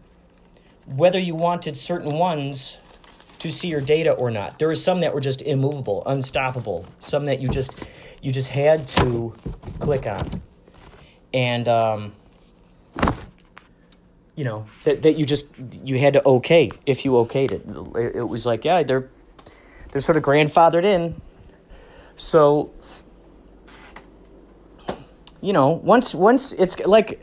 whether 0.85 1.19
you 1.19 1.35
wanted 1.35 1.77
certain 1.77 2.17
ones 2.17 2.79
to 3.39 3.49
see 3.51 3.67
your 3.67 3.81
data 3.81 4.11
or 4.11 4.31
not. 4.31 4.59
There 4.59 4.67
were 4.67 4.75
some 4.75 5.01
that 5.01 5.13
were 5.13 5.21
just 5.21 5.41
immovable, 5.43 6.03
unstoppable. 6.05 6.85
Some 6.99 7.25
that 7.25 7.39
you 7.39 7.47
just 7.47 7.87
you 8.21 8.31
just 8.31 8.49
had 8.49 8.87
to 8.87 9.33
click 9.79 10.07
on 10.07 10.41
and 11.35 11.67
um, 11.67 12.13
you 14.35 14.45
know 14.45 14.65
that, 14.85 15.01
that 15.01 15.17
you 15.17 15.25
just 15.25 15.53
you 15.83 15.99
had 15.99 16.13
to 16.13 16.25
okay 16.25 16.71
if 16.85 17.03
you 17.03 17.11
okayed 17.11 17.51
it. 17.51 17.65
it. 17.97 18.15
It 18.15 18.29
was 18.29 18.45
like 18.45 18.63
yeah, 18.63 18.81
they're 18.83 19.09
they're 19.91 20.01
sort 20.01 20.17
of 20.17 20.23
grandfathered 20.23 20.85
in. 20.85 21.21
So 22.15 22.73
you 25.41 25.51
know, 25.51 25.71
once 25.71 26.15
once 26.15 26.53
it's 26.53 26.79
like 26.79 27.21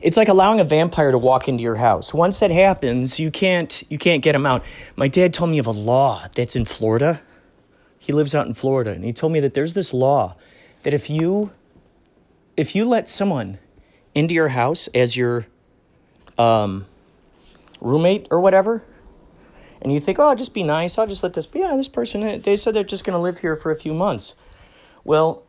it's 0.00 0.16
like 0.16 0.28
allowing 0.28 0.58
a 0.58 0.64
vampire 0.64 1.10
to 1.10 1.18
walk 1.18 1.46
into 1.46 1.62
your 1.62 1.76
house. 1.76 2.14
Once 2.14 2.38
that 2.38 2.50
happens, 2.50 3.20
you 3.20 3.30
can't 3.30 3.84
you 3.90 3.98
can't 3.98 4.22
get 4.22 4.34
him 4.34 4.46
out. 4.46 4.64
My 4.96 5.06
dad 5.06 5.34
told 5.34 5.50
me 5.50 5.58
of 5.58 5.66
a 5.66 5.70
law 5.70 6.26
that's 6.34 6.56
in 6.56 6.64
Florida. 6.64 7.20
He 7.98 8.14
lives 8.14 8.34
out 8.34 8.46
in 8.46 8.54
Florida, 8.54 8.92
and 8.92 9.04
he 9.04 9.12
told 9.12 9.34
me 9.34 9.40
that 9.40 9.52
there's 9.52 9.74
this 9.74 9.92
law 9.92 10.34
that 10.82 10.94
if 10.94 11.10
you 11.10 11.52
if 12.60 12.76
you 12.76 12.84
let 12.84 13.08
someone 13.08 13.58
into 14.14 14.34
your 14.34 14.48
house 14.48 14.86
as 14.88 15.16
your 15.16 15.46
um, 16.36 16.84
roommate 17.80 18.28
or 18.30 18.38
whatever, 18.38 18.84
and 19.80 19.90
you 19.90 19.98
think, 19.98 20.18
oh, 20.18 20.24
I'll 20.24 20.36
just 20.36 20.52
be 20.52 20.62
nice, 20.62 20.98
I'll 20.98 21.06
just 21.06 21.22
let 21.22 21.32
this 21.32 21.46
be, 21.46 21.60
yeah, 21.60 21.74
this 21.74 21.88
person, 21.88 22.42
they 22.42 22.56
said 22.56 22.74
they're 22.74 22.84
just 22.84 23.02
going 23.02 23.14
to 23.14 23.18
live 23.18 23.38
here 23.38 23.56
for 23.56 23.70
a 23.70 23.74
few 23.74 23.94
months. 23.94 24.34
Well, 25.04 25.42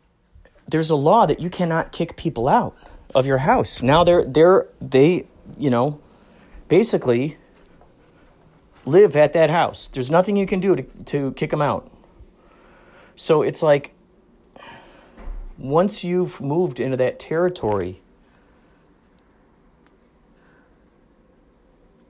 there's 0.66 0.88
a 0.88 0.96
law 0.96 1.26
that 1.26 1.38
you 1.38 1.50
cannot 1.50 1.92
kick 1.92 2.16
people 2.16 2.48
out 2.48 2.74
of 3.14 3.26
your 3.26 3.38
house. 3.38 3.82
Now 3.82 4.04
they're, 4.04 4.24
they're, 4.24 4.68
they, 4.80 5.26
you 5.58 5.68
know, 5.68 6.00
basically 6.68 7.36
live 8.86 9.16
at 9.16 9.34
that 9.34 9.50
house. 9.50 9.86
There's 9.86 10.10
nothing 10.10 10.38
you 10.38 10.46
can 10.46 10.60
do 10.60 10.76
to, 10.76 10.82
to 11.04 11.32
kick 11.32 11.50
them 11.50 11.60
out. 11.60 11.92
So 13.16 13.42
it's 13.42 13.62
like, 13.62 13.92
once 15.58 16.02
you've 16.04 16.40
moved 16.40 16.80
into 16.80 16.96
that 16.96 17.18
territory, 17.18 18.00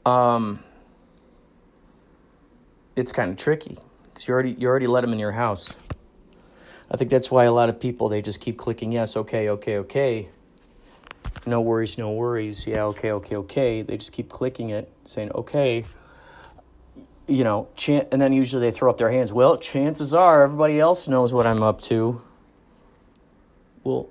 um, 0.07 0.63
it's 2.97 3.13
kind 3.13 3.31
of 3.31 3.37
tricky 3.37 3.79
because 4.05 4.29
you 4.29 4.35
already 4.35 4.53
you 4.53 4.69
already 4.69 4.87
let 4.87 5.01
them 5.03 5.13
in 5.13 5.19
your 5.19 5.33
house. 5.33 5.77
I 6.91 6.97
think 6.97 7.11
that's 7.11 7.31
why 7.31 7.45
a 7.45 7.53
lot 7.53 7.69
of 7.69 7.81
people 7.81 8.09
they 8.09 8.21
just 8.21 8.41
keep 8.41 8.59
clicking 8.59 8.93
yes, 8.93 9.17
okay, 9.17 9.49
okay, 9.49 9.79
okay. 9.79 10.29
No 11.47 11.61
worries, 11.61 11.99
no 11.99 12.13
worries. 12.13 12.67
Yeah, 12.67 12.85
okay, 12.85 13.11
okay, 13.13 13.37
okay. 13.37 13.83
They 13.83 13.97
just 13.97 14.13
keep 14.13 14.29
clicking 14.29 14.69
it, 14.69 14.93
saying 15.05 15.33
okay. 15.33 15.85
You 17.27 17.45
know, 17.45 17.69
and 17.89 18.21
then 18.21 18.33
usually 18.33 18.61
they 18.61 18.71
throw 18.71 18.91
up 18.91 18.99
their 18.99 19.11
hands. 19.11 19.33
Well, 19.33 19.57
chances 19.57 20.13
are 20.13 20.43
everybody 20.43 20.79
else 20.79 21.09
knows 21.09 21.33
what 21.33 21.47
I'm 21.47 21.63
up 21.63 21.81
to. 21.83 22.21
Well, 23.85 24.09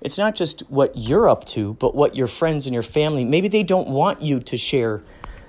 it's 0.00 0.18
not 0.18 0.34
just 0.34 0.60
what 0.68 0.92
you're 0.96 1.28
up 1.28 1.44
to, 1.46 1.74
but 1.74 1.94
what 1.94 2.16
your 2.16 2.26
friends 2.26 2.66
and 2.66 2.74
your 2.74 2.82
family, 2.82 3.24
maybe 3.24 3.48
they 3.48 3.62
don't 3.62 3.88
want 3.88 4.20
you 4.20 4.40
to 4.40 4.56
share 4.56 5.02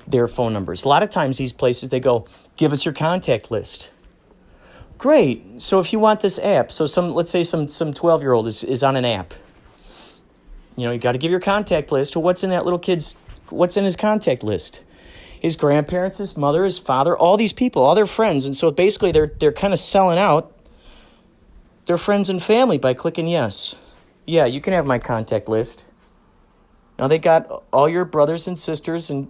their 0.08 0.28
phone 0.28 0.54
numbers. 0.54 0.84
A 0.84 0.90
lot 0.90 1.02
of 1.02 1.10
times, 1.10 1.38
these 1.38 1.54
places, 1.54 1.90
they 1.90 2.00
go, 2.00 2.28
give 2.56 2.72
us 2.72 2.86
your 2.86 2.94
contact 2.94 3.50
list. 3.50 3.90
Great. 4.98 5.62
So 5.62 5.80
if 5.80 5.92
you 5.92 6.00
want 6.00 6.22
this 6.22 6.38
app, 6.40 6.72
so 6.72 6.86
some, 6.86 7.14
let's 7.14 7.32
say 7.32 7.44
some, 7.44 7.68
some 7.68 7.94
12 7.94 8.22
year 8.22 8.34
old 8.34 8.48
is, 8.48 8.64
is 8.64 8.84
on 8.84 8.96
an 8.96 9.06
app. 9.06 9.34
You 10.78 10.86
know, 10.86 10.92
you 10.92 11.00
got 11.00 11.12
to 11.14 11.18
give 11.18 11.32
your 11.32 11.40
contact 11.40 11.92
list. 11.92 12.16
Well, 12.16 12.24
what's 12.24 12.44
in 12.44 12.50
that 12.52 12.64
little 12.64 12.80
kid's, 12.80 13.18
what's 13.50 13.76
in 13.76 13.84
his 13.84 13.96
contact 13.96 14.44
list? 14.44 14.82
His 15.40 15.58
grandparents, 15.58 16.20
his 16.20 16.38
mother, 16.38 16.64
his 16.64 16.78
father, 16.78 17.18
all 17.18 17.38
these 17.38 17.54
people, 17.54 17.84
all 17.84 17.96
their 17.96 18.06
friends. 18.06 18.46
And 18.46 18.56
so 18.56 18.72
basically 18.72 19.12
they're, 19.12 19.32
they're 19.40 19.52
kind 19.52 19.74
of 19.74 19.80
selling 19.80 20.18
out 20.18 20.56
their 21.86 21.98
friends 21.98 22.30
and 22.30 22.42
family 22.42 22.78
by 22.78 22.94
clicking 22.94 23.28
yes. 23.28 23.76
Yeah, 24.26 24.46
you 24.46 24.62
can 24.62 24.74
have 24.74 24.86
my 24.86 25.00
contact 25.00 25.50
list. 25.50 25.86
Now 26.98 27.08
they 27.08 27.20
got 27.20 27.64
all 27.74 27.90
your 27.90 28.06
brothers 28.06 28.48
and 28.48 28.58
sisters 28.58 29.10
and 29.10 29.30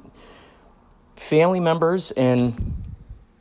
family 1.16 1.60
members 1.60 2.12
and 2.12 2.84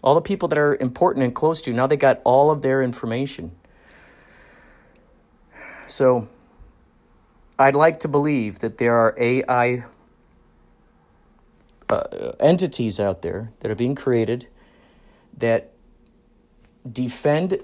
all 0.03 0.15
the 0.15 0.21
people 0.21 0.49
that 0.49 0.59
are 0.59 0.77
important 0.77 1.25
and 1.25 1.35
close 1.35 1.61
to 1.63 1.71
you. 1.71 1.77
Now 1.77 1.87
they 1.87 1.97
got 1.97 2.21
all 2.25 2.51
of 2.51 2.63
their 2.63 2.83
information. 2.83 3.53
So 5.87 6.29
I'd 7.59 7.77
like 7.77 8.01
to 8.01 8.09
believe 8.09 8.61
that 8.61 8.79
there 8.79 8.95
are 8.95 9.15
AI 9.19 9.85
uh, 11.89 12.33
entities 12.41 12.99
out 12.99 13.23
there 13.23 13.53
that 13.61 13.71
are 13.71 13.75
being 13.75 13.95
created 13.95 14.49
that 15.37 15.73
defend 16.91 17.61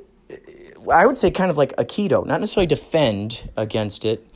I 0.91 1.07
would 1.07 1.19
say 1.19 1.31
kind 1.31 1.51
of 1.51 1.59
like 1.59 1.75
Aikido, 1.77 2.25
not 2.27 2.41
necessarily 2.41 2.67
defend 2.67 3.51
against 3.57 4.05
it, 4.05 4.27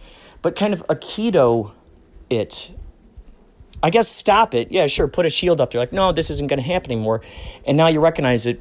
but 0.43 0.57
kind 0.57 0.73
of 0.73 0.87
Aikido 0.89 1.73
it. 2.31 2.73
I 3.83 3.91
guess 3.91 4.09
stop 4.09 4.55
it. 4.55 4.71
Yeah, 4.71 4.87
sure, 4.87 5.09
put 5.09 5.27
a 5.27 5.29
shield 5.29 5.61
up 5.61 5.73
there. 5.73 5.81
Like, 5.81 5.93
no, 5.93 6.13
this 6.13 6.31
isn't 6.31 6.49
going 6.49 6.61
to 6.61 6.67
happen 6.67 6.93
anymore. 6.93 7.21
And 7.67 7.77
now 7.77 7.89
you 7.89 8.01
recognize 8.01 8.47
it. 8.47 8.61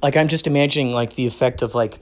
Like, 0.00 0.16
I'm 0.16 0.28
just 0.28 0.46
imagining 0.46 0.92
like 0.92 1.14
the 1.14 1.26
effect 1.26 1.60
of 1.62 1.74
like 1.74 2.00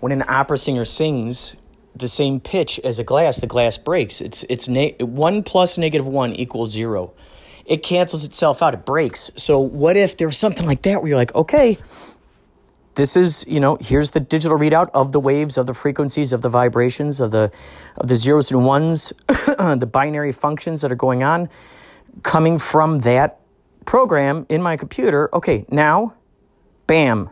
when 0.00 0.12
an 0.12 0.24
opera 0.28 0.56
singer 0.56 0.84
sings 0.84 1.56
the 1.94 2.08
same 2.08 2.40
pitch 2.40 2.80
as 2.84 2.98
a 2.98 3.04
glass, 3.04 3.38
the 3.38 3.46
glass 3.46 3.76
breaks. 3.76 4.20
It's 4.20 4.44
it's 4.48 4.68
one 5.00 5.42
plus 5.42 5.76
negative 5.78 6.06
one 6.06 6.32
equals 6.32 6.72
zero. 6.72 7.12
It 7.66 7.82
cancels 7.82 8.24
itself 8.24 8.62
out. 8.62 8.72
It 8.72 8.86
breaks. 8.86 9.30
So 9.36 9.58
what 9.58 9.96
if 9.96 10.16
there 10.16 10.28
was 10.28 10.38
something 10.38 10.66
like 10.66 10.82
that 10.82 11.02
where 11.02 11.08
you're 11.08 11.18
like, 11.18 11.34
okay, 11.34 11.76
this 12.98 13.16
is 13.16 13.46
you 13.46 13.60
know 13.60 13.78
here's 13.80 14.10
the 14.10 14.18
digital 14.18 14.58
readout 14.58 14.90
of 14.92 15.12
the 15.12 15.20
waves 15.20 15.56
of 15.56 15.66
the 15.66 15.72
frequencies 15.72 16.32
of 16.32 16.42
the 16.42 16.48
vibrations 16.48 17.20
of 17.20 17.30
the 17.30 17.50
of 17.96 18.08
the 18.08 18.16
zeros 18.16 18.50
and 18.50 18.66
ones 18.66 19.12
the 19.28 19.88
binary 19.90 20.32
functions 20.32 20.80
that 20.82 20.90
are 20.90 20.96
going 20.96 21.22
on 21.22 21.48
coming 22.24 22.58
from 22.58 23.00
that 23.00 23.38
program 23.86 24.44
in 24.48 24.60
my 24.60 24.76
computer. 24.76 25.32
Okay 25.32 25.64
now 25.70 26.14
bam 26.88 27.30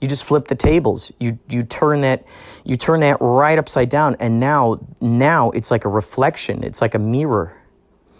you 0.00 0.08
just 0.08 0.24
flip 0.24 0.48
the 0.48 0.54
tables. 0.54 1.12
You 1.20 1.38
you 1.50 1.62
turn 1.62 2.00
that 2.00 2.24
you 2.64 2.76
turn 2.76 3.00
that 3.00 3.18
right 3.20 3.58
upside 3.58 3.90
down 3.90 4.16
and 4.18 4.40
now 4.40 4.80
now 5.00 5.50
it's 5.50 5.70
like 5.70 5.84
a 5.84 5.88
reflection. 5.90 6.64
It's 6.64 6.80
like 6.80 6.94
a 6.94 6.98
mirror. 6.98 7.54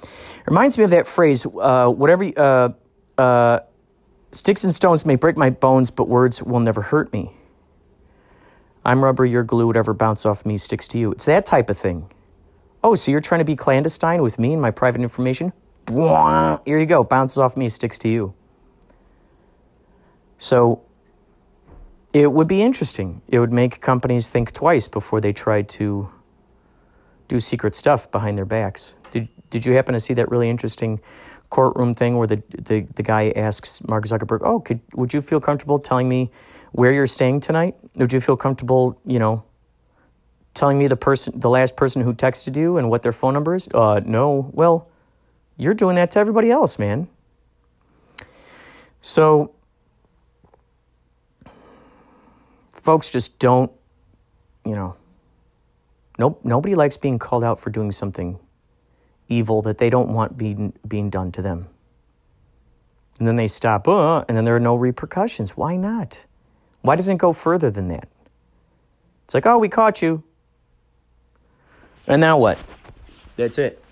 It 0.03 0.47
reminds 0.47 0.77
me 0.77 0.85
of 0.85 0.91
that 0.91 1.07
phrase 1.07 1.47
uh, 1.47 1.89
whatever 1.89 2.31
uh, 2.37 2.69
uh, 3.19 3.61
Sticks 4.33 4.65
and 4.65 4.75
stones 4.75 5.07
may 5.07 5.17
break 5.17 5.37
my 5.37 5.51
bones, 5.51 5.91
but 5.91 6.09
words 6.09 6.43
will 6.43 6.61
never 6.61 6.83
hurt 6.83 7.13
me. 7.13 7.33
I'm 8.85 9.03
rubber, 9.03 9.25
you're 9.25 9.43
glue, 9.43 9.67
whatever 9.67 9.95
bounce 9.95 10.25
off 10.25 10.47
me 10.47 10.57
sticks 10.57 10.87
to 10.89 10.99
you. 10.99 11.13
It's 11.13 11.25
that 11.25 11.47
type 11.47 11.71
of 11.71 11.77
thing. 11.77 12.11
Oh, 12.85 12.95
so 12.95 13.11
you're 13.11 13.21
trying 13.21 13.41
to 13.41 13.45
be 13.45 13.57
clandestine 13.57 14.23
with 14.23 14.39
me 14.39 14.53
and 14.53 14.63
my 14.63 14.71
private 14.71 15.01
information? 15.01 15.53
Here 16.65 16.79
you 16.79 16.87
go, 16.87 17.03
bounces 17.03 17.39
off 17.39 17.57
me, 17.57 17.69
sticks 17.69 17.99
to 17.99 18.09
you. 18.09 18.35
So 20.39 20.83
it 22.13 22.33
would 22.33 22.47
be 22.47 22.63
interesting. 22.63 23.23
It 23.29 23.41
would 23.41 23.53
make 23.53 23.81
companies 23.81 24.29
think 24.29 24.53
twice 24.53 24.87
before 24.87 25.21
they 25.21 25.33
try 25.33 25.63
to 25.63 26.11
do 27.27 27.41
secret 27.41 27.75
stuff 27.75 28.11
behind 28.11 28.39
their 28.39 28.45
backs. 28.45 28.95
Did 29.11 29.29
Did 29.51 29.67
you 29.67 29.75
happen 29.75 29.95
to 29.95 30.01
see 30.01 30.15
that 30.15 30.31
really 30.31 30.49
interesting 30.49 31.01
courtroom 31.51 31.95
thing 31.95 32.17
where 32.17 32.27
the 32.27 32.43
the, 32.51 32.81
the 32.95 33.03
guy 33.03 33.33
asks 33.37 33.87
Mark 33.87 34.05
Zuckerberg, 34.07 34.41
"Oh, 34.43 34.61
could 34.61 34.81
would 34.95 35.15
you 35.15 35.21
feel 35.21 35.41
comfortable 35.41 35.79
telling 35.79 36.09
me 36.09 36.31
where 36.73 36.93
you're 36.93 37.07
staying 37.07 37.41
tonight? 37.41 37.75
Would 37.97 38.13
you 38.13 38.21
feel 38.21 38.37
comfortable, 38.37 39.01
you 39.05 39.19
know, 39.19 39.45
telling 40.55 40.79
me 40.79 40.89
the 40.89 40.97
person, 40.97 41.39
the 41.39 41.51
last 41.51 41.77
person 41.77 42.03
who 42.03 42.13
texted 42.13 42.57
you 42.57 42.77
and 42.77 42.91
what 42.91 43.03
their 43.03 43.13
phone 43.13 43.35
number 43.35 43.55
is?" 43.55 43.69
Uh, 43.73 44.01
no. 44.05 44.51
Well, 44.53 44.89
you're 45.57 45.75
doing 45.75 45.97
that 45.97 46.11
to 46.13 46.19
everybody 46.19 46.51
else, 46.51 46.79
man. 46.79 47.09
So, 49.01 49.53
folks 52.73 53.09
just 53.11 53.39
don't, 53.39 53.71
you 54.65 54.75
know, 54.75 54.97
nope, 56.19 56.41
nobody 56.43 56.75
likes 56.75 56.97
being 56.97 57.19
called 57.19 57.45
out 57.45 57.61
for 57.61 57.71
doing 57.71 57.93
something 57.93 58.39
evil 59.29 59.63
that 59.63 59.79
they 59.79 59.91
don't 59.91 60.09
want 60.09 60.37
being, 60.37 60.73
being 60.87 61.11
done 61.11 61.33
to 61.33 61.43
them. 61.43 61.69
And 63.19 63.27
then 63.27 63.37
they 63.37 63.47
stop, 63.47 63.89
uh, 63.89 64.25
and 64.29 64.37
then 64.37 64.45
there 64.45 64.55
are 64.57 64.61
no 64.61 64.77
repercussions. 64.77 65.57
Why 65.57 65.77
not? 65.77 66.27
Why 66.83 66.97
doesn't 66.97 67.15
it 67.15 67.19
go 67.19 67.33
further 67.33 67.71
than 67.71 67.89
that? 67.89 68.09
It's 69.25 69.35
like, 69.35 69.47
oh, 69.47 69.59
we 69.59 69.69
caught 69.69 70.03
you. 70.03 70.23
And 72.07 72.21
now 72.21 72.39
what? 72.39 72.59
That's 73.37 73.59
it. 73.59 73.83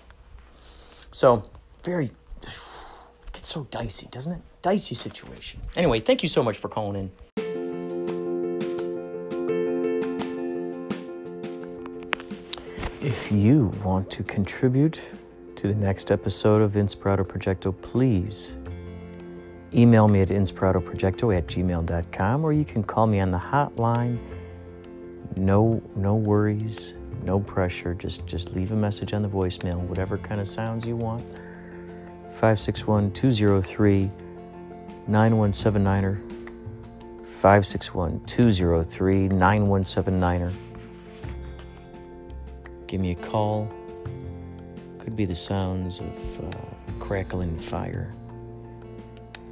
So, 1.11 1.43
very, 1.83 2.05
it 2.05 2.13
gets 3.33 3.49
so 3.49 3.65
dicey, 3.71 4.07
doesn't 4.11 4.31
it? 4.31 4.41
Dicey 4.61 4.95
situation. 4.95 5.59
Anyway, 5.75 5.99
thank 5.99 6.23
you 6.23 6.29
so 6.29 6.43
much 6.43 6.57
for 6.57 6.69
calling 6.69 6.95
in. 6.95 7.11
If 13.01 13.31
you 13.31 13.67
want 13.83 14.09
to 14.11 14.23
contribute 14.23 15.01
to 15.55 15.67
the 15.69 15.75
next 15.75 16.11
episode 16.11 16.61
of 16.61 16.73
Inspirato 16.73 17.25
Projecto, 17.25 17.73
please 17.81 18.55
email 19.73 20.07
me 20.07 20.21
at 20.21 20.29
inspiratoprojecto 20.29 21.37
at 21.37 21.47
gmail.com 21.47 22.45
or 22.45 22.53
you 22.53 22.65
can 22.65 22.83
call 22.83 23.07
me 23.07 23.19
on 23.19 23.31
the 23.31 23.37
hotline. 23.37 24.17
No, 25.37 25.81
no 25.95 26.15
worries, 26.15 26.93
no 27.23 27.39
pressure. 27.39 27.93
Just, 27.93 28.25
just 28.25 28.51
leave 28.51 28.71
a 28.71 28.75
message 28.75 29.13
on 29.13 29.21
the 29.21 29.29
voicemail, 29.29 29.79
whatever 29.81 30.17
kind 30.17 30.41
of 30.41 30.47
sounds 30.47 30.85
you 30.85 30.95
want. 30.95 31.25
561 32.31 33.11
203 33.11 34.11
9179er. 35.09 36.31
561 37.25 38.25
203 38.25 39.29
9179er. 39.29 40.53
Give 42.87 43.01
me 43.01 43.11
a 43.11 43.15
call. 43.15 43.69
Could 45.05 45.15
be 45.15 45.25
the 45.25 45.35
sounds 45.35 45.99
of 45.99 46.43
uh, 46.43 46.57
crackling 46.97 47.59
fire, 47.59 48.11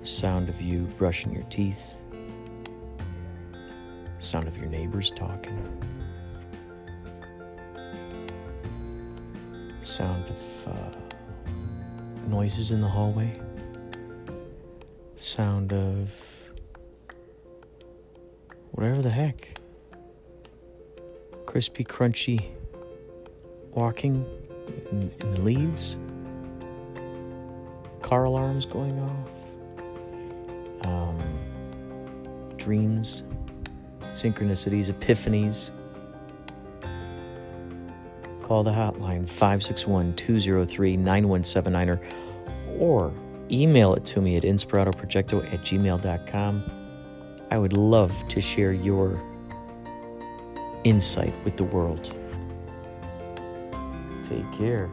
the 0.02 0.08
sound 0.08 0.50
of 0.50 0.60
you 0.60 0.80
brushing 0.98 1.32
your 1.32 1.44
teeth, 1.44 1.80
the 4.18 4.18
sound 4.18 4.48
of 4.48 4.58
your 4.58 4.66
neighbors 4.66 5.12
talking, 5.16 5.56
the 9.80 9.86
sound 9.86 10.28
of 10.28 10.68
uh, 10.68 10.98
noises 12.28 12.72
in 12.72 12.82
the 12.82 12.88
hallway, 12.90 13.32
the 15.16 15.22
sound 15.22 15.72
of 15.72 16.10
whatever 18.72 19.04
the 19.04 19.12
heck. 19.12 19.60
Crispy, 21.46 21.84
crunchy 21.84 22.50
walking 23.70 24.26
in, 24.92 25.12
in 25.20 25.32
the 25.34 25.42
leaves, 25.42 25.98
car 28.02 28.26
alarms 28.26 28.66
going 28.66 29.00
off, 29.00 29.30
um, 30.86 31.18
dreams, 32.58 33.24
synchronicities, 34.12 34.92
epiphanies. 34.92 35.72
Call 38.44 38.64
the 38.64 38.72
hotline 38.72 39.28
561 39.28 40.16
203 40.16 40.98
9179 40.98 42.00
or 42.78 43.14
email 43.52 43.94
it 43.94 44.06
to 44.06 44.22
me 44.22 44.36
at 44.36 44.44
inspiratoprojecto 44.44 45.52
at 45.54 45.62
gmail.com. 45.62 46.64
I 47.52 47.58
would 47.58 47.74
love 47.74 48.12
to 48.30 48.42
share 48.42 48.74
your 48.74 49.22
insight 50.84 51.34
with 51.46 51.58
the 51.58 51.64
world. 51.64 52.16
Take 54.24 54.50
care. 54.54 54.90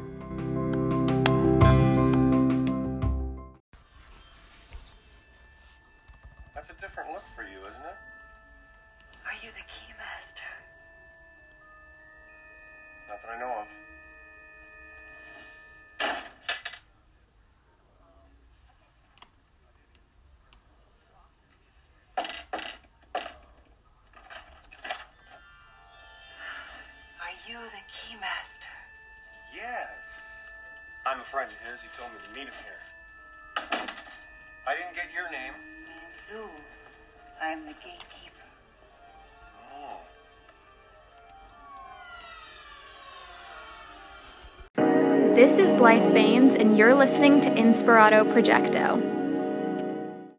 And 46.61 46.77
you're 46.77 46.93
listening 46.93 47.41
to 47.41 47.49
Inspirato 47.53 48.23
Projecto. 48.31 49.10